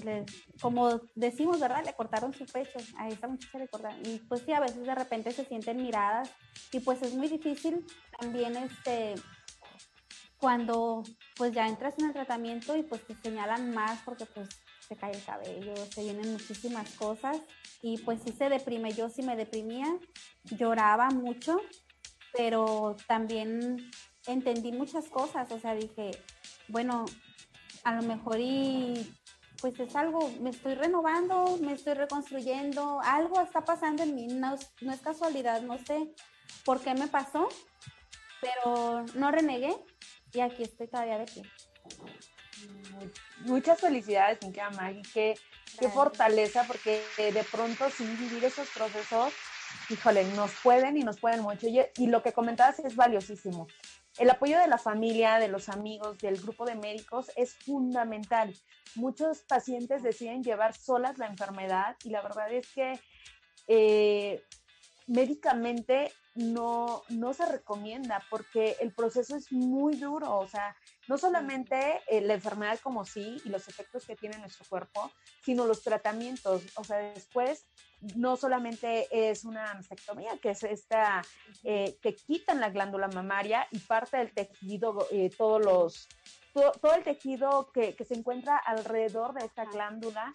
pues 0.02 0.26
como 0.62 1.02
decimos, 1.16 1.60
¿verdad? 1.60 1.84
Le 1.86 1.94
cortaron 1.94 2.34
su 2.34 2.46
pecho, 2.46 2.80
a 2.98 3.08
esa 3.08 3.28
muchacha 3.28 3.58
le 3.58 3.68
cortaron. 3.68 4.00
Y 4.06 4.20
pues 4.20 4.42
sí, 4.46 4.52
a 4.54 4.60
veces 4.60 4.86
de 4.86 4.96
repente 4.96 5.32
se 5.32 5.46
sienten 5.46 5.78
miradas 5.78 6.32
y 6.72 6.80
pues 6.80 7.02
es 7.02 7.14
muy 7.14 7.28
difícil 7.28 7.86
también 8.20 8.56
este 8.58 9.16
cuando 10.38 11.04
pues 11.38 11.54
ya 11.54 11.68
entras 11.68 11.98
en 12.00 12.08
el 12.08 12.14
tratamiento 12.14 12.76
y 12.76 12.84
pues 12.84 13.08
te 13.08 13.16
señalan 13.16 13.74
más 13.74 14.02
porque 14.04 14.26
pues 14.26 14.50
se 14.86 14.98
cae 14.98 15.14
el 15.14 15.24
cabello, 15.24 15.74
se 15.90 16.04
vienen 16.04 16.34
muchísimas 16.34 16.90
cosas 16.96 17.38
y 17.82 17.98
pues 18.00 18.20
sí 18.26 18.34
se 18.34 18.50
deprime, 18.50 18.92
yo 18.92 19.10
sí 19.10 19.22
me 19.22 19.38
deprimía, 19.38 19.88
lloraba 20.44 21.10
mucho, 21.12 21.62
pero 22.34 22.98
también 23.08 23.90
entendí 24.28 24.74
muchas 24.74 25.08
cosas, 25.08 25.50
o 25.52 25.60
sea, 25.60 25.76
dije, 25.76 26.12
bueno, 26.68 27.06
a 27.84 27.96
lo 27.96 28.02
mejor 28.04 28.40
y 28.40 29.14
pues 29.64 29.80
es 29.80 29.96
algo, 29.96 30.30
me 30.42 30.50
estoy 30.50 30.76
renovando, 30.76 31.58
me 31.62 31.72
estoy 31.72 31.94
reconstruyendo, 31.94 33.00
algo 33.02 33.40
está 33.40 33.62
pasando 33.62 34.04
en 34.04 34.14
mí, 34.14 34.28
no, 34.28 34.58
no 34.82 34.92
es 34.92 35.00
casualidad, 35.00 35.62
no 35.62 35.78
sé 35.78 36.14
por 36.66 36.82
qué 36.82 36.94
me 36.94 37.08
pasó, 37.08 37.48
pero 38.42 39.06
no 39.16 39.32
renegué, 39.32 39.74
y 40.34 40.42
aquí 40.42 40.64
estoy 40.64 40.90
todavía 40.90 41.18
de 41.18 41.26
pie. 41.28 41.44
Muchas 43.46 43.80
felicidades, 43.80 44.40
mi 44.46 44.54
Maggie, 44.76 45.02
qué, 45.14 45.40
qué 45.80 45.88
fortaleza, 45.88 46.66
porque 46.68 47.02
de 47.18 47.44
pronto 47.50 47.90
sin 47.90 48.18
vivir 48.18 48.44
esos 48.44 48.68
procesos, 48.68 49.32
híjole, 49.90 50.26
nos 50.36 50.52
pueden 50.62 50.98
y 50.98 51.04
nos 51.04 51.22
pueden 51.22 51.40
mucho. 51.40 51.70
Y, 51.70 51.80
y 51.96 52.08
lo 52.08 52.22
que 52.22 52.34
comentabas 52.34 52.80
es 52.80 52.98
valiosísimo. 52.98 53.68
El 54.18 54.30
apoyo 54.30 54.60
de 54.60 54.68
la 54.68 54.78
familia, 54.78 55.40
de 55.40 55.48
los 55.48 55.70
amigos, 55.70 56.20
del 56.20 56.40
grupo 56.40 56.66
de 56.66 56.76
médicos 56.76 57.32
es 57.36 57.56
fundamental. 57.56 58.54
Muchos 58.96 59.40
pacientes 59.42 60.04
deciden 60.04 60.44
llevar 60.44 60.76
solas 60.76 61.18
la 61.18 61.28
enfermedad 61.28 61.96
y 62.04 62.10
la 62.10 62.22
verdad 62.22 62.52
es 62.54 62.68
que 62.74 63.00
eh, 63.68 64.44
médicamente 65.08 66.12
no, 66.36 67.04
no 67.10 67.34
se 67.34 67.46
recomienda 67.46 68.24
porque 68.30 68.76
el 68.80 68.92
proceso 68.92 69.36
es 69.36 69.52
muy 69.52 69.96
duro, 69.96 70.38
o 70.38 70.48
sea, 70.48 70.76
no 71.08 71.18
solamente 71.18 72.02
eh, 72.08 72.22
la 72.22 72.34
enfermedad 72.34 72.80
como 72.82 73.06
sí 73.06 73.38
y 73.46 73.50
los 73.50 73.68
efectos 73.68 74.06
que 74.06 74.16
tiene 74.16 74.38
nuestro 74.40 74.66
cuerpo, 74.68 75.12
sino 75.44 75.66
los 75.66 75.84
tratamientos, 75.84 76.64
o 76.76 76.84
sea, 76.84 76.98
después 76.98 77.68
no 78.16 78.36
solamente 78.36 79.08
es 79.12 79.46
una 79.46 79.74
mastectomía, 79.76 80.38
que 80.38 80.52
es 80.52 80.64
esta, 80.64 81.22
eh, 81.64 81.98
te 82.02 82.16
quitan 82.16 82.60
la 82.60 82.70
glándula 82.70 83.08
mamaria 83.08 83.68
y 83.72 83.80
parte 83.80 84.18
del 84.18 84.34
tejido, 84.34 85.08
eh, 85.12 85.30
todos 85.38 85.64
los, 85.64 86.10
todo, 86.54 86.96
el 86.96 87.04
tejido 87.04 87.72
que, 87.72 87.96
que, 87.96 88.06
se 88.06 88.16
encuentra 88.16 88.58
alrededor 88.58 89.34
de 89.34 89.46
esta 89.46 89.66
glándula 89.66 90.32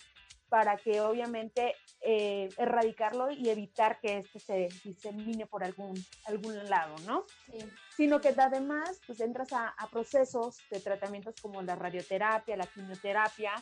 para 0.48 0.76
que 0.76 1.00
obviamente 1.00 1.74
eh, 2.00 2.48
erradicarlo 2.56 3.30
y 3.30 3.48
evitar 3.50 4.00
que 4.00 4.18
este 4.18 4.38
se 4.38 4.68
disemine 4.84 5.46
por 5.46 5.64
algún, 5.64 5.94
algún 6.26 6.68
lado, 6.68 6.94
¿no? 7.06 7.24
Sí. 7.46 7.58
Sino 7.96 8.20
que 8.20 8.34
además, 8.36 9.00
pues 9.06 9.20
entras 9.20 9.52
a, 9.52 9.74
procesos 9.90 10.58
de 10.70 10.80
tratamientos 10.80 11.34
como 11.40 11.62
la 11.62 11.74
radioterapia, 11.74 12.56
la 12.56 12.66
quimioterapia, 12.66 13.52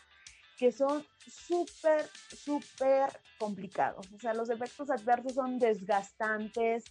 que 0.57 0.72
son 0.72 1.07
súper, 1.27 2.09
súper 2.29 3.09
complicados. 3.38 4.07
O 4.12 4.18
sea, 4.18 4.35
los 4.35 4.51
efectos 4.51 4.90
adversos 4.90 5.35
son 5.35 5.59
desgastantes. 5.59 6.85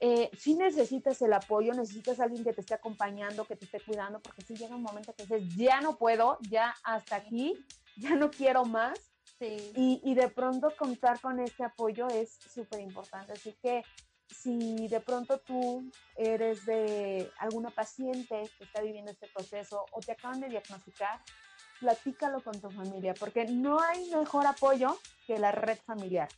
Eh, 0.00 0.30
si 0.36 0.54
necesitas 0.54 1.22
el 1.22 1.32
apoyo, 1.32 1.72
necesitas 1.74 2.18
a 2.18 2.24
alguien 2.24 2.44
que 2.44 2.52
te 2.52 2.60
esté 2.60 2.74
acompañando, 2.74 3.44
que 3.44 3.56
te 3.56 3.66
esté 3.66 3.80
cuidando, 3.80 4.20
porque 4.20 4.42
si 4.42 4.54
llega 4.54 4.74
un 4.74 4.82
momento 4.82 5.14
que 5.14 5.24
dices, 5.24 5.56
ya 5.56 5.80
no 5.80 5.96
puedo, 5.96 6.38
ya 6.50 6.74
hasta 6.82 7.16
aquí, 7.16 7.54
ya 7.96 8.16
no 8.16 8.30
quiero 8.30 8.64
más. 8.64 9.11
Y, 9.44 10.14
de 10.14 10.28
pronto 10.28 10.72
contar 10.76 11.20
con 11.20 11.40
este 11.40 11.64
apoyo 11.64 12.06
es 12.08 12.38
súper 12.52 12.80
importante. 12.80 13.32
Así 13.32 13.54
que 13.62 13.82
si 14.28 14.88
de 14.88 15.00
pronto 15.00 15.38
tú 15.38 15.90
eres 16.16 16.64
de 16.64 17.30
alguna 17.38 17.70
paciente 17.70 18.42
que 18.56 18.64
está 18.64 18.80
viviendo 18.82 19.10
este 19.10 19.28
proceso 19.28 19.84
o 19.92 20.00
te 20.00 20.12
acaban 20.12 20.40
de 20.40 20.48
diagnosticar, 20.48 21.20
platícalo 21.80 22.42
con 22.42 22.60
tu 22.60 22.70
familia, 22.70 23.14
porque 23.14 23.44
no 23.46 23.80
hay 23.80 24.08
mejor 24.10 24.46
apoyo 24.46 24.96
que 25.26 25.38
la 25.38 25.52
red 25.52 25.78
familiar. 25.84 26.28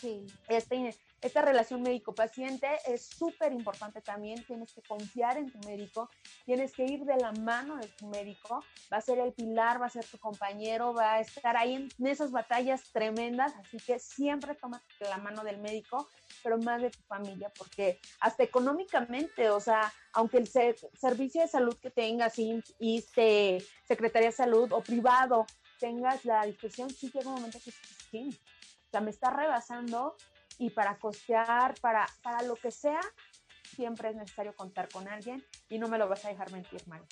Sí. 0.00 0.24
Este, 0.48 0.94
esta 1.26 1.42
relación 1.42 1.82
médico-paciente 1.82 2.68
es 2.86 3.06
súper 3.06 3.52
importante 3.52 4.00
también. 4.00 4.44
Tienes 4.44 4.72
que 4.72 4.82
confiar 4.82 5.36
en 5.38 5.50
tu 5.50 5.58
médico, 5.68 6.08
tienes 6.44 6.72
que 6.72 6.84
ir 6.84 7.04
de 7.04 7.16
la 7.16 7.32
mano 7.32 7.76
de 7.76 7.88
tu 7.88 8.06
médico. 8.08 8.64
Va 8.92 8.98
a 8.98 9.00
ser 9.00 9.18
el 9.18 9.32
pilar, 9.32 9.80
va 9.80 9.86
a 9.86 9.90
ser 9.90 10.04
tu 10.04 10.18
compañero, 10.18 10.94
va 10.94 11.14
a 11.14 11.20
estar 11.20 11.56
ahí 11.56 11.74
en 11.74 12.06
esas 12.06 12.30
batallas 12.30 12.82
tremendas. 12.92 13.52
Así 13.56 13.78
que 13.78 13.98
siempre 13.98 14.54
toma 14.54 14.82
la 15.00 15.18
mano 15.18 15.42
del 15.42 15.58
médico, 15.58 16.08
pero 16.42 16.58
más 16.58 16.80
de 16.80 16.90
tu 16.90 17.02
familia, 17.02 17.52
porque 17.56 18.00
hasta 18.20 18.42
económicamente, 18.42 19.50
o 19.50 19.60
sea, 19.60 19.92
aunque 20.12 20.38
el 20.38 20.46
servicio 20.46 21.42
de 21.42 21.48
salud 21.48 21.76
que 21.80 21.90
tengas, 21.90 22.38
y 22.38 23.00
Secretaría 23.84 24.28
de 24.28 24.32
Salud 24.32 24.72
o 24.72 24.80
privado, 24.82 25.46
tengas 25.78 26.24
la 26.24 26.44
discusión, 26.46 26.88
sí 26.90 27.10
llega 27.10 27.28
un 27.28 27.36
momento 27.36 27.58
que 27.62 27.70
sí, 28.10 28.30
o 28.86 28.90
sea, 28.90 29.00
me 29.00 29.10
está 29.10 29.30
rebasando 29.30 30.16
y 30.58 30.70
para 30.70 30.98
costear, 30.98 31.74
para, 31.80 32.06
para 32.22 32.42
lo 32.42 32.56
que 32.56 32.70
sea, 32.70 33.00
siempre 33.74 34.10
es 34.10 34.16
necesario 34.16 34.54
contar 34.54 34.88
con 34.88 35.08
alguien 35.08 35.44
y 35.68 35.78
no 35.78 35.88
me 35.88 35.98
lo 35.98 36.08
vas 36.08 36.24
a 36.24 36.28
dejar 36.28 36.50
mentir, 36.52 36.86
mal. 36.86 37.02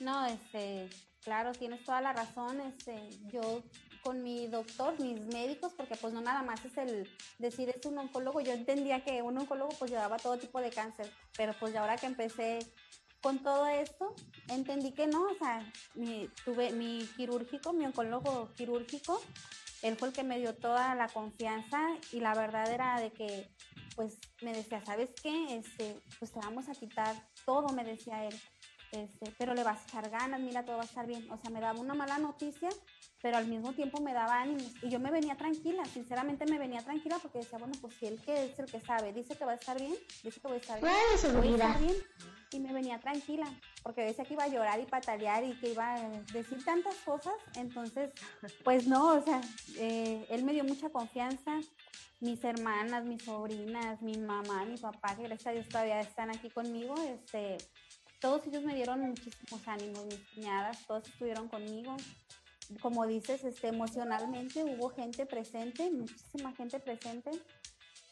No, 0.00 0.24
este, 0.26 0.88
claro, 1.22 1.52
tienes 1.52 1.84
toda 1.84 2.00
la 2.00 2.12
razón. 2.12 2.60
Este, 2.60 3.10
yo 3.30 3.62
con 4.02 4.22
mi 4.22 4.46
doctor, 4.46 4.98
mis 5.00 5.26
médicos, 5.26 5.72
porque 5.76 5.96
pues 5.96 6.14
no 6.14 6.20
nada 6.20 6.42
más 6.42 6.64
es 6.64 6.76
el 6.78 7.08
decir 7.38 7.68
es 7.68 7.84
un 7.86 7.98
oncólogo. 7.98 8.40
Yo 8.40 8.52
entendía 8.52 9.04
que 9.04 9.22
un 9.22 9.38
oncólogo 9.38 9.70
pues 9.78 9.90
llevaba 9.90 10.16
todo 10.16 10.38
tipo 10.38 10.60
de 10.60 10.70
cáncer, 10.70 11.10
pero 11.36 11.52
pues 11.58 11.76
ahora 11.76 11.96
que 11.96 12.06
empecé 12.06 12.60
con 13.20 13.42
todo 13.42 13.66
esto, 13.66 14.14
entendí 14.48 14.92
que 14.92 15.06
no, 15.06 15.24
o 15.24 15.34
sea, 15.34 15.70
mi, 15.94 16.28
tuve 16.44 16.72
mi 16.72 17.06
quirúrgico, 17.16 17.74
mi 17.74 17.84
oncólogo 17.84 18.50
quirúrgico, 18.56 19.20
él 19.82 19.96
fue 19.96 20.08
el 20.08 20.14
que 20.14 20.22
me 20.22 20.38
dio 20.38 20.54
toda 20.54 20.94
la 20.94 21.08
confianza 21.08 21.80
y 22.12 22.20
la 22.20 22.34
verdad 22.34 22.70
era 22.70 23.00
de 23.00 23.10
que, 23.12 23.48
pues 23.96 24.18
me 24.42 24.52
decía, 24.52 24.82
¿sabes 24.84 25.10
qué? 25.22 25.56
Este, 25.56 26.00
pues 26.18 26.32
te 26.32 26.40
vamos 26.40 26.68
a 26.68 26.72
quitar 26.72 27.14
todo, 27.44 27.68
me 27.74 27.84
decía 27.84 28.26
él. 28.26 28.40
este, 28.92 29.32
pero 29.38 29.54
le 29.54 29.62
vas 29.62 29.80
a 29.80 29.84
echar 29.84 30.10
ganas, 30.10 30.40
mira, 30.40 30.64
todo 30.64 30.76
va 30.76 30.82
a 30.82 30.86
estar 30.86 31.06
bien. 31.06 31.30
O 31.30 31.38
sea, 31.38 31.50
me 31.50 31.60
daba 31.60 31.78
una 31.78 31.94
mala 31.94 32.18
noticia, 32.18 32.68
pero 33.22 33.36
al 33.36 33.46
mismo 33.46 33.72
tiempo 33.72 34.00
me 34.00 34.12
daba 34.12 34.40
ánimos. 34.40 34.72
Y 34.82 34.90
yo 34.90 35.00
me 35.00 35.10
venía 35.10 35.36
tranquila, 35.36 35.84
sinceramente 35.84 36.44
me 36.46 36.58
venía 36.58 36.80
tranquila 36.82 37.18
porque 37.22 37.38
decía, 37.38 37.58
bueno, 37.58 37.74
pues 37.80 37.94
si 37.94 38.06
él 38.06 38.20
que 38.22 38.46
es 38.46 38.58
el 38.58 38.66
que 38.66 38.80
sabe, 38.80 39.12
dice 39.12 39.36
que 39.36 39.44
va 39.44 39.52
a 39.52 39.56
estar 39.56 39.78
bien, 39.78 39.94
dice 40.22 40.40
que 40.40 40.48
voy 40.48 40.56
a 40.56 40.60
estar 40.60 40.80
bien, 40.80 40.92
voy 41.36 41.48
a 41.48 41.54
estar 41.54 41.80
bien. 41.80 41.96
Y 42.52 42.60
me 42.60 42.72
venía 42.72 42.98
tranquila, 42.98 43.46
porque 43.82 44.02
decía 44.02 44.24
que 44.24 44.34
iba 44.34 44.44
a 44.44 44.48
llorar 44.48 44.80
y 44.80 44.86
patalear 44.86 45.44
y 45.44 45.54
que 45.60 45.70
iba 45.70 45.94
a 45.94 46.08
decir 46.32 46.64
tantas 46.64 46.96
cosas. 46.96 47.34
Entonces, 47.54 48.10
pues 48.64 48.86
no, 48.86 49.14
o 49.14 49.22
sea, 49.22 49.40
eh, 49.76 50.26
él 50.30 50.44
me 50.44 50.52
dio 50.52 50.64
mucha 50.64 50.90
confianza. 50.90 51.60
Mis 52.20 52.44
hermanas, 52.44 53.04
mis 53.04 53.22
sobrinas, 53.22 54.02
mi 54.02 54.18
mamá, 54.18 54.64
mi 54.66 54.76
papá, 54.76 55.16
que 55.16 55.22
gracias 55.22 55.46
a 55.46 55.52
Dios 55.52 55.68
todavía 55.68 56.00
están 56.00 56.28
aquí 56.28 56.50
conmigo, 56.50 56.94
este, 57.00 57.56
todos 58.20 58.46
ellos 58.46 58.62
me 58.62 58.74
dieron 58.74 59.00
muchísimos 59.00 59.66
ánimos, 59.66 60.04
mis 60.04 60.20
cuñadas, 60.34 60.86
todos 60.86 61.08
estuvieron 61.08 61.48
conmigo. 61.48 61.96
Como 62.82 63.06
dices, 63.06 63.42
este, 63.44 63.68
emocionalmente 63.68 64.62
hubo 64.62 64.90
gente 64.90 65.24
presente, 65.24 65.90
muchísima 65.90 66.52
gente 66.52 66.78
presente. 66.78 67.30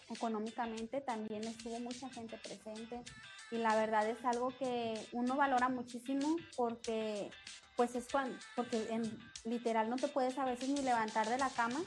Económicamente 0.09 1.03
también 1.03 1.45
estuvo 1.45 1.79
mucha 1.81 2.09
gente 2.09 2.39
presente. 2.39 3.03
Y 3.51 3.57
la 3.57 3.75
verdad 3.77 4.09
es 4.09 4.25
algo 4.25 4.51
que 4.59 4.95
uno 5.13 5.37
valora 5.37 5.69
muchísimo 5.69 6.37
porque, 6.57 7.31
pues 7.77 7.95
es 7.95 8.09
cuando, 8.11 8.39
porque 8.55 8.87
en, 8.91 9.03
literal 9.45 9.89
no 9.89 9.97
te 9.97 10.09
puedes 10.09 10.39
a 10.39 10.45
veces 10.45 10.69
ni 10.69 10.83
levantar 10.83 11.29
de 11.29 11.39
la 11.39 11.49
cama. 11.51 11.81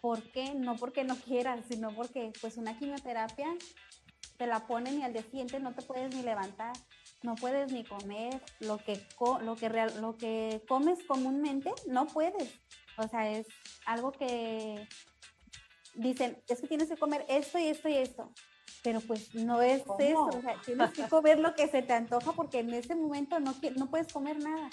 ¿Por 0.00 0.22
qué? 0.32 0.54
No 0.54 0.76
porque 0.76 1.04
no 1.04 1.16
quieras, 1.24 1.64
sino 1.68 1.94
porque 1.94 2.32
pues 2.40 2.56
una 2.56 2.78
quimioterapia 2.78 3.48
te 4.36 4.46
la 4.46 4.66
ponen 4.66 4.98
y 4.98 5.04
al 5.04 5.12
día 5.12 5.22
siguiente 5.22 5.60
no 5.60 5.74
te 5.74 5.82
puedes 5.82 6.14
ni 6.14 6.22
levantar 6.22 6.72
no 7.22 7.34
puedes 7.36 7.72
ni 7.72 7.84
comer 7.84 8.40
lo 8.60 8.78
que, 8.78 9.00
lo 9.42 9.56
que, 9.56 9.68
real, 9.68 10.00
lo 10.00 10.16
que 10.16 10.62
comes 10.68 10.98
comúnmente, 11.06 11.72
no 11.86 12.06
puedes. 12.06 12.52
O 12.98 13.08
sea, 13.08 13.30
es 13.30 13.46
algo 13.86 14.12
que 14.12 14.88
dicen, 15.94 16.42
es 16.48 16.60
que 16.60 16.68
tienes 16.68 16.88
que 16.88 16.96
comer 16.96 17.24
esto 17.28 17.58
y 17.58 17.66
esto 17.66 17.88
y 17.88 17.96
esto. 17.96 18.30
Pero 18.82 19.00
pues 19.00 19.34
no 19.34 19.62
es 19.62 19.82
eso, 19.98 20.26
o 20.26 20.42
sea, 20.42 20.60
tienes 20.64 20.90
que 20.90 21.08
comer 21.08 21.38
lo 21.38 21.54
que 21.54 21.68
se 21.68 21.82
te 21.82 21.92
antoja 21.92 22.32
porque 22.32 22.60
en 22.60 22.74
ese 22.74 22.94
momento 22.94 23.38
no, 23.38 23.54
no 23.76 23.90
puedes 23.90 24.12
comer 24.12 24.38
nada. 24.38 24.68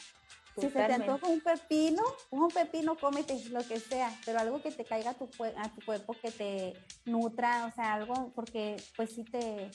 Si 0.56 0.68
se 0.68 0.70
te 0.70 0.94
antoja 0.94 1.28
un 1.28 1.42
pepino, 1.42 2.04
un 2.32 2.50
pepino, 2.50 2.98
cómete 2.98 3.40
lo 3.50 3.66
que 3.66 3.80
sea, 3.80 4.12
pero 4.26 4.40
algo 4.40 4.62
que 4.62 4.72
te 4.72 4.84
caiga 4.84 5.12
a 5.12 5.14
tu, 5.14 5.30
a 5.44 5.70
tu 5.70 5.86
cuerpo, 5.86 6.16
que 6.22 6.32
te 6.32 6.74
nutra, 7.06 7.66
o 7.66 7.72
sea, 7.72 7.94
algo, 7.94 8.32
porque 8.36 8.76
pues 8.96 9.14
sí 9.14 9.24
te, 9.24 9.70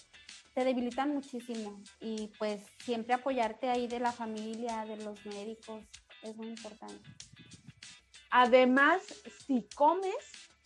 te 0.55 0.65
debilitan 0.65 1.15
muchísimo 1.15 1.81
y 2.01 2.31
pues 2.39 2.63
siempre 2.79 3.15
apoyarte 3.15 3.69
ahí 3.69 3.87
de 3.87 4.01
la 4.01 4.13
familia, 4.13 4.85
de 4.85 4.97
los 4.99 5.25
médicos, 5.27 5.83
es 6.23 6.37
muy 6.37 6.49
importante. 6.49 7.03
Además, 8.31 9.03
si 9.47 9.67
comes, 9.75 10.15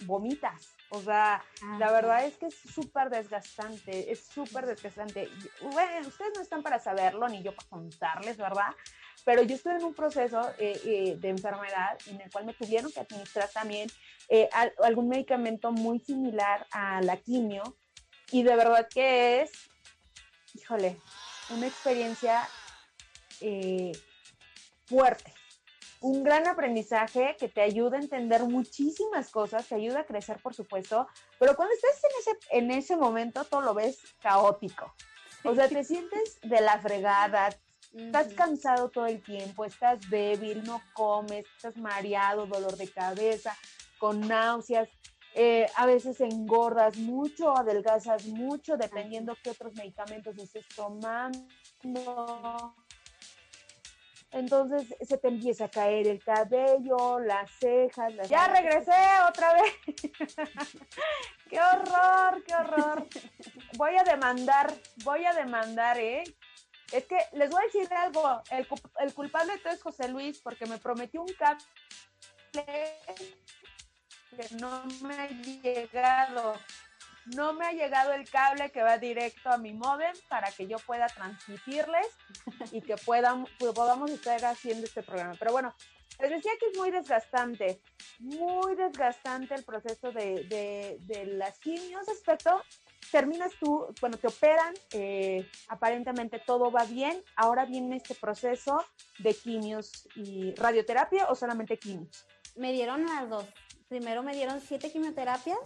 vomitas. 0.04 0.74
O 0.90 1.00
sea, 1.02 1.44
la 1.78 1.92
verdad 1.92 2.24
es 2.24 2.36
que 2.36 2.46
es 2.46 2.54
súper 2.54 3.10
desgastante, 3.10 4.10
es 4.10 4.24
súper 4.24 4.66
desgastante. 4.66 5.28
Bueno, 5.60 6.08
ustedes 6.08 6.32
no 6.36 6.42
están 6.42 6.62
para 6.62 6.78
saberlo, 6.78 7.28
ni 7.28 7.42
yo 7.42 7.54
para 7.54 7.68
contarles, 7.68 8.36
¿verdad? 8.36 8.74
Pero 9.24 9.42
yo 9.42 9.56
estuve 9.56 9.76
en 9.76 9.84
un 9.84 9.94
proceso 9.94 10.40
eh, 10.58 10.80
eh, 10.84 11.16
de 11.18 11.28
enfermedad 11.28 11.98
en 12.06 12.20
el 12.20 12.30
cual 12.30 12.46
me 12.46 12.54
tuvieron 12.54 12.90
que 12.90 13.00
administrar 13.00 13.48
también 13.50 13.90
eh, 14.28 14.48
algún 14.82 15.08
medicamento 15.08 15.72
muy 15.72 15.98
similar 15.98 16.66
a 16.70 17.02
la 17.02 17.16
quimio. 17.16 17.76
Y 18.30 18.42
de 18.42 18.56
verdad 18.56 18.88
que 18.88 19.42
es 19.42 19.52
híjole, 20.54 20.96
una 21.50 21.66
experiencia 21.66 22.48
eh, 23.40 23.92
fuerte, 24.86 25.32
un 26.00 26.22
gran 26.22 26.46
aprendizaje 26.46 27.36
que 27.38 27.48
te 27.48 27.60
ayuda 27.60 27.98
a 27.98 28.00
entender 28.00 28.44
muchísimas 28.44 29.30
cosas, 29.30 29.66
te 29.66 29.74
ayuda 29.74 30.00
a 30.00 30.04
crecer, 30.04 30.38
por 30.40 30.54
supuesto, 30.54 31.08
pero 31.38 31.56
cuando 31.56 31.74
estás 31.74 32.00
en 32.04 32.10
ese, 32.20 32.38
en 32.50 32.70
ese 32.70 32.96
momento 32.96 33.44
todo 33.44 33.62
lo 33.62 33.74
ves 33.74 33.98
caótico. 34.20 34.94
O 35.44 35.54
sea, 35.54 35.68
te 35.68 35.84
sientes 35.84 36.38
de 36.42 36.60
la 36.60 36.78
fregada, 36.80 37.48
estás 37.94 38.34
cansado 38.34 38.90
todo 38.90 39.06
el 39.06 39.22
tiempo, 39.22 39.64
estás 39.64 40.08
débil, 40.10 40.64
no 40.64 40.82
comes, 40.92 41.46
estás 41.56 41.76
mareado, 41.76 42.46
dolor 42.46 42.76
de 42.76 42.88
cabeza, 42.88 43.56
con 43.98 44.20
náuseas, 44.20 44.88
eh, 45.34 45.66
a 45.76 45.86
veces 45.86 46.20
engordas 46.20 46.96
mucho, 46.96 47.56
adelgazas 47.56 48.26
mucho, 48.26 48.76
dependiendo 48.76 49.36
qué 49.42 49.50
otros 49.50 49.74
medicamentos 49.74 50.36
estés 50.38 50.66
tomando. 50.74 51.46
Entonces 54.30 54.94
se 55.00 55.16
te 55.16 55.28
empieza 55.28 55.66
a 55.66 55.70
caer 55.70 56.06
el 56.06 56.22
cabello, 56.22 57.18
las 57.18 57.50
cejas. 57.58 58.14
Las 58.14 58.28
ya 58.28 58.48
regresé 58.48 58.92
otra 59.26 59.54
vez. 59.54 59.74
qué 61.50 61.58
horror, 61.58 62.44
qué 62.44 62.54
horror. 62.54 63.06
Voy 63.76 63.96
a 63.96 64.04
demandar, 64.04 64.72
voy 65.04 65.24
a 65.24 65.32
demandar, 65.32 65.98
¿eh? 65.98 66.24
Es 66.92 67.06
que 67.06 67.18
les 67.32 67.50
voy 67.50 67.62
a 67.62 67.66
decir 67.66 67.92
algo. 67.94 68.42
El, 68.50 68.66
el 69.00 69.14
culpable 69.14 69.54
de 69.54 69.58
todo 69.60 69.72
es 69.72 69.82
José 69.82 70.08
Luis 70.08 70.40
porque 70.40 70.66
me 70.66 70.78
prometió 70.78 71.22
un 71.22 71.32
cable 71.34 71.58
que 74.36 74.54
no 74.56 74.84
me 75.02 75.14
ha 75.14 75.28
llegado. 75.28 76.54
No 77.34 77.52
me 77.52 77.66
ha 77.66 77.72
llegado 77.72 78.12
el 78.12 78.28
cable 78.28 78.70
que 78.70 78.82
va 78.82 78.98
directo 78.98 79.50
a 79.50 79.58
mi 79.58 79.72
modem 79.72 80.14
para 80.28 80.50
que 80.50 80.66
yo 80.66 80.78
pueda 80.78 81.06
transmitirles 81.06 82.06
y 82.72 82.80
que 82.80 82.96
podamos 82.96 84.10
estar 84.10 84.44
haciendo 84.44 84.86
este 84.86 85.02
programa. 85.02 85.34
Pero 85.38 85.52
bueno, 85.52 85.74
les 86.20 86.30
decía 86.30 86.52
que 86.58 86.66
es 86.70 86.78
muy 86.78 86.90
desgastante, 86.90 87.80
muy 88.18 88.74
desgastante 88.76 89.54
el 89.54 89.64
proceso 89.64 90.10
de, 90.10 90.44
de, 90.44 90.96
de 91.00 91.26
las 91.26 91.58
quimios. 91.58 92.08
Aspecto, 92.08 92.62
terminas 93.10 93.52
tú, 93.60 93.86
bueno, 94.00 94.16
te 94.16 94.26
operan, 94.26 94.74
eh, 94.92 95.48
aparentemente 95.68 96.38
todo 96.38 96.70
va 96.70 96.84
bien. 96.84 97.22
Ahora 97.36 97.66
viene 97.66 97.96
este 97.96 98.14
proceso 98.14 98.84
de 99.18 99.34
quimios 99.34 100.08
y 100.16 100.54
radioterapia 100.54 101.26
o 101.28 101.34
solamente 101.34 101.78
quimios. 101.78 102.26
Me 102.56 102.72
dieron 102.72 103.04
las 103.04 103.28
dos 103.28 103.46
primero 103.88 104.22
me 104.22 104.34
dieron 104.34 104.60
siete 104.60 104.92
quimioterapias. 104.92 105.58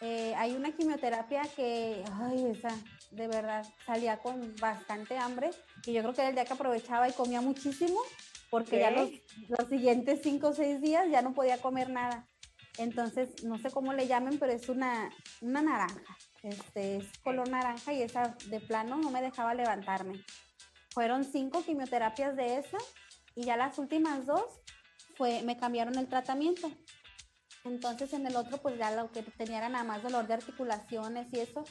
Eh, 0.00 0.34
hay 0.36 0.54
una 0.54 0.72
quimioterapia 0.72 1.42
que, 1.56 2.04
ay, 2.20 2.52
esa, 2.54 2.68
de 3.10 3.28
verdad, 3.28 3.66
salía 3.86 4.18
con 4.18 4.54
bastante 4.56 5.16
hambre 5.16 5.50
y 5.86 5.92
yo 5.92 6.02
creo 6.02 6.14
que 6.14 6.20
era 6.20 6.28
el 6.30 6.34
día 6.34 6.44
que 6.44 6.52
aprovechaba 6.52 7.08
y 7.08 7.12
comía 7.12 7.40
muchísimo 7.40 7.98
porque 8.50 8.78
ya 8.78 8.90
los, 8.90 9.10
los, 9.48 9.68
siguientes 9.68 10.20
cinco 10.22 10.48
o 10.48 10.52
seis 10.52 10.80
días 10.80 11.06
ya 11.10 11.22
no 11.22 11.32
podía 11.32 11.58
comer 11.58 11.90
nada. 11.90 12.26
Entonces, 12.78 13.42
no 13.42 13.58
sé 13.58 13.70
cómo 13.70 13.92
le 13.92 14.06
llamen, 14.06 14.38
pero 14.38 14.52
es 14.52 14.68
una, 14.68 15.10
una 15.40 15.62
naranja. 15.62 16.16
Este, 16.42 16.98
es 16.98 17.18
color 17.24 17.48
naranja 17.48 17.92
y 17.92 18.02
esa 18.02 18.36
de 18.46 18.60
plano 18.60 18.98
no 18.98 19.10
me 19.10 19.22
dejaba 19.22 19.54
levantarme. 19.54 20.24
Fueron 20.90 21.24
cinco 21.24 21.64
quimioterapias 21.64 22.36
de 22.36 22.58
esa 22.58 22.78
y 23.34 23.42
ya 23.42 23.56
las 23.56 23.78
últimas 23.78 24.26
dos 24.26 24.44
fue, 25.16 25.42
me 25.42 25.56
cambiaron 25.56 25.98
el 25.98 26.06
tratamiento. 26.06 26.70
Entonces 27.66 28.12
en 28.12 28.26
el 28.26 28.36
otro 28.36 28.58
pues 28.58 28.78
ya 28.78 28.90
lo 28.90 29.10
que 29.10 29.22
tenía 29.22 29.58
era 29.58 29.68
nada 29.68 29.84
más 29.84 30.02
dolor 30.02 30.26
de 30.26 30.34
articulaciones 30.34 31.26
y 31.32 31.40
eso, 31.40 31.64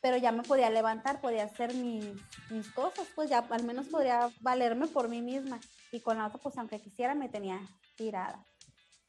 pero 0.00 0.16
ya 0.16 0.32
me 0.32 0.42
podía 0.42 0.70
levantar, 0.70 1.20
podía 1.20 1.44
hacer 1.44 1.74
mis, 1.74 2.06
mis 2.50 2.70
cosas, 2.72 3.06
pues 3.14 3.28
ya 3.28 3.38
al 3.38 3.64
menos 3.64 3.88
podría 3.88 4.30
valerme 4.40 4.86
por 4.86 5.08
mí 5.08 5.20
misma. 5.20 5.60
Y 5.92 6.00
con 6.00 6.18
la 6.18 6.26
otra 6.26 6.40
pues 6.40 6.56
aunque 6.56 6.80
quisiera 6.80 7.14
me 7.14 7.28
tenía 7.28 7.60
tirada. 7.96 8.44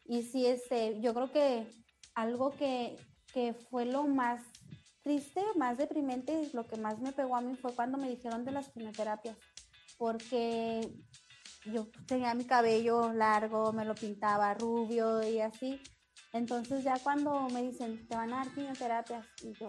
Y 0.05 0.23
sí, 0.23 0.45
este, 0.45 0.99
yo 0.99 1.13
creo 1.13 1.31
que 1.31 1.67
algo 2.15 2.51
que, 2.51 2.97
que 3.33 3.53
fue 3.53 3.85
lo 3.85 4.03
más 4.03 4.41
triste, 5.03 5.41
más 5.55 5.77
deprimente, 5.77 6.49
lo 6.53 6.67
que 6.67 6.77
más 6.77 6.99
me 6.99 7.11
pegó 7.11 7.35
a 7.35 7.41
mí 7.41 7.55
fue 7.55 7.73
cuando 7.73 7.97
me 7.97 8.09
dijeron 8.09 8.45
de 8.45 8.51
las 8.51 8.69
quimioterapias, 8.69 9.37
porque 9.97 10.91
yo 11.65 11.87
tenía 12.07 12.33
mi 12.33 12.45
cabello 12.45 13.13
largo, 13.13 13.71
me 13.73 13.85
lo 13.85 13.95
pintaba 13.95 14.53
rubio 14.53 15.23
y 15.27 15.39
así, 15.39 15.79
entonces 16.33 16.83
ya 16.83 16.97
cuando 16.99 17.47
me 17.49 17.61
dicen, 17.61 18.07
te 18.07 18.15
van 18.15 18.33
a 18.33 18.37
dar 18.37 18.53
quimioterapias, 18.53 19.25
y 19.43 19.53
yo, 19.59 19.67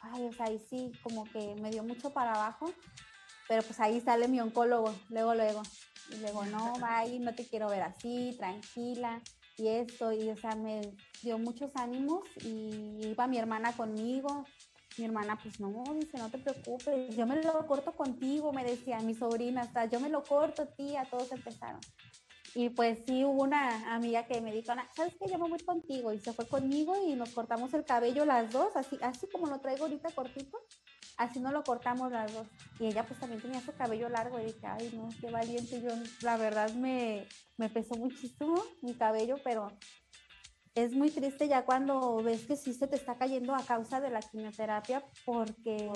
ay, 0.00 0.26
o 0.26 0.32
sea, 0.32 0.46
ahí 0.46 0.58
sí, 0.58 0.92
como 1.02 1.24
que 1.24 1.54
me 1.56 1.70
dio 1.70 1.82
mucho 1.82 2.10
para 2.10 2.32
abajo, 2.32 2.72
pero 3.48 3.62
pues 3.62 3.80
ahí 3.80 4.00
sale 4.00 4.28
mi 4.28 4.40
oncólogo, 4.40 4.94
luego, 5.08 5.34
luego. 5.34 5.62
Y 6.10 6.16
luego, 6.16 6.44
no, 6.44 6.74
vaya, 6.80 7.18
no 7.18 7.34
te 7.34 7.46
quiero 7.46 7.68
ver 7.68 7.82
así, 7.82 8.34
tranquila, 8.38 9.22
y 9.56 9.68
esto, 9.68 10.12
y 10.12 10.28
o 10.28 10.36
sea, 10.36 10.54
me 10.54 10.82
dio 11.22 11.38
muchos 11.38 11.74
ánimos, 11.76 12.22
y 12.42 13.08
iba 13.08 13.26
mi 13.26 13.38
hermana 13.38 13.72
conmigo, 13.72 14.44
mi 14.98 15.06
hermana, 15.06 15.38
pues 15.42 15.58
no, 15.58 15.82
dice, 15.94 16.18
no 16.18 16.30
te 16.30 16.38
preocupes, 16.38 17.16
yo 17.16 17.26
me 17.26 17.42
lo 17.42 17.66
corto 17.66 17.92
contigo, 17.92 18.52
me 18.52 18.64
decía 18.64 19.00
mi 19.00 19.14
sobrina, 19.14 19.62
hasta 19.62 19.86
yo 19.86 19.98
me 19.98 20.08
lo 20.08 20.22
corto, 20.22 20.68
tía, 20.68 21.06
todos 21.10 21.32
empezaron. 21.32 21.80
Y 22.54 22.68
pues 22.68 23.00
sí 23.06 23.24
hubo 23.24 23.42
una 23.42 23.94
amiga 23.94 24.26
que 24.26 24.40
me 24.40 24.52
dijo, 24.52 24.72
¿sabes 24.94 25.14
qué? 25.18 25.30
Yo 25.30 25.38
me 25.38 25.48
voy 25.48 25.58
contigo. 25.58 26.12
Y 26.12 26.20
se 26.20 26.32
fue 26.32 26.46
conmigo 26.46 26.94
y 27.04 27.14
nos 27.14 27.30
cortamos 27.30 27.74
el 27.74 27.84
cabello 27.84 28.24
las 28.24 28.52
dos, 28.52 28.76
así, 28.76 28.96
así 29.02 29.26
como 29.28 29.48
lo 29.48 29.60
traigo 29.60 29.84
ahorita 29.84 30.10
cortito. 30.12 30.58
así 31.16 31.40
no 31.40 31.50
lo 31.50 31.64
cortamos 31.64 32.12
las 32.12 32.32
dos. 32.32 32.46
Y 32.78 32.86
ella 32.86 33.04
pues 33.04 33.18
también 33.18 33.42
tenía 33.42 33.60
su 33.60 33.72
cabello 33.74 34.08
largo 34.08 34.38
y 34.38 34.46
dije, 34.46 34.66
ay 34.66 34.92
no, 34.94 35.08
qué 35.20 35.30
valiente. 35.30 35.82
Yo 35.82 35.90
la 36.22 36.36
verdad 36.36 36.72
me, 36.74 37.26
me 37.56 37.68
pesó 37.68 37.96
muchísimo 37.96 38.54
mi 38.82 38.94
cabello, 38.94 39.36
pero 39.42 39.68
es 40.74 40.92
muy 40.92 41.10
triste 41.10 41.48
ya 41.48 41.64
cuando 41.64 42.16
ves 42.22 42.46
que 42.46 42.56
sí 42.56 42.72
se 42.72 42.86
te 42.86 42.96
está 42.96 43.16
cayendo 43.16 43.54
a 43.54 43.64
causa 43.64 44.00
de 44.00 44.10
la 44.10 44.20
quimioterapia 44.20 45.04
porque 45.24 45.90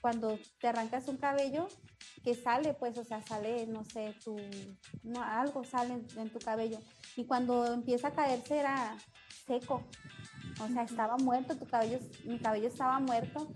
cuando 0.00 0.38
te 0.60 0.68
arrancas 0.68 1.08
un 1.08 1.16
cabello 1.16 1.68
que 2.22 2.34
sale, 2.34 2.74
pues, 2.74 2.98
o 2.98 3.04
sea, 3.04 3.22
sale, 3.22 3.66
no 3.66 3.84
sé, 3.84 4.14
tu, 4.24 4.36
no, 5.02 5.22
algo 5.22 5.64
sale 5.64 6.02
en 6.16 6.30
tu 6.30 6.38
cabello. 6.38 6.78
Y 7.16 7.24
cuando 7.24 7.66
empieza 7.72 8.08
a 8.08 8.12
caerse 8.12 8.58
era 8.58 8.96
seco, 9.46 9.82
o 10.60 10.68
sea, 10.68 10.82
estaba 10.82 11.16
muerto, 11.16 11.56
tu 11.56 11.66
cabello, 11.66 11.98
mi 12.24 12.38
cabello 12.38 12.68
estaba 12.68 12.98
muerto. 13.00 13.48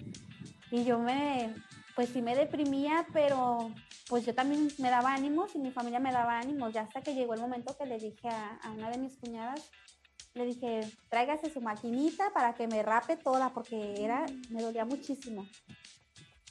Y 0.70 0.84
yo 0.84 0.98
me, 0.98 1.54
pues 1.94 2.08
sí 2.10 2.22
me 2.22 2.34
deprimía, 2.34 3.06
pero 3.12 3.70
pues 4.08 4.24
yo 4.24 4.34
también 4.34 4.68
me 4.78 4.90
daba 4.90 5.14
ánimos 5.14 5.54
y 5.54 5.58
mi 5.58 5.70
familia 5.70 6.00
me 6.00 6.12
daba 6.12 6.38
ánimos, 6.38 6.72
ya 6.72 6.82
hasta 6.82 7.02
que 7.02 7.14
llegó 7.14 7.34
el 7.34 7.40
momento 7.40 7.76
que 7.76 7.86
le 7.86 7.98
dije 7.98 8.28
a, 8.28 8.70
una 8.70 8.90
de 8.90 8.98
mis 8.98 9.16
cuñadas, 9.16 9.70
le 10.34 10.46
dije, 10.46 10.80
tráigase 11.10 11.50
su 11.50 11.60
maquinita 11.60 12.32
para 12.32 12.54
que 12.54 12.66
me 12.66 12.82
rape 12.82 13.16
toda, 13.16 13.50
porque 13.50 14.02
era, 14.02 14.24
me 14.50 14.62
dolía 14.62 14.84
muchísimo. 14.84 15.46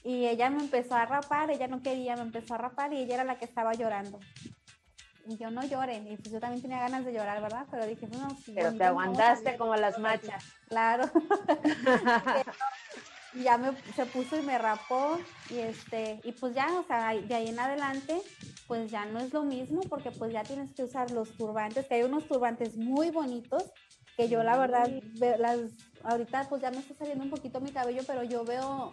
Y 0.04 0.28
ella 0.28 0.50
me 0.50 0.62
empezó 0.62 0.96
a 0.96 1.06
rapar, 1.06 1.52
ella 1.52 1.68
no 1.68 1.82
quería, 1.82 2.16
me 2.16 2.24
empezó 2.24 2.56
a 2.56 2.58
rapar 2.58 2.94
y 2.94 2.98
ella 2.98 3.16
era 3.16 3.24
la 3.24 3.38
que 3.38 3.46
estaba 3.46 3.74
llorando. 3.74 4.20
Y 5.28 5.38
yo 5.38 5.52
no 5.52 5.64
lloré, 5.64 5.98
y 5.98 6.18
pues 6.18 6.32
yo 6.32 6.40
también 6.40 6.62
tenía 6.62 6.80
ganas 6.80 7.06
de 7.06 7.14
llorar, 7.14 7.42
¿verdad? 7.42 7.68
Pero 7.70 7.86
dije, 7.86 8.08
no, 8.08 8.30
si 8.44 8.54
Pero 8.54 8.74
te 8.74 8.84
aguantaste 8.84 9.56
como 9.58 9.76
las 9.76 10.00
machas. 10.00 10.44
Claro. 10.68 11.04
y 13.34 13.44
ya 13.44 13.58
me, 13.58 13.72
se 13.96 14.06
puso 14.06 14.38
y 14.38 14.42
me 14.42 14.58
rapó 14.58 15.18
y 15.50 15.60
este 15.60 16.20
y 16.24 16.32
pues 16.34 16.54
ya 16.54 16.68
o 16.78 16.84
sea 16.84 17.14
de 17.14 17.34
ahí 17.34 17.48
en 17.48 17.60
adelante 17.60 18.22
pues 18.68 18.92
ya 18.92 19.06
no 19.06 19.20
es 19.20 19.32
lo 19.32 19.44
mismo 19.44 19.82
porque 19.90 20.12
pues 20.12 20.34
ya 20.34 20.44
tienes 20.44 20.74
que 20.74 20.84
usar 20.84 21.12
los 21.12 21.32
turbantes 21.38 21.86
que 21.88 21.96
hay 21.96 22.04
unos 22.04 22.28
turbantes 22.28 22.76
muy 22.76 23.10
bonitos 23.10 23.64
que 24.18 24.28
yo 24.28 24.44
la 24.44 24.58
verdad 24.58 24.90
las 25.40 25.60
ahorita 26.04 26.48
pues 26.50 26.62
ya 26.62 26.72
me 26.72 26.78
está 26.78 26.94
saliendo 26.96 27.24
un 27.24 27.30
poquito 27.30 27.62
mi 27.62 27.72
cabello 27.72 28.02
pero 28.06 28.24
yo 28.24 28.44
veo 28.44 28.92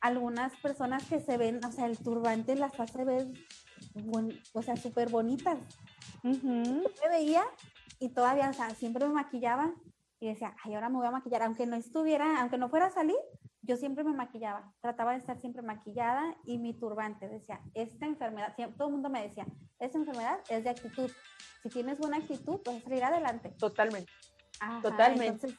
algunas 0.00 0.56
personas 0.60 1.04
que 1.06 1.20
se 1.20 1.36
ven 1.36 1.64
o 1.64 1.72
sea 1.72 1.86
el 1.86 1.98
turbante 1.98 2.56
las 2.56 2.78
hace 2.78 3.04
ver 3.04 3.28
o 4.52 4.62
sea 4.62 4.76
súper 4.76 5.08
bonitas 5.08 5.58
yo 6.22 6.30
me 6.42 7.08
veía 7.10 7.44
y 7.98 8.10
todavía 8.10 8.50
o 8.50 8.52
sea 8.52 8.70
siempre 8.70 9.06
me 9.06 9.14
maquillaba 9.14 9.72
y 10.20 10.28
decía 10.28 10.54
ay 10.64 10.74
ahora 10.74 10.88
me 10.88 10.96
voy 10.96 11.06
a 11.06 11.12
maquillar 11.12 11.42
aunque 11.42 11.66
no 11.66 11.76
estuviera 11.76 12.40
aunque 12.40 12.58
no 12.58 12.68
fuera 12.68 12.86
a 12.86 12.90
salir 12.90 13.16
yo 13.62 13.76
siempre 13.76 14.04
me 14.04 14.12
maquillaba, 14.12 14.72
trataba 14.80 15.12
de 15.12 15.18
estar 15.18 15.38
siempre 15.38 15.62
maquillada 15.62 16.34
y 16.44 16.58
mi 16.58 16.72
turbante 16.72 17.28
decía, 17.28 17.60
esta 17.74 18.06
enfermedad, 18.06 18.54
todo 18.76 18.88
el 18.88 18.92
mundo 18.92 19.10
me 19.10 19.22
decía, 19.22 19.46
esta 19.78 19.98
enfermedad 19.98 20.40
es 20.48 20.64
de 20.64 20.70
actitud. 20.70 21.10
Si 21.62 21.68
tienes 21.68 21.98
buena 21.98 22.16
actitud, 22.16 22.60
vas 22.64 22.76
a 22.76 22.80
salir 22.80 23.04
adelante. 23.04 23.50
Totalmente. 23.58 24.10
Totalmente. 24.82 25.26
Entonces, 25.26 25.58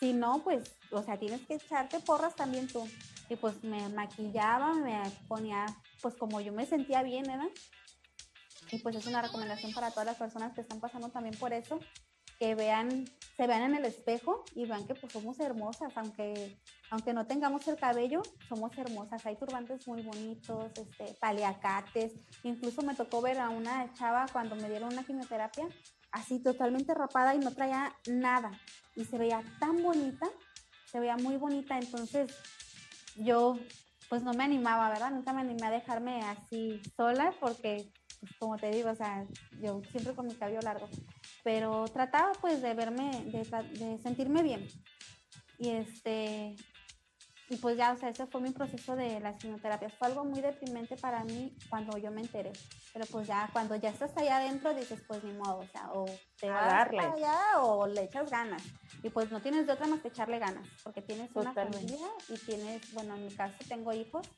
si 0.00 0.12
no, 0.14 0.42
pues, 0.42 0.76
o 0.90 1.02
sea, 1.02 1.18
tienes 1.18 1.46
que 1.46 1.54
echarte 1.54 2.00
porras 2.00 2.34
también 2.34 2.66
tú. 2.66 2.88
Y 3.28 3.36
pues 3.36 3.62
me 3.62 3.88
maquillaba, 3.90 4.74
me 4.74 5.00
ponía, 5.28 5.66
pues 6.02 6.16
como 6.16 6.40
yo 6.40 6.52
me 6.52 6.66
sentía 6.66 7.02
bien, 7.02 7.24
¿verdad? 7.24 7.50
Y 8.72 8.78
pues 8.78 8.96
es 8.96 9.06
una 9.06 9.22
recomendación 9.22 9.72
para 9.72 9.90
todas 9.90 10.06
las 10.06 10.16
personas 10.16 10.54
que 10.54 10.62
están 10.62 10.80
pasando 10.80 11.10
también 11.10 11.36
por 11.38 11.52
eso, 11.52 11.78
que 12.38 12.54
vean, 12.54 13.04
se 13.36 13.46
vean 13.46 13.62
en 13.62 13.74
el 13.76 13.84
espejo 13.84 14.44
y 14.54 14.66
vean 14.66 14.86
que 14.86 14.94
pues 14.94 15.12
somos 15.12 15.38
hermosas, 15.38 15.92
aunque 15.96 16.58
aunque 16.90 17.12
no 17.12 17.24
tengamos 17.24 17.66
el 17.68 17.76
cabello, 17.76 18.20
somos 18.48 18.76
hermosas. 18.76 19.24
Hay 19.24 19.36
turbantes 19.36 19.86
muy 19.86 20.02
bonitos, 20.02 20.72
este, 20.76 21.14
paliacates. 21.20 22.14
Incluso 22.42 22.82
me 22.82 22.96
tocó 22.96 23.22
ver 23.22 23.38
a 23.38 23.48
una 23.48 23.92
chava 23.94 24.26
cuando 24.32 24.56
me 24.56 24.68
dieron 24.68 24.92
una 24.92 25.04
quimioterapia, 25.04 25.68
así 26.12 26.42
totalmente 26.42 26.94
rapada 26.94 27.34
y 27.34 27.38
no 27.38 27.52
traía 27.52 27.94
nada. 28.08 28.50
Y 28.96 29.04
se 29.04 29.18
veía 29.18 29.42
tan 29.58 29.82
bonita, 29.82 30.28
se 30.90 31.00
veía 31.00 31.16
muy 31.16 31.36
bonita. 31.36 31.78
Entonces 31.78 32.36
yo 33.16 33.56
pues 34.10 34.24
no 34.24 34.32
me 34.32 34.42
animaba, 34.42 34.88
¿verdad? 34.88 35.12
Nunca 35.12 35.32
me 35.32 35.40
animé 35.40 35.66
a 35.66 35.70
dejarme 35.70 36.20
así 36.22 36.82
sola 36.96 37.32
porque, 37.38 37.92
pues, 38.18 38.32
como 38.40 38.56
te 38.56 38.70
digo, 38.70 38.90
o 38.90 38.94
sea, 38.96 39.24
yo 39.62 39.80
siempre 39.92 40.14
con 40.14 40.26
mi 40.26 40.34
cabello 40.34 40.60
largo. 40.62 40.88
Pero 41.44 41.84
trataba 41.86 42.32
pues 42.40 42.60
de 42.60 42.74
verme, 42.74 43.08
de, 43.26 43.44
de 43.78 43.98
sentirme 44.02 44.42
bien. 44.42 44.66
Y 45.58 45.68
este, 45.68 46.56
y 47.50 47.56
pues 47.56 47.76
ya, 47.76 47.92
o 47.92 47.96
sea, 47.96 48.10
ese 48.10 48.26
fue 48.28 48.40
mi 48.40 48.50
proceso 48.50 48.94
de 48.94 49.18
las 49.18 49.36
quimioterapias. 49.36 49.92
Fue 49.94 50.06
algo 50.06 50.24
muy 50.24 50.40
deprimente 50.40 50.96
para 50.96 51.24
mí 51.24 51.52
cuando 51.68 51.98
yo 51.98 52.12
me 52.12 52.20
enteré. 52.20 52.52
Pero 52.92 53.06
pues 53.06 53.26
ya, 53.26 53.50
cuando 53.52 53.74
ya 53.74 53.90
estás 53.90 54.16
allá 54.16 54.36
adentro, 54.36 54.72
dices, 54.72 55.02
pues 55.08 55.24
ni 55.24 55.32
modo, 55.32 55.58
o 55.58 55.66
sea, 55.66 55.90
o 55.92 56.06
te 56.38 56.48
vas 56.48 56.88
allá 56.88 57.60
o 57.60 57.88
le 57.88 58.04
echas 58.04 58.30
ganas. 58.30 58.62
Y 59.02 59.10
pues 59.10 59.32
no 59.32 59.40
tienes 59.40 59.66
de 59.66 59.72
otra 59.72 59.88
más 59.88 60.00
que 60.00 60.08
echarle 60.08 60.38
ganas, 60.38 60.64
porque 60.84 61.02
tienes 61.02 61.28
una 61.34 61.52
familia 61.52 62.06
y 62.28 62.38
tienes, 62.38 62.94
bueno, 62.94 63.16
en 63.16 63.24
mi 63.24 63.34
caso 63.34 63.56
tengo 63.68 63.92
hijos 63.92 64.28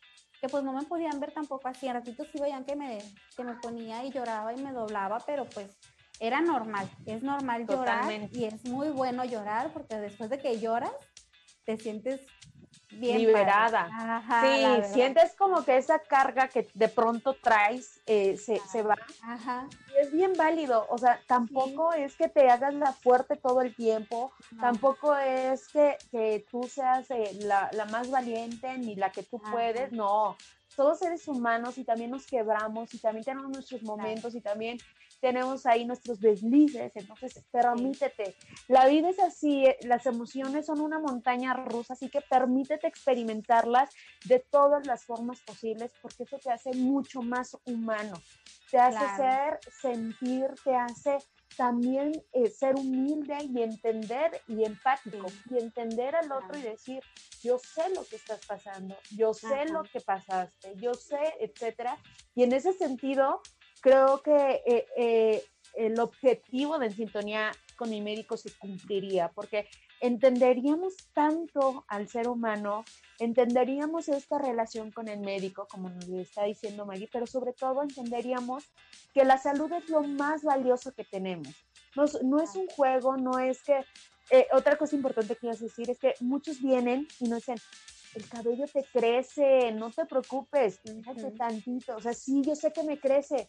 que 0.41 0.49
pues 0.49 0.65
no 0.65 0.73
me 0.73 0.83
podían 0.85 1.21
ver 1.21 1.33
tampoco 1.33 1.69
así. 1.69 1.89
En 1.89 1.95
ratitos 1.95 2.29
sí 2.33 2.41
veían 2.41 2.65
que 2.65 2.77
me, 2.77 2.99
que 3.37 3.45
me 3.45 3.57
ponía 3.57 4.07
y 4.07 4.11
lloraba 4.11 4.55
y 4.55 4.63
me 4.63 4.73
doblaba, 4.73 5.19
pero 5.27 5.45
pues 5.45 5.79
era 6.19 6.41
normal. 6.41 6.91
Es 7.05 7.23
normal 7.23 7.67
llorar 7.67 8.11
y 8.33 8.45
es 8.45 8.65
muy 8.65 8.89
bueno 8.89 9.23
llorar 9.27 9.71
porque 9.75 9.97
después 9.97 10.31
de 10.31 10.39
que 10.39 10.59
lloras, 10.59 10.93
te 11.65 11.77
sientes 11.77 12.27
liberada. 12.91 13.89
sí, 14.43 14.93
sientes 14.93 15.35
como 15.37 15.65
que 15.65 15.77
esa 15.77 15.99
carga 15.99 16.49
que 16.49 16.69
de 16.75 16.89
pronto 16.89 17.35
traes 17.35 18.01
eh, 18.07 18.37
se, 18.37 18.59
se, 18.61 18.83
va. 18.83 18.97
Y 19.89 20.03
es 20.03 20.13
bien 20.13 20.33
válido, 20.37 20.87
o 20.89 20.99
sea, 20.99 21.21
tampoco 21.27 21.93
es 21.93 22.17
que 22.17 22.29
te 22.29 22.49
hagas 22.49 22.75
la 22.75 22.93
fuerte 22.93 23.37
todo 23.37 23.63
el 23.63 23.75
tiempo, 23.75 24.33
tampoco 24.61 25.17
es 25.17 25.69
que, 25.69 25.97
que 26.11 26.45
tú 26.51 26.65
seas 26.65 27.11
eh, 27.11 27.39
la, 27.43 27.71
la, 27.73 27.87
más 27.87 28.11
valiente 28.11 28.77
ni 28.79 28.97
la 28.97 29.11
que 29.11 29.23
tú 29.23 29.41
puedes, 29.51 29.93
no. 29.93 30.37
Todos 30.75 31.01
seres 31.01 31.29
humanos 31.29 31.77
y 31.77 31.85
también 31.85 32.11
nos 32.11 32.27
quebramos 32.27 32.95
y 32.95 32.99
también 32.99 33.25
tenemos 33.25 33.51
nuestros 33.51 33.83
momentos 33.83 34.35
y 34.35 34.41
también 34.41 34.79
tenemos 35.23 35.67
ahí 35.67 35.85
nuestros 35.85 36.21
deslices, 36.21 36.91
entonces 36.97 37.45
permítete. 37.53 38.35
La 38.67 38.89
vida 38.89 39.09
es 39.09 39.21
así, 39.21 39.65
eh, 39.65 39.79
las 39.83 40.05
emociones 40.07 40.67
son 40.67 40.81
una 40.81 40.99
montaña 40.99 41.55
rusa, 41.55 41.93
así 41.93 42.11
que 42.11 42.21
permítete 42.21 42.89
experimentarlas 42.89 43.89
de 44.25 44.41
todas 44.41 44.85
las 44.85 45.05
formas 45.05 45.41
posibles, 45.41 45.93
porque 46.03 46.25
eso 46.25 46.39
te 46.39 46.51
hace 46.51 46.73
mucho 46.75 47.23
más 47.23 47.57
humano, 47.65 48.15
te 48.69 48.79
hace 48.79 49.17
ser, 49.17 49.61
sentir, 49.71 50.47
te 50.65 50.75
hace 50.75 51.19
también 51.57 52.13
eh, 52.33 52.51
ser 52.51 52.75
humilde 52.75 53.37
y 53.43 53.63
entender 53.63 54.41
y 54.49 54.65
empático 54.65 55.27
y 55.49 55.59
entender 55.59 56.17
al 56.17 56.33
otro 56.33 56.59
y 56.59 56.63
decir, 56.63 57.01
yo 57.45 57.61
sé 57.61 57.95
lo 57.95 58.05
que 58.05 58.17
estás 58.17 58.45
pasando, 58.45 58.97
yo 59.17 59.35
sé 59.35 59.67
lo 59.67 59.85
que 59.85 60.01
pasaste, 60.01 60.75
yo 60.77 60.95
sé, 60.95 61.21
etcétera. 61.39 61.97
Y 62.35 62.43
en 62.43 62.53
ese 62.55 62.73
sentido, 62.73 63.41
creo 63.83 64.23
que 64.23 64.63
eh, 64.65 64.87
eh, 64.97 65.45
el 65.75 66.01
objetivo 66.01 66.79
de 66.79 66.87
En 66.87 66.93
Sintonía 66.95 67.53
con 67.77 67.91
mi 67.91 68.01
médico 68.01 68.37
se 68.37 68.51
cumpliría, 68.53 69.29
porque 69.29 69.69
entenderíamos 70.01 70.95
tanto 71.13 71.85
al 71.89 72.09
ser 72.09 72.29
humano, 72.29 72.85
entenderíamos 73.19 74.09
esta 74.09 74.39
relación 74.39 74.91
con 74.93 75.09
el 75.09 75.21
médico, 75.21 75.67
como 75.71 75.91
nos 75.91 76.09
está 76.09 76.45
diciendo 76.45 76.87
Maggie, 76.87 77.09
pero 77.13 77.27
sobre 77.27 77.53
todo 77.53 77.83
entenderíamos 77.83 78.65
que 79.13 79.25
la 79.25 79.37
salud 79.37 79.71
es 79.73 79.89
lo 79.91 80.03
más 80.03 80.43
valioso 80.43 80.93
que 80.93 81.05
tenemos. 81.05 81.49
No, 81.97 82.05
no 82.23 82.41
es 82.41 82.55
un 82.57 82.67
juego, 82.69 83.17
no 83.17 83.39
es 83.39 83.63
que... 83.63 83.85
Eh, 84.31 84.47
otra 84.53 84.77
cosa 84.77 84.97
importante 84.97 85.35
que 85.35 85.41
quiero 85.41 85.57
decir 85.59 85.91
es 85.91 85.99
que 85.99 86.15
muchos 86.21 86.63
vienen 86.63 87.07
y 87.19 87.29
nos 87.29 87.41
dicen, 87.41 87.59
el 88.15 88.29
cabello 88.29 88.67
te 88.67 88.85
crece, 88.85 89.73
no 89.73 89.91
te 89.91 90.05
preocupes, 90.07 90.81
fíjate 90.81 91.31
tantito, 91.33 91.97
o 91.97 92.01
sea, 92.01 92.13
sí, 92.13 92.43
yo 92.43 92.55
sé 92.55 92.73
que 92.73 92.83
me 92.83 92.99
crece, 92.99 93.49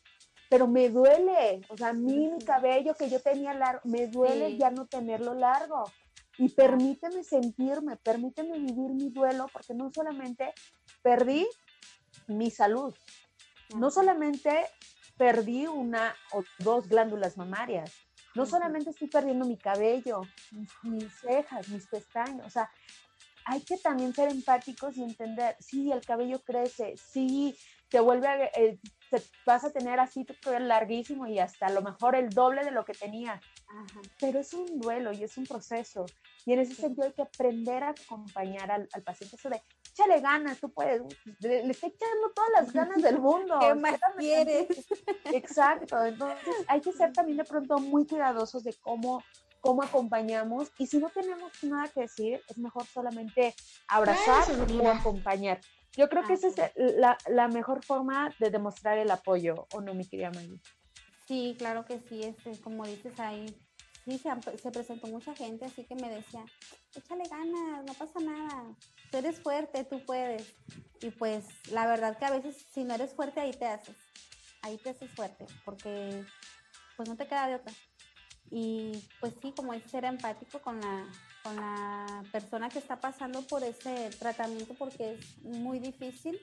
pero 0.49 0.67
me 0.67 0.89
duele, 0.89 1.61
o 1.69 1.77
sea, 1.77 1.89
a 1.89 1.93
mí 1.93 2.29
mi 2.29 2.43
cabello 2.43 2.93
que 2.93 3.09
yo 3.09 3.19
tenía 3.19 3.53
largo, 3.53 3.81
me 3.85 4.07
duele 4.07 4.57
ya 4.57 4.69
no 4.69 4.85
tenerlo 4.85 5.33
largo. 5.33 5.83
Y 6.37 6.49
permíteme 6.49 7.23
sentirme, 7.23 7.95
permíteme 7.97 8.57
vivir 8.57 8.91
mi 8.91 9.09
duelo, 9.09 9.47
porque 9.53 9.75
no 9.75 9.91
solamente 9.93 10.51
perdí 11.03 11.47
mi 12.27 12.49
salud, 12.49 12.93
no 13.75 13.91
solamente 13.91 14.65
perdí 15.17 15.67
una 15.67 16.15
o 16.31 16.43
dos 16.59 16.87
glándulas 16.87 17.37
mamarias, 17.37 17.91
no 18.35 18.45
solamente 18.45 18.89
estoy 18.89 19.07
perdiendo 19.07 19.45
mi 19.45 19.57
cabello, 19.57 20.21
mis, 20.83 21.13
cejas, 21.19 21.69
mis 21.69 21.87
pestañas, 21.87 22.45
o 22.47 22.49
sea, 22.49 22.69
hay 23.45 23.61
que 23.61 23.77
también 23.77 24.13
ser 24.13 24.29
empáticos 24.29 24.97
y 24.97 25.03
entender, 25.03 25.55
sí, 25.59 25.91
el 25.91 26.01
cabello 26.01 26.41
crece, 26.43 26.95
sí, 26.97 27.55
te 27.89 27.99
vuelve 27.99 28.27
a, 28.27 28.45
eh, 28.45 28.79
vas 29.45 29.63
a 29.63 29.71
tener 29.71 29.99
así 29.99 30.25
tu 30.25 30.33
cabello 30.41 30.65
larguísimo 30.65 31.27
y 31.27 31.39
hasta 31.39 31.67
a 31.67 31.71
lo 31.71 31.81
mejor 31.81 32.15
el 32.15 32.29
doble 32.29 32.63
de 32.63 32.71
lo 32.71 32.85
que 32.85 32.93
tenía. 32.93 33.39
Pero 34.19 34.39
es 34.39 34.53
un 34.53 34.79
duelo 34.79 35.11
y 35.13 35.23
es 35.23 35.37
un 35.37 35.45
proceso. 35.45 36.05
Y 36.45 36.53
en 36.53 36.59
ese 36.59 36.75
sentido 36.75 37.05
hay 37.05 37.13
que 37.13 37.21
aprender 37.21 37.83
a 37.83 37.89
acompañar 37.89 38.71
al, 38.71 38.87
paciente. 39.03 39.35
Eso 39.35 39.49
de, 39.49 39.61
échale 39.91 40.21
ganas, 40.21 40.59
tú 40.59 40.71
puedes, 40.71 41.01
le, 41.39 41.69
estoy 41.69 41.89
echando 41.89 42.31
todas 42.33 42.49
las 42.55 42.73
ganas 42.73 43.01
del 43.01 43.19
mundo. 43.19 43.59
¿Qué 43.61 43.75
más 43.75 43.99
quieres? 44.17 44.67
Exacto, 45.25 46.03
entonces 46.03 46.55
hay 46.67 46.81
que 46.81 46.91
ser 46.91 47.13
también 47.13 47.37
de 47.37 47.45
pronto 47.45 47.77
muy 47.79 48.05
cuidadosos 48.05 48.63
de 48.63 48.73
cómo 48.81 49.23
cómo 49.63 49.81
acompañamos 49.81 50.73
y 50.77 50.87
si 50.87 50.97
no 50.97 51.09
tenemos 51.09 51.51
nada 51.63 51.87
que 51.87 52.01
decir, 52.01 52.41
es 52.49 52.57
mejor 52.57 52.85
solamente 52.85 53.55
abrazar 53.87 54.43
o 54.77 54.89
acompañar. 54.89 55.61
Yo 55.95 56.09
creo 56.09 56.25
que 56.27 56.33
esa 56.33 56.47
es 56.49 56.57
la, 56.75 57.17
la, 57.27 57.47
mejor 57.47 57.81
forma 57.85 58.35
de 58.39 58.49
demostrar 58.49 58.97
el 58.97 59.09
apoyo, 59.09 59.67
¿o 59.73 59.79
no, 59.79 59.93
mi 59.93 60.05
querida 60.05 60.31
Maggie? 60.31 60.59
Sí, 61.25 61.55
claro 61.57 61.85
que 61.85 62.01
sí, 62.01 62.23
este, 62.23 62.59
como 62.59 62.85
dices 62.85 63.17
ahí, 63.21 63.45
sí 64.03 64.17
se, 64.17 64.57
se, 64.57 64.71
presentó 64.71 65.07
mucha 65.07 65.33
gente, 65.33 65.63
así 65.63 65.85
que 65.85 65.95
me 65.95 66.09
decía, 66.09 66.43
échale 66.93 67.23
ganas, 67.29 67.85
no 67.85 67.93
pasa 67.93 68.19
nada, 68.19 68.75
tú 69.11 69.17
eres 69.17 69.39
fuerte, 69.39 69.85
tú 69.85 70.03
puedes. 70.05 70.53
Y 71.01 71.09
pues 71.11 71.45
la 71.71 71.87
verdad 71.87 72.17
que 72.17 72.25
a 72.25 72.31
veces 72.31 72.57
si 72.73 72.83
no 72.83 72.95
eres 72.95 73.13
fuerte, 73.13 73.39
ahí 73.39 73.51
te 73.53 73.65
haces, 73.65 73.95
ahí 74.61 74.77
te 74.77 74.89
haces 74.89 75.09
fuerte, 75.11 75.45
porque 75.63 76.25
pues 76.97 77.07
no 77.07 77.15
te 77.15 77.27
queda 77.27 77.47
de 77.47 77.55
otra. 77.55 77.73
Y 78.55 78.91
pues 79.19 79.33
sí, 79.41 79.51
como 79.55 79.73
dices, 79.73 79.89
ser 79.89 80.05
empático 80.05 80.61
con 80.61 80.79
la, 80.79 81.09
con 81.41 81.55
la 81.55 82.23
persona 82.31 82.69
que 82.69 82.77
está 82.77 82.99
pasando 82.99 83.41
por 83.47 83.63
ese 83.63 84.11
tratamiento 84.19 84.75
porque 84.75 85.13
es 85.13 85.43
muy 85.43 85.79
difícil, 85.79 86.39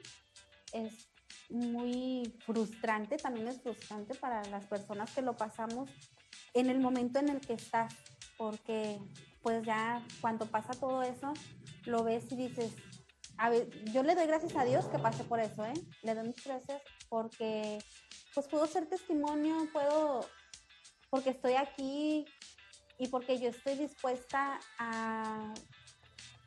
es 0.73 1.09
muy 1.51 2.37
frustrante, 2.45 3.17
también 3.17 3.47
es 3.47 3.63
frustrante 3.63 4.17
para 4.17 4.43
las 4.47 4.67
personas 4.67 5.13
que 5.15 5.23
lo 5.23 5.37
pasamos 5.37 5.89
en 6.53 6.69
el 6.69 6.81
momento 6.81 7.21
en 7.21 7.29
el 7.29 7.41
que 7.41 7.53
estás, 7.53 7.95
porque 8.37 8.99
pues 9.41 9.65
ya 9.65 10.05
cuando 10.21 10.47
pasa 10.47 10.73
todo 10.73 11.05
eso, 11.05 11.33
lo 11.85 12.03
ves 12.03 12.31
y 12.33 12.37
dices, 12.37 12.73
a 13.39 13.51
ver, 13.51 13.71
yo 13.93 14.03
le 14.03 14.17
doy 14.17 14.27
gracias 14.27 14.57
a 14.57 14.65
Dios 14.65 14.87
que 14.87 14.99
pasé 14.99 15.23
por 15.23 15.39
eso, 15.39 15.65
¿eh? 15.65 15.75
Le 16.03 16.15
doy 16.15 16.27
muchas 16.27 16.47
gracias 16.47 16.83
porque 17.09 17.79
pues 18.35 18.49
puedo 18.49 18.67
ser 18.67 18.87
testimonio, 18.87 19.69
puedo, 19.73 20.27
porque 21.11 21.31
estoy 21.31 21.55
aquí 21.55 22.25
y 22.99 23.09
porque 23.09 23.39
yo 23.39 23.49
estoy 23.49 23.75
dispuesta 23.77 24.61
a, 24.79 25.53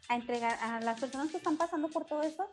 a 0.09 0.15
entregar 0.15 0.57
a 0.61 0.79
las 0.81 0.99
personas 0.99 1.29
que 1.29 1.37
están 1.37 1.57
pasando 1.57 1.89
por 1.89 2.05
todo 2.05 2.21
eso, 2.21 2.49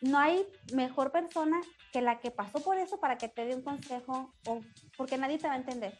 no 0.00 0.18
hay 0.18 0.46
mejor 0.72 1.12
persona 1.12 1.60
que 1.92 2.00
la 2.00 2.20
que 2.20 2.30
pasó 2.30 2.60
por 2.60 2.78
eso 2.78 2.98
para 3.00 3.18
que 3.18 3.28
te 3.28 3.44
dé 3.44 3.54
un 3.54 3.62
consejo 3.62 4.32
o 4.46 4.60
porque 4.96 5.18
nadie 5.18 5.38
te 5.38 5.46
va 5.46 5.54
a 5.54 5.58
entender. 5.58 5.98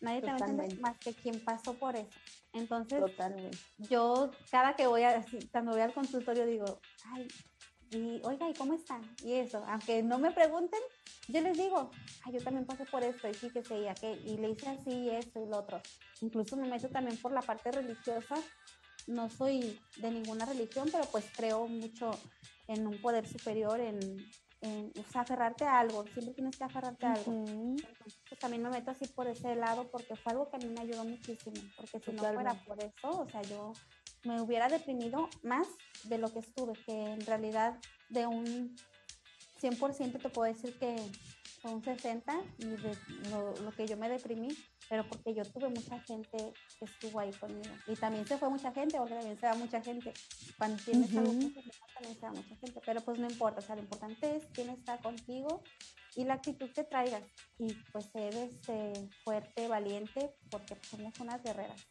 Nadie 0.00 0.20
te 0.20 0.26
va 0.26 0.32
a 0.32 0.38
entender 0.38 0.80
más 0.80 0.98
que 0.98 1.14
quien 1.14 1.42
pasó 1.44 1.74
por 1.74 1.96
eso. 1.96 2.10
Entonces, 2.52 3.02
yo 3.78 4.30
cada 4.50 4.74
que 4.74 4.86
voy 4.86 5.04
a, 5.04 5.24
cuando 5.50 5.72
voy 5.72 5.80
al 5.80 5.94
consultorio 5.94 6.44
digo, 6.44 6.80
ay, 7.06 7.28
y 7.92 8.20
oiga, 8.24 8.48
¿y 8.48 8.54
cómo 8.54 8.74
están? 8.74 9.02
Y 9.24 9.34
eso, 9.34 9.62
aunque 9.66 10.02
no 10.02 10.18
me 10.18 10.32
pregunten, 10.32 10.80
yo 11.28 11.40
les 11.40 11.56
digo, 11.56 11.90
ay, 12.24 12.32
yo 12.32 12.42
también 12.42 12.66
pasé 12.66 12.84
por 12.86 13.02
esto 13.02 13.28
y 13.28 13.34
sí 13.34 13.50
que 13.50 13.62
sé, 13.62 13.76
y 14.24 14.36
le 14.38 14.50
hice 14.50 14.68
así, 14.68 15.10
esto 15.10 15.40
y 15.42 15.46
lo 15.46 15.58
otro. 15.58 15.80
Incluso 16.20 16.56
me 16.56 16.68
meto 16.68 16.88
también 16.88 17.16
por 17.18 17.32
la 17.32 17.42
parte 17.42 17.70
religiosa. 17.70 18.36
No 19.06 19.28
soy 19.28 19.80
de 19.96 20.10
ninguna 20.10 20.44
religión, 20.44 20.88
pero 20.90 21.04
pues 21.10 21.26
creo 21.36 21.66
mucho 21.66 22.10
en 22.68 22.86
un 22.86 23.00
poder 23.00 23.26
superior, 23.26 23.80
en, 23.80 23.98
en 24.62 24.92
aferrarte 25.14 25.64
a 25.64 25.80
algo, 25.80 26.04
siempre 26.06 26.34
tienes 26.34 26.56
que 26.56 26.64
aferrarte 26.64 27.04
a 27.04 27.14
algo. 27.14 27.32
pues 28.28 28.40
también 28.40 28.62
me 28.62 28.70
meto 28.70 28.92
así 28.92 29.06
por 29.08 29.26
ese 29.26 29.54
lado 29.56 29.90
porque 29.90 30.16
fue 30.16 30.32
algo 30.32 30.48
que 30.48 30.56
a 30.56 30.60
mí 30.60 30.72
me 30.72 30.80
ayudó 30.80 31.04
muchísimo, 31.04 31.60
porque 31.76 32.00
si 32.00 32.12
no 32.12 32.22
fuera 32.32 32.54
por 32.64 32.78
eso, 32.82 33.20
o 33.20 33.26
sea, 33.28 33.42
yo 33.42 33.72
me 34.24 34.40
hubiera 34.40 34.68
deprimido 34.68 35.28
más 35.42 35.66
de 36.04 36.18
lo 36.18 36.32
que 36.32 36.40
estuve, 36.40 36.72
que 36.84 36.92
en 36.92 37.20
realidad 37.26 37.78
de 38.08 38.26
un 38.26 38.76
100% 39.60 40.20
te 40.20 40.28
puedo 40.28 40.52
decir 40.52 40.78
que 40.78 40.96
fue 41.62 41.72
un 41.72 41.82
60 41.82 42.34
y 42.58 42.66
de 42.66 42.98
lo, 43.30 43.70
que 43.76 43.86
yo 43.86 43.96
me 43.96 44.08
deprimí, 44.08 44.48
pero 44.88 45.08
porque 45.08 45.32
yo 45.32 45.44
tuve 45.44 45.68
mucha 45.68 46.00
gente 46.00 46.52
que 46.78 46.84
estuvo 46.84 47.20
ahí 47.20 47.30
conmigo. 47.32 47.72
Y 47.86 47.94
también 47.94 48.26
se 48.26 48.36
fue 48.36 48.50
mucha 48.50 48.72
gente, 48.72 48.98
porque 48.98 49.14
también 49.14 49.38
se 49.38 49.46
va 49.46 49.54
mucha 49.54 49.80
gente. 49.80 50.12
Cuando 50.58 50.82
tienes 50.82 51.16
algo 51.16 51.30
también 51.30 52.18
se 52.18 52.26
va 52.26 52.32
mucha 52.32 52.56
gente, 52.56 52.80
pero 52.84 53.00
pues 53.02 53.20
no 53.20 53.28
importa, 53.30 53.60
o 53.60 53.62
sea, 53.62 53.76
lo 53.76 53.82
importante 53.82 54.36
es 54.36 54.46
quién 54.52 54.70
está 54.70 54.98
contigo 54.98 55.62
y 56.16 56.24
la 56.24 56.34
actitud 56.34 56.68
que 56.72 56.82
traigas. 56.82 57.22
Y 57.58 57.72
pues 57.92 58.10
eres 58.14 58.54
este, 58.54 58.92
fuerte, 59.22 59.68
valiente, 59.68 60.34
porque 60.50 60.76
somos 60.82 61.18
unas 61.20 61.42
guerreras. 61.44 61.86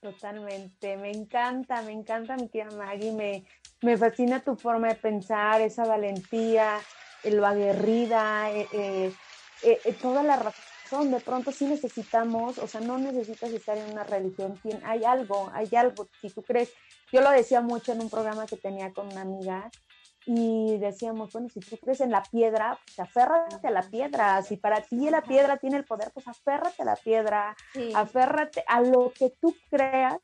Totalmente, 0.00 0.96
me 0.96 1.10
encanta, 1.10 1.82
me 1.82 1.90
encanta 1.90 2.36
mi 2.36 2.48
querida 2.48 2.70
Maggie, 2.70 3.10
me, 3.10 3.44
me 3.82 3.96
fascina 3.96 4.38
tu 4.38 4.54
forma 4.54 4.88
de 4.88 4.94
pensar, 4.94 5.60
esa 5.60 5.86
valentía, 5.86 6.78
lo 7.24 7.44
aguerrida, 7.44 8.48
eh, 8.52 8.68
eh, 8.72 9.12
eh, 9.62 9.92
toda 10.00 10.22
la 10.22 10.36
razón. 10.36 11.10
De 11.10 11.18
pronto 11.18 11.50
sí 11.50 11.66
necesitamos, 11.66 12.58
o 12.58 12.68
sea, 12.68 12.80
no 12.80 12.96
necesitas 12.96 13.50
estar 13.50 13.76
en 13.76 13.90
una 13.90 14.04
religión, 14.04 14.58
hay 14.84 15.04
algo, 15.04 15.50
hay 15.52 15.68
algo, 15.74 16.06
si 16.20 16.30
tú 16.30 16.42
crees, 16.42 16.72
yo 17.12 17.20
lo 17.20 17.30
decía 17.30 17.60
mucho 17.60 17.92
en 17.92 18.00
un 18.00 18.08
programa 18.08 18.46
que 18.46 18.56
tenía 18.56 18.92
con 18.92 19.08
una 19.08 19.22
amiga, 19.22 19.68
y 20.30 20.76
decíamos, 20.76 21.32
bueno, 21.32 21.48
si 21.48 21.60
tú 21.60 21.78
crees 21.78 22.02
en 22.02 22.10
la 22.10 22.22
piedra, 22.22 22.78
pues 22.84 23.00
aférrate 23.00 23.66
a 23.66 23.70
la 23.70 23.80
piedra. 23.80 24.42
Si 24.42 24.58
para 24.58 24.82
ti 24.82 25.08
la 25.08 25.22
piedra 25.22 25.56
tiene 25.56 25.78
el 25.78 25.86
poder, 25.86 26.10
pues 26.12 26.28
aférrate 26.28 26.82
a 26.82 26.84
la 26.84 26.96
piedra, 26.96 27.56
aférrate 27.94 28.62
a 28.66 28.82
lo 28.82 29.10
que 29.10 29.30
tú 29.40 29.56
creas. 29.70 30.18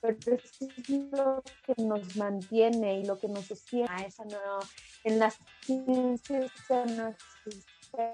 Pero 0.00 0.36
es 0.36 0.60
lo 1.10 1.42
que 1.64 1.82
nos 1.82 2.14
mantiene 2.14 3.00
y 3.00 3.04
lo 3.04 3.18
que 3.18 3.26
nos 3.26 3.46
sostiene. 3.46 3.88
A 3.90 4.04
esa 4.04 4.24
no, 4.26 4.60
en 5.02 5.18
las 5.18 5.40
ciencias 5.62 6.52
no 6.70 7.08
existe, 7.08 8.12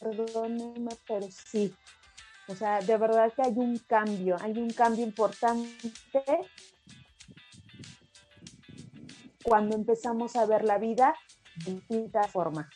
perdónenme, 0.00 0.90
pero 1.08 1.26
sí. 1.32 1.74
O 2.46 2.54
sea, 2.54 2.78
de 2.78 2.96
verdad 2.96 3.32
que 3.34 3.42
hay 3.42 3.54
un 3.56 3.76
cambio, 3.78 4.36
hay 4.40 4.52
un 4.52 4.70
cambio 4.70 5.04
importante 5.04 5.68
cuando 9.42 9.76
empezamos 9.76 10.36
a 10.36 10.46
ver 10.46 10.64
la 10.64 10.78
vida 10.78 11.14
de 11.64 11.74
distintas 11.74 12.30
formas. 12.30 12.66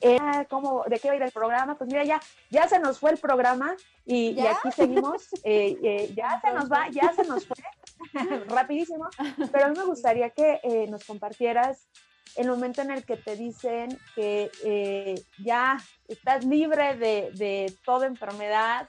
Eh, 0.00 0.18
¿cómo, 0.50 0.84
¿De 0.86 0.98
qué 0.98 1.08
va 1.08 1.14
a 1.14 1.16
ir 1.16 1.22
el 1.22 1.32
programa? 1.32 1.76
Pues 1.78 1.88
mira, 1.88 2.04
ya, 2.04 2.20
ya 2.50 2.68
se 2.68 2.78
nos 2.78 2.98
fue 2.98 3.12
el 3.12 3.18
programa 3.18 3.74
y, 4.04 4.38
aquí 4.40 4.70
seguimos. 4.72 5.28
Eh, 5.44 5.76
eh, 5.82 6.12
ya 6.16 6.40
se 6.40 6.52
nos 6.52 6.70
va, 6.70 6.88
ya 6.90 7.12
se 7.12 7.24
nos 7.24 7.46
fue, 7.46 7.56
rapidísimo. 8.48 9.08
Pero 9.52 9.66
a 9.66 9.68
mí 9.68 9.78
me 9.78 9.84
gustaría 9.84 10.30
que 10.30 10.60
eh, 10.62 10.86
nos 10.88 11.04
compartieras 11.04 11.88
el 12.34 12.48
momento 12.48 12.82
en 12.82 12.90
el 12.90 13.04
que 13.04 13.16
te 13.16 13.36
dicen 13.36 13.98
que 14.14 15.24
ya 15.38 15.78
estás 16.08 16.44
libre 16.44 16.96
de, 16.96 17.30
de 17.34 17.74
toda 17.84 18.06
enfermedad. 18.06 18.88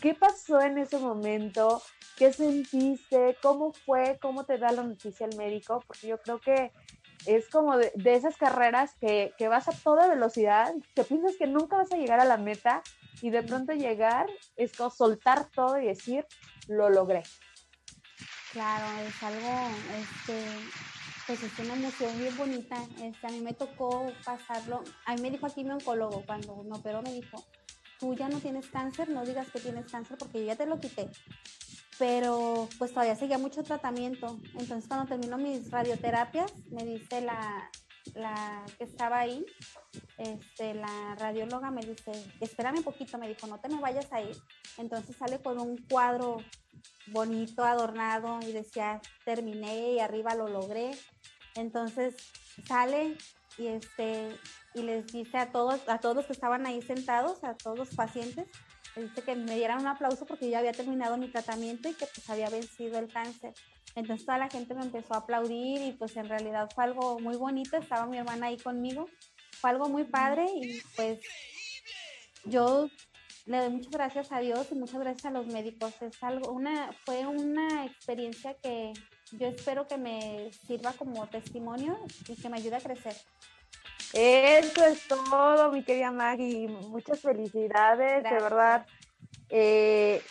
¿Qué 0.00 0.14
pasó 0.14 0.60
en 0.60 0.78
ese 0.78 0.98
momento? 0.98 1.82
¿Qué 2.16 2.32
sentiste? 2.32 3.36
¿Cómo 3.42 3.74
fue? 3.74 4.18
¿Cómo 4.22 4.44
te 4.44 4.56
da 4.56 4.72
la 4.72 4.82
noticia 4.82 5.26
el 5.26 5.36
médico? 5.36 5.84
Porque 5.86 6.06
yo 6.06 6.18
creo 6.18 6.40
que 6.40 6.72
es 7.26 7.46
como 7.50 7.76
de, 7.76 7.92
esas 8.06 8.38
carreras 8.38 8.94
que, 8.98 9.34
vas 9.48 9.68
a 9.68 9.72
toda 9.72 10.08
velocidad, 10.08 10.74
que 10.94 11.04
piensas 11.04 11.36
que 11.36 11.46
nunca 11.46 11.76
vas 11.76 11.92
a 11.92 11.98
llegar 11.98 12.18
a 12.18 12.24
la 12.24 12.38
meta 12.38 12.82
y 13.20 13.28
de 13.28 13.42
pronto 13.42 13.74
llegar 13.74 14.28
es 14.56 14.72
como 14.72 14.88
soltar 14.88 15.50
todo 15.50 15.78
y 15.78 15.86
decir, 15.86 16.24
lo 16.68 16.88
logré. 16.88 17.22
Claro, 18.52 18.86
es 19.06 19.22
algo, 19.22 19.68
este, 19.98 20.42
pues 21.26 21.42
es 21.42 21.58
una 21.58 21.74
emoción 21.74 22.18
bien 22.18 22.34
bonita. 22.34 22.76
Este, 23.02 23.26
a 23.26 23.30
mí 23.30 23.42
me 23.42 23.52
tocó 23.52 24.10
pasarlo, 24.24 24.82
a 25.04 25.14
mí 25.14 25.20
me 25.20 25.30
dijo 25.30 25.44
aquí 25.44 25.64
mi 25.64 25.72
oncólogo 25.72 26.24
cuando 26.24 26.62
me 26.62 26.78
operó, 26.78 27.02
me 27.02 27.12
dijo, 27.12 27.44
tú 28.00 28.14
ya 28.14 28.30
no 28.30 28.40
tienes 28.40 28.68
cáncer, 28.68 29.10
no 29.10 29.22
digas 29.22 29.50
que 29.50 29.60
tienes 29.60 29.90
cáncer 29.92 30.16
porque 30.16 30.40
yo 30.40 30.46
ya 30.46 30.56
te 30.56 30.64
lo 30.64 30.80
quité 30.80 31.10
pero 31.98 32.68
pues 32.78 32.92
todavía 32.92 33.16
seguía 33.16 33.38
mucho 33.38 33.62
tratamiento. 33.62 34.38
Entonces 34.58 34.86
cuando 34.88 35.06
termino 35.06 35.38
mis 35.38 35.70
radioterapias, 35.70 36.52
me 36.70 36.84
dice 36.84 37.20
la, 37.20 37.70
la 38.14 38.64
que 38.78 38.84
estaba 38.84 39.20
ahí, 39.20 39.44
este, 40.18 40.74
la 40.74 41.14
radióloga 41.16 41.70
me 41.70 41.82
dice, 41.82 42.12
espérame 42.40 42.78
un 42.78 42.84
poquito, 42.84 43.18
me 43.18 43.28
dijo, 43.28 43.46
no 43.46 43.60
te 43.60 43.68
me 43.68 43.80
vayas 43.80 44.12
a 44.12 44.20
ir. 44.20 44.36
Entonces 44.78 45.16
sale 45.16 45.40
con 45.40 45.58
un 45.58 45.76
cuadro 45.88 46.38
bonito, 47.08 47.64
adornado, 47.64 48.40
y 48.42 48.52
decía, 48.52 49.00
terminé 49.24 49.92
y 49.92 50.00
arriba 50.00 50.34
lo 50.34 50.48
logré. 50.48 50.92
Entonces 51.54 52.16
sale 52.66 53.16
y 53.58 53.68
este 53.68 54.38
y 54.74 54.82
les 54.82 55.06
dice 55.06 55.38
a 55.38 55.50
todos, 55.50 55.88
a 55.88 55.98
todos 55.98 56.14
los 56.14 56.26
que 56.26 56.34
estaban 56.34 56.66
ahí 56.66 56.82
sentados, 56.82 57.42
a 57.44 57.54
todos 57.54 57.78
los 57.78 57.94
pacientes, 57.94 58.46
dice 58.96 59.22
que 59.22 59.34
me 59.34 59.54
dieran 59.54 59.80
un 59.80 59.86
aplauso 59.86 60.26
porque 60.26 60.46
yo 60.46 60.52
ya 60.52 60.58
había 60.58 60.72
terminado 60.72 61.16
mi 61.16 61.28
tratamiento 61.28 61.88
y 61.88 61.94
que 61.94 62.06
pues 62.06 62.28
había 62.30 62.48
vencido 62.48 62.98
el 62.98 63.12
cáncer. 63.12 63.52
Entonces 63.94 64.26
toda 64.26 64.38
la 64.38 64.48
gente 64.48 64.74
me 64.74 64.82
empezó 64.82 65.14
a 65.14 65.18
aplaudir 65.18 65.80
y 65.82 65.92
pues 65.92 66.16
en 66.16 66.28
realidad 66.28 66.68
fue 66.74 66.84
algo 66.84 67.18
muy 67.18 67.36
bonito, 67.36 67.76
estaba 67.76 68.06
mi 68.06 68.18
hermana 68.18 68.46
ahí 68.46 68.58
conmigo, 68.58 69.08
fue 69.52 69.70
algo 69.70 69.88
muy 69.88 70.04
padre 70.04 70.46
y 70.54 70.80
pues 70.94 71.20
yo 72.44 72.88
le 73.46 73.58
doy 73.58 73.70
muchas 73.70 73.92
gracias 73.92 74.32
a 74.32 74.40
Dios 74.40 74.66
y 74.70 74.74
muchas 74.74 75.00
gracias 75.00 75.26
a 75.26 75.30
los 75.30 75.46
médicos. 75.46 75.94
Es 76.02 76.22
algo, 76.22 76.52
una, 76.52 76.90
fue 77.04 77.26
una 77.26 77.86
experiencia 77.86 78.54
que 78.54 78.92
yo 79.32 79.46
espero 79.46 79.86
que 79.86 79.96
me 79.96 80.50
sirva 80.66 80.92
como 80.92 81.26
testimonio 81.28 81.98
y 82.28 82.34
que 82.34 82.48
me 82.48 82.58
ayude 82.58 82.76
a 82.76 82.80
crecer. 82.80 83.14
Eso 84.12 84.84
es 84.84 85.06
todo, 85.08 85.72
mi 85.72 85.82
querida 85.82 86.10
Maggie. 86.10 86.68
Muchas 86.68 87.20
felicidades, 87.20 88.22
de 88.22 88.30
verdad. 88.30 88.86
Eh, 89.48 90.22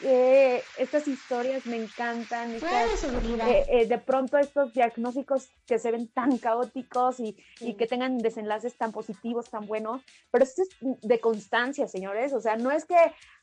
eh, 0.00 0.62
estas 0.78 1.08
historias 1.08 1.66
me 1.66 1.76
encantan. 1.76 2.54
Eh, 2.54 3.64
eh, 3.68 3.86
de 3.86 3.98
pronto 3.98 4.38
estos 4.38 4.72
diagnósticos 4.72 5.48
que 5.66 5.78
se 5.78 5.90
ven 5.90 6.08
tan 6.08 6.38
caóticos 6.38 7.18
y, 7.18 7.36
y, 7.60 7.74
que 7.74 7.86
tengan 7.86 8.18
desenlaces 8.18 8.76
tan 8.76 8.92
positivos, 8.92 9.50
tan 9.50 9.66
buenos, 9.66 10.02
pero 10.30 10.44
esto 10.44 10.62
es 10.62 10.68
de 10.80 11.20
constancia, 11.20 11.88
señores. 11.88 12.32
O 12.32 12.40
sea, 12.40 12.56
no 12.56 12.70
es 12.70 12.84
que, 12.84 12.96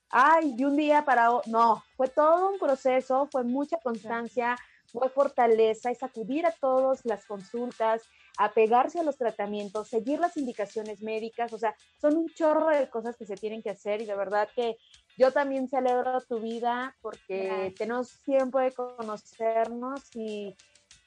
ay, 0.10 0.56
de 0.56 0.66
un 0.66 0.78
día 0.78 1.04
para 1.04 1.32
otro, 1.32 1.52
no, 1.52 1.84
fue 1.98 2.08
todo 2.08 2.52
un 2.52 2.60
proceso, 2.60 3.28
fue 3.32 3.44
mucha 3.44 3.78
constancia, 3.78 4.56
fue 4.96 5.10
fortaleza, 5.10 5.92
es 5.92 6.02
acudir 6.04 6.46
a 6.46 6.52
todas 6.52 7.06
las 7.06 7.26
consultas, 7.26 8.02
apegarse 8.38 9.00
a 9.00 9.04
los 9.04 9.18
tratamientos, 9.18 9.90
seguir 9.90 10.20
las 10.20 10.38
indicaciones 10.38 11.02
médicas, 11.02 11.54
o 11.54 11.58
sea, 11.58 11.76
son 12.02 12.18
un 12.18 12.30
chorro 12.30 12.70
de 12.70 12.90
cosas 12.90 13.16
que 13.18 13.26
se 13.26 13.36
tienen 13.36 13.62
que 13.62 13.70
hacer 13.70 14.02
y 14.02 14.06
de 14.06 14.16
verdad 14.16 14.50
que 14.56 14.78
yo 15.18 15.32
también 15.32 15.68
celebro 15.68 16.22
tu 16.22 16.40
vida 16.40 16.96
porque 17.02 17.74
tenemos 17.78 18.22
tiempo 18.24 18.60
de 18.60 18.72
conocernos 18.72 20.02
y, 20.16 20.56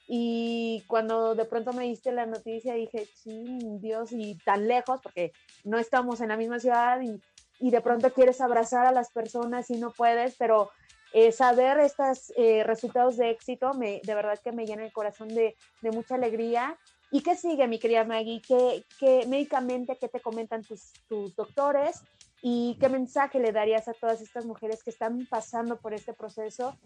y 0.07 0.85
cuando 0.87 1.35
de 1.35 1.45
pronto 1.45 1.73
me 1.73 1.85
diste 1.85 2.13
la 2.13 2.27
noticia 2.27 2.75
dije, 2.75 3.07
sí, 3.15 3.59
Dios, 3.81 4.13
y 4.13 4.37
tan 4.45 4.69
lejos, 4.69 5.01
porque 5.03 5.33
no 5.65 5.79
estamos 5.79 6.21
en 6.21 6.29
la 6.29 6.37
misma 6.37 6.61
ciudad 6.61 7.01
y, 7.03 7.21
y 7.61 7.71
de 7.71 7.81
pronto 7.81 8.13
quieres 8.13 8.41
abrazar 8.41 8.87
a 8.87 8.93
las 8.93 9.11
personas 9.11 9.71
y 9.71 9.79
no 9.79 9.91
puedes, 9.91 10.37
pero 10.37 10.71
eh, 11.13 11.33
saber 11.33 11.79
estos 11.81 12.33
eh, 12.37 12.65
resultados 12.65 13.17
de 13.17 13.31
éxito 13.31 13.73
me, 13.75 14.01
de 14.05 14.15
verdad 14.15 14.39
que 14.43 14.53
me 14.53 14.67
llena 14.67 14.85
el 14.85 14.93
corazón 14.93 15.29
de, 15.29 15.57
de 15.83 15.91
mucha 15.91 16.17
alegría. 16.17 16.79
¿Y 17.11 17.23
qué 17.23 17.37
sigue, 17.37 17.67
mi 17.67 17.79
querida 17.79 18.05
Maggie? 18.05 18.43
¿Qué, 18.47 18.85
qué 18.99 19.27
médicamente, 19.27 19.97
qué 19.99 20.09
te 20.09 20.21
comentan 20.21 20.63
tus, 20.63 20.93
tus 21.09 21.35
doctores? 21.35 22.03
¿Y 22.43 22.77
qué 22.79 22.89
mensaje 22.89 23.41
le 23.41 23.51
darías 23.51 23.89
a 23.89 23.95
todas 23.95 24.21
estas 24.21 24.45
mujeres 24.45 24.85
que 24.85 24.91
están 24.91 25.27
pasando 25.29 25.79
por 25.79 25.95
este 25.95 26.13
proceso 26.13 26.77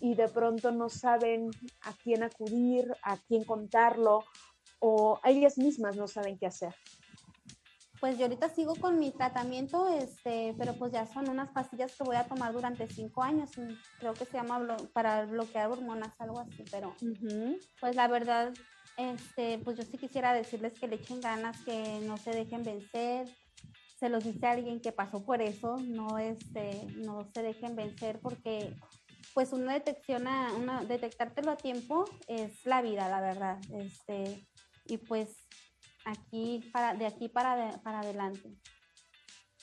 y 0.00 0.14
de 0.14 0.28
pronto 0.28 0.70
no 0.70 0.88
saben 0.88 1.50
a 1.82 1.92
quién 1.94 2.22
acudir, 2.22 2.94
a 3.02 3.16
quién 3.16 3.44
contarlo 3.44 4.24
o 4.78 5.18
ellas 5.24 5.58
mismas 5.58 5.96
no 5.96 6.06
saben 6.06 6.38
qué 6.38 6.46
hacer? 6.46 6.74
Pues 8.00 8.16
yo 8.16 8.24
ahorita 8.24 8.48
sigo 8.48 8.74
con 8.76 8.98
mi 8.98 9.10
tratamiento, 9.10 9.88
este, 9.88 10.54
pero 10.58 10.72
pues 10.74 10.90
ya 10.90 11.06
son 11.06 11.28
unas 11.28 11.50
pastillas 11.50 11.94
que 11.94 12.04
voy 12.04 12.16
a 12.16 12.24
tomar 12.24 12.52
durante 12.52 12.88
cinco 12.88 13.22
años. 13.22 13.50
Creo 13.98 14.14
que 14.14 14.24
se 14.24 14.38
llama 14.38 14.76
para 14.94 15.26
bloquear 15.26 15.70
hormonas, 15.70 16.18
algo 16.18 16.40
así, 16.40 16.64
pero 16.70 16.94
pues 17.78 17.94
la 17.96 18.08
verdad, 18.08 18.54
este, 18.96 19.58
pues 19.58 19.76
yo 19.76 19.82
sí 19.82 19.98
quisiera 19.98 20.32
decirles 20.32 20.72
que 20.80 20.88
le 20.88 20.96
echen 20.96 21.20
ganas, 21.20 21.60
que 21.62 22.00
no 22.06 22.16
se 22.16 22.30
dejen 22.30 22.64
vencer, 22.64 23.28
se 23.98 24.08
los 24.08 24.24
dice 24.24 24.46
a 24.46 24.52
alguien 24.52 24.80
que 24.80 24.92
pasó 24.92 25.22
por 25.22 25.42
eso, 25.42 25.76
no, 25.76 26.18
este, 26.18 26.86
no 26.96 27.30
se 27.34 27.42
dejen 27.42 27.76
vencer 27.76 28.18
porque 28.20 28.74
pues 29.34 29.52
una 29.52 29.74
detección, 29.74 30.26
a, 30.26 30.54
una, 30.54 30.82
detectártelo 30.84 31.52
a 31.52 31.56
tiempo 31.56 32.06
es 32.26 32.64
la 32.64 32.80
vida, 32.82 33.08
la 33.08 33.20
verdad. 33.20 33.58
Este, 33.72 34.48
y 34.86 34.96
pues 34.96 35.36
aquí 36.10 36.68
para, 36.72 36.94
de 36.94 37.06
aquí 37.06 37.28
para, 37.28 37.80
para 37.82 38.00
adelante. 38.00 38.50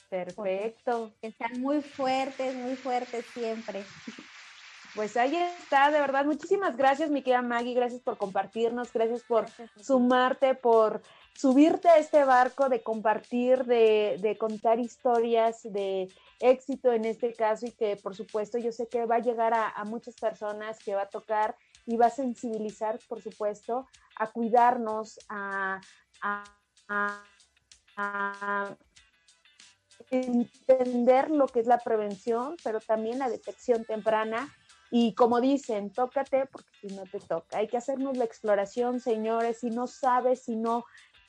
Perfecto. 0.08 1.14
Que 1.20 1.32
sean 1.32 1.60
muy 1.60 1.82
fuertes, 1.82 2.54
muy 2.54 2.76
fuertes 2.76 3.24
siempre. 3.26 3.84
Pues 4.94 5.16
ahí 5.16 5.36
está, 5.36 5.90
de 5.90 6.00
verdad. 6.00 6.24
Muchísimas 6.24 6.76
gracias, 6.76 7.10
mi 7.10 7.22
querida 7.22 7.42
Maggie. 7.42 7.74
Gracias 7.74 8.00
por 8.00 8.16
compartirnos, 8.16 8.92
gracias 8.92 9.22
por 9.22 9.46
sumarte, 9.80 10.54
por 10.54 11.02
subirte 11.34 11.88
a 11.88 11.98
este 11.98 12.24
barco 12.24 12.68
de 12.68 12.82
compartir, 12.82 13.64
de, 13.64 14.16
de, 14.20 14.36
contar 14.36 14.80
historias 14.80 15.62
de 15.62 16.08
éxito 16.40 16.92
en 16.92 17.04
este 17.04 17.32
caso 17.32 17.66
y 17.66 17.70
que 17.70 17.96
por 17.96 18.16
supuesto 18.16 18.58
yo 18.58 18.72
sé 18.72 18.88
que 18.88 19.06
va 19.06 19.16
a 19.16 19.20
llegar 19.20 19.54
a, 19.54 19.68
a, 19.68 19.84
muchas 19.84 20.16
personas, 20.16 20.82
que 20.82 20.96
va 20.96 21.02
a 21.02 21.08
tocar 21.10 21.54
y 21.86 21.96
va 21.96 22.06
a 22.06 22.10
sensibilizar, 22.10 22.98
por 23.08 23.22
supuesto, 23.22 23.86
a 24.16 24.32
cuidarnos, 24.32 25.20
a, 25.28 25.80
a, 26.22 26.44
entender 30.10 31.30
lo 31.30 31.46
que 31.46 31.60
es 31.60 31.66
la 31.66 31.78
prevención, 31.78 32.56
pero 32.62 32.80
también 32.80 33.18
la 33.18 33.28
detección 33.28 33.84
temprana. 33.84 34.48
Y 34.90 35.14
como 35.14 35.40
dicen, 35.40 35.92
tócate 35.92 36.46
porque 36.46 36.70
si 36.80 36.86
no 36.94 37.02
te 37.04 37.20
toca. 37.20 37.58
Hay 37.58 37.68
que 37.68 37.76
hacernos 37.76 38.16
la 38.16 38.24
exploración, 38.24 39.00
señores. 39.00 39.58
Si 39.60 39.70
no 39.70 39.86
sabes, 39.86 40.44
si 40.44 40.56
no 40.56 40.84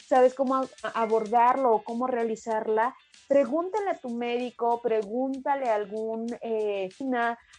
sabes 0.08 0.34
cómo 0.34 0.62
abordarlo 0.94 1.74
o 1.74 1.84
cómo 1.84 2.08
realizarla, 2.08 2.96
pregúntale 3.28 3.92
a 3.92 3.98
tu 3.98 4.10
médico, 4.10 4.82
pregúntale 4.82 5.70
a 5.70 5.76
algún, 5.76 6.28
eh, 6.42 6.90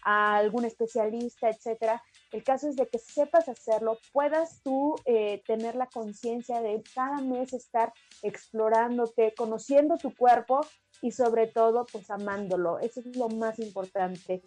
a 0.03 0.37
algún 0.37 0.65
especialista, 0.65 1.49
etcétera. 1.49 2.03
El 2.33 2.45
caso 2.45 2.69
es 2.69 2.77
de 2.77 2.89
que 2.89 2.99
sepas 2.99 3.49
hacerlo, 3.49 3.99
puedas 4.13 4.63
tú 4.63 4.95
eh, 5.05 5.43
tener 5.47 5.75
la 5.75 5.87
conciencia 5.87 6.61
de 6.61 6.83
cada 6.95 7.21
mes 7.21 7.53
estar 7.53 7.93
explorándote, 8.23 9.35
conociendo 9.37 9.97
tu 9.97 10.15
cuerpo 10.15 10.61
y 11.03 11.13
sobre 11.13 11.47
todo, 11.49 11.87
pues 11.91 12.11
amándolo. 12.11 12.79
Eso 12.79 13.01
es 13.01 13.17
lo 13.17 13.29
más 13.29 13.59
importante. 13.59 14.43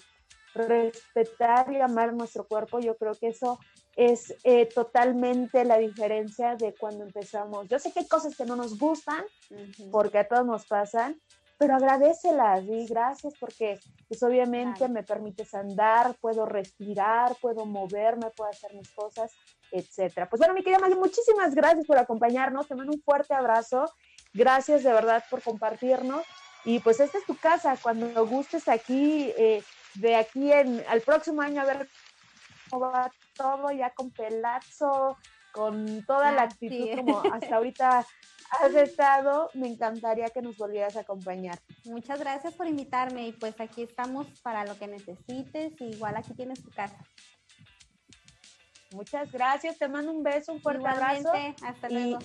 Respetar 0.54 1.72
y 1.74 1.82
amar 1.82 2.14
nuestro 2.14 2.48
cuerpo, 2.48 2.80
yo 2.80 2.96
creo 2.96 3.14
que 3.14 3.30
eso 3.30 3.60
es 3.96 4.36
eh, 4.44 4.68
totalmente 4.68 5.66
la 5.66 5.78
diferencia 5.78 6.56
de 6.56 6.74
cuando 6.74 7.04
empezamos. 7.04 7.68
Yo 7.68 7.80
sé 7.80 7.92
que 7.92 8.02
hay 8.02 8.08
cosas 8.08 8.36
que 8.36 8.46
no 8.46 8.56
nos 8.56 8.78
gustan, 8.80 9.24
porque 9.92 10.20
a 10.20 10.28
todos 10.28 10.46
nos 10.46 10.66
pasan, 10.66 11.20
pero 11.58 11.76
agradecelas 11.76 12.64
y 12.64 12.86
gracias 12.88 13.34
porque 13.40 13.80
pues 14.08 14.22
obviamente 14.24 14.88
me 14.88 15.04
permites 15.04 15.54
andar, 15.54 16.16
puedo 16.20 16.46
respirar, 16.46 17.36
puedo 17.42 17.66
moverme, 17.66 18.30
puedo 18.36 18.50
hacer 18.50 18.74
mis 18.74 18.92
cosas, 18.92 19.32
etcétera. 19.72 20.30
Pues 20.30 20.40
bueno, 20.40 20.54
mi 20.54 20.64
querida 20.64 20.80
Maggie, 20.80 20.96
muchísimas 20.96 21.56
gracias 21.56 21.86
por 21.86 21.98
acompañarnos, 21.98 22.68
te 22.68 22.76
mando 22.76 22.94
un 22.94 23.02
fuerte 23.02 23.34
abrazo, 23.34 23.86
gracias 24.34 24.84
de 24.84 24.94
verdad 24.94 25.24
por 25.30 25.42
compartirnos. 25.42 26.24
Y 26.66 26.80
pues 26.80 27.00
esta 27.02 27.18
es 27.18 27.26
tu 27.26 27.36
casa, 27.36 27.78
cuando 27.82 28.26
gustes 28.26 28.70
aquí, 28.70 29.34
eh, 29.38 29.62
de 29.96 30.16
aquí 30.16 30.52
en, 30.52 30.84
al 30.88 31.02
próximo 31.02 31.42
año 31.42 31.62
a 31.62 31.66
ver 31.66 31.90
cómo 32.70 32.90
va 32.90 33.12
todo 33.36 33.70
ya 33.72 33.90
con 33.92 34.12
pelazo, 34.12 35.18
con 35.52 36.04
toda 36.06 36.32
la 36.32 36.44
actitud 36.44 36.96
como 36.96 37.22
hasta 37.32 37.56
ahorita 37.56 38.06
has 38.62 38.76
estado, 38.76 39.50
me 39.54 39.68
encantaría 39.68 40.30
que 40.30 40.42
nos 40.42 40.58
volvieras 40.58 40.96
a 40.98 41.02
acompañar. 41.02 41.60
Muchas 41.86 42.20
gracias 42.20 42.54
por 42.54 42.68
invitarme 42.68 43.28
y 43.28 43.32
pues 43.32 43.60
aquí 43.60 43.84
estamos 43.84 44.28
para 44.42 44.66
lo 44.66 44.78
que 44.78 44.88
necesites, 44.88 45.74
igual 45.80 46.16
aquí 46.18 46.34
tienes 46.34 46.64
tu 46.64 46.72
casa. 46.72 46.98
Muchas 48.94 49.32
gracias, 49.32 49.78
te 49.78 49.88
mando 49.88 50.12
un 50.12 50.24
beso, 50.24 50.54
un 50.54 50.62
fuerte 50.62 50.88
abrazo. 50.88 51.32
Hasta 51.64 51.90
luego. 51.90 52.20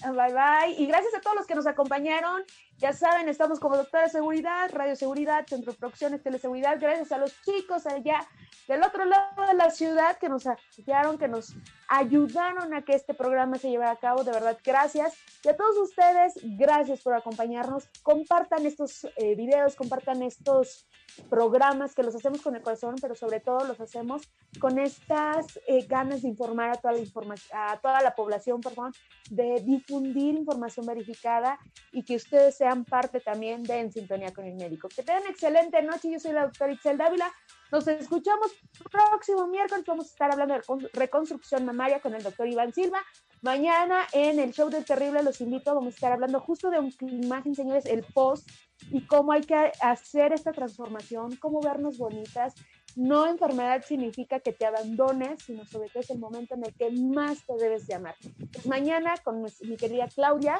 Bye 0.00 0.32
bye. 0.32 0.74
Y 0.78 0.86
gracias 0.86 1.14
a 1.14 1.20
todos 1.20 1.36
los 1.36 1.46
que 1.46 1.54
nos 1.54 1.66
acompañaron. 1.66 2.42
Ya 2.84 2.92
saben, 2.92 3.30
estamos 3.30 3.60
como 3.60 3.78
Doctora 3.78 4.10
Seguridad, 4.10 4.68
Radio 4.70 4.94
Seguridad, 4.94 5.46
Centro 5.46 5.72
de 5.72 5.78
Producciones, 5.78 6.22
Teleseguridad. 6.22 6.78
Gracias 6.78 7.12
a 7.12 7.16
los 7.16 7.32
chicos 7.40 7.86
allá 7.86 8.28
del 8.68 8.82
otro 8.82 9.06
lado 9.06 9.46
de 9.46 9.54
la 9.54 9.70
ciudad 9.70 10.18
que 10.18 10.28
nos 10.28 10.46
apoyaron, 10.46 11.16
que 11.16 11.26
nos 11.26 11.54
ayudaron 11.88 12.74
a 12.74 12.82
que 12.82 12.92
este 12.92 13.14
programa 13.14 13.56
se 13.56 13.70
llevara 13.70 13.92
a 13.92 13.96
cabo. 13.96 14.22
De 14.22 14.32
verdad, 14.32 14.58
gracias. 14.62 15.14
Y 15.42 15.48
a 15.48 15.56
todos 15.56 15.78
ustedes, 15.78 16.34
gracias 16.58 17.00
por 17.00 17.14
acompañarnos. 17.14 17.88
Compartan 18.02 18.66
estos 18.66 19.06
eh, 19.16 19.34
videos, 19.34 19.76
compartan 19.76 20.22
estos 20.22 20.86
programas 21.30 21.94
que 21.94 22.02
los 22.02 22.14
hacemos 22.14 22.42
con 22.42 22.56
el 22.56 22.62
corazón, 22.62 22.96
pero 23.00 23.14
sobre 23.14 23.40
todo 23.40 23.64
los 23.64 23.80
hacemos 23.80 24.28
con 24.60 24.78
estas 24.78 25.58
eh, 25.66 25.86
ganas 25.86 26.22
de 26.22 26.28
informar 26.28 26.70
a 26.70 26.74
toda 26.74 26.94
la 26.94 27.00
información, 27.00 27.58
a 27.58 27.78
toda 27.78 28.00
la 28.02 28.14
población, 28.14 28.60
perdón, 28.60 28.92
de 29.30 29.62
difundir 29.64 30.34
información 30.34 30.86
verificada 30.86 31.58
y 31.92 32.02
que 32.04 32.16
ustedes 32.16 32.56
sean 32.56 32.73
parte 32.82 33.20
también 33.20 33.62
de 33.62 33.78
En 33.78 33.92
Sintonía 33.92 34.32
con 34.32 34.46
el 34.46 34.54
Médico. 34.54 34.88
Que 34.88 35.04
tengan 35.04 35.26
excelente 35.28 35.80
noche. 35.82 36.10
Yo 36.10 36.18
soy 36.18 36.32
la 36.32 36.46
doctora 36.46 36.72
Itzel 36.72 36.98
Dávila. 36.98 37.32
Nos 37.70 37.86
escuchamos 37.86 38.50
próximo 38.90 39.46
miércoles. 39.46 39.84
Vamos 39.86 40.06
a 40.06 40.08
estar 40.08 40.32
hablando 40.32 40.54
de 40.54 40.88
reconstrucción 40.94 41.64
mamaria 41.64 42.00
con 42.00 42.14
el 42.14 42.22
doctor 42.22 42.48
Iván 42.48 42.72
Silva. 42.72 43.04
Mañana 43.44 44.06
en 44.12 44.40
el 44.40 44.54
show 44.54 44.70
del 44.70 44.86
terrible 44.86 45.22
los 45.22 45.38
invito, 45.42 45.74
vamos 45.74 45.92
a 45.92 45.96
estar 45.96 46.12
hablando 46.12 46.40
justo 46.40 46.70
de 46.70 46.78
una 46.78 46.90
imagen, 47.02 47.54
señores, 47.54 47.84
el 47.84 48.02
post 48.02 48.48
y 48.90 49.06
cómo 49.06 49.32
hay 49.32 49.42
que 49.42 49.70
hacer 49.82 50.32
esta 50.32 50.50
transformación, 50.52 51.36
cómo 51.36 51.60
vernos 51.60 51.98
bonitas. 51.98 52.54
No 52.96 53.26
enfermedad 53.26 53.84
significa 53.84 54.40
que 54.40 54.54
te 54.54 54.64
abandones, 54.64 55.42
sino 55.42 55.66
sobre 55.66 55.90
todo 55.90 56.00
es 56.00 56.08
el 56.08 56.20
momento 56.20 56.54
en 56.54 56.64
el 56.64 56.74
que 56.74 56.90
más 56.90 57.44
te 57.44 57.54
debes 57.56 57.86
de 57.86 57.94
amar. 57.94 58.14
Pues 58.50 58.66
mañana 58.66 59.14
con 59.22 59.42
mi 59.42 59.76
querida 59.76 60.08
Claudia 60.08 60.58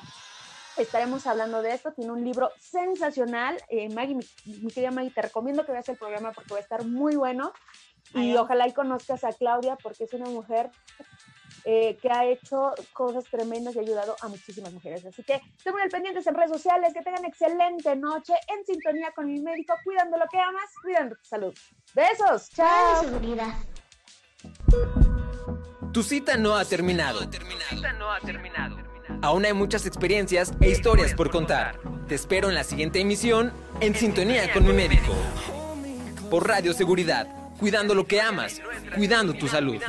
estaremos 0.76 1.26
hablando 1.26 1.62
de 1.62 1.74
esto. 1.74 1.92
Tiene 1.92 2.12
un 2.12 2.24
libro 2.24 2.50
sensacional. 2.58 3.56
Eh, 3.68 3.88
Maggie, 3.94 4.16
mi, 4.16 4.70
querida 4.70 4.90
Maggie, 4.90 5.10
te 5.10 5.22
recomiendo 5.22 5.64
que 5.64 5.72
veas 5.72 5.88
el 5.88 5.96
programa 5.96 6.32
porque 6.32 6.52
va 6.52 6.58
a 6.58 6.62
estar 6.62 6.84
muy 6.84 7.16
bueno. 7.16 7.52
Y 8.12 8.36
ojalá 8.36 8.68
y 8.68 8.72
conozcas 8.72 9.24
a 9.24 9.32
Claudia 9.32 9.76
porque 9.82 10.04
es 10.04 10.12
una 10.12 10.28
mujer 10.28 10.70
eh, 11.64 11.96
que 12.00 12.10
ha 12.10 12.26
hecho 12.26 12.74
cosas 12.92 13.24
tremendas 13.24 13.74
y 13.74 13.78
ha 13.78 13.82
ayudado 13.82 14.14
a 14.20 14.28
muchísimas 14.28 14.72
mujeres. 14.72 15.04
Así 15.06 15.22
que 15.24 15.40
estén 15.56 15.72
muy 15.72 15.88
pendientes 15.88 16.26
en 16.26 16.34
redes 16.34 16.50
sociales, 16.50 16.92
que 16.92 17.02
tengan 17.02 17.24
excelente 17.24 17.96
noche 17.96 18.34
en 18.48 18.64
sintonía 18.66 19.12
con 19.12 19.26
mi 19.26 19.40
médico, 19.40 19.74
cuidando 19.82 20.18
lo 20.18 20.26
que 20.30 20.38
amas, 20.38 20.70
cuidando 20.82 21.16
tu 21.16 21.24
salud. 21.24 21.54
Besos, 21.94 22.50
chao. 22.50 23.02
Seguridad. 23.02 23.54
Tu 25.92 26.02
cita 26.02 26.36
no 26.36 26.54
ha 26.54 26.64
terminado. 26.64 27.20
Tu 27.30 27.38
cita 27.38 27.92
no 27.94 28.12
ha 28.12 28.20
terminado. 28.20 28.93
Aún 29.24 29.46
hay 29.46 29.54
muchas 29.54 29.86
experiencias 29.86 30.52
e 30.60 30.68
historias 30.68 31.14
por 31.14 31.30
contar. 31.30 31.80
Te 32.08 32.14
espero 32.14 32.50
en 32.50 32.54
la 32.54 32.62
siguiente 32.62 33.00
emisión 33.00 33.54
en 33.80 33.94
Sintonía 33.94 34.52
con 34.52 34.66
mi 34.66 34.74
médico. 34.74 35.14
Por 36.28 36.46
Radio 36.46 36.74
Seguridad, 36.74 37.26
cuidando 37.58 37.94
lo 37.94 38.06
que 38.06 38.20
amas, 38.20 38.60
cuidando 38.94 39.32
tu 39.32 39.48
salud. 39.48 39.80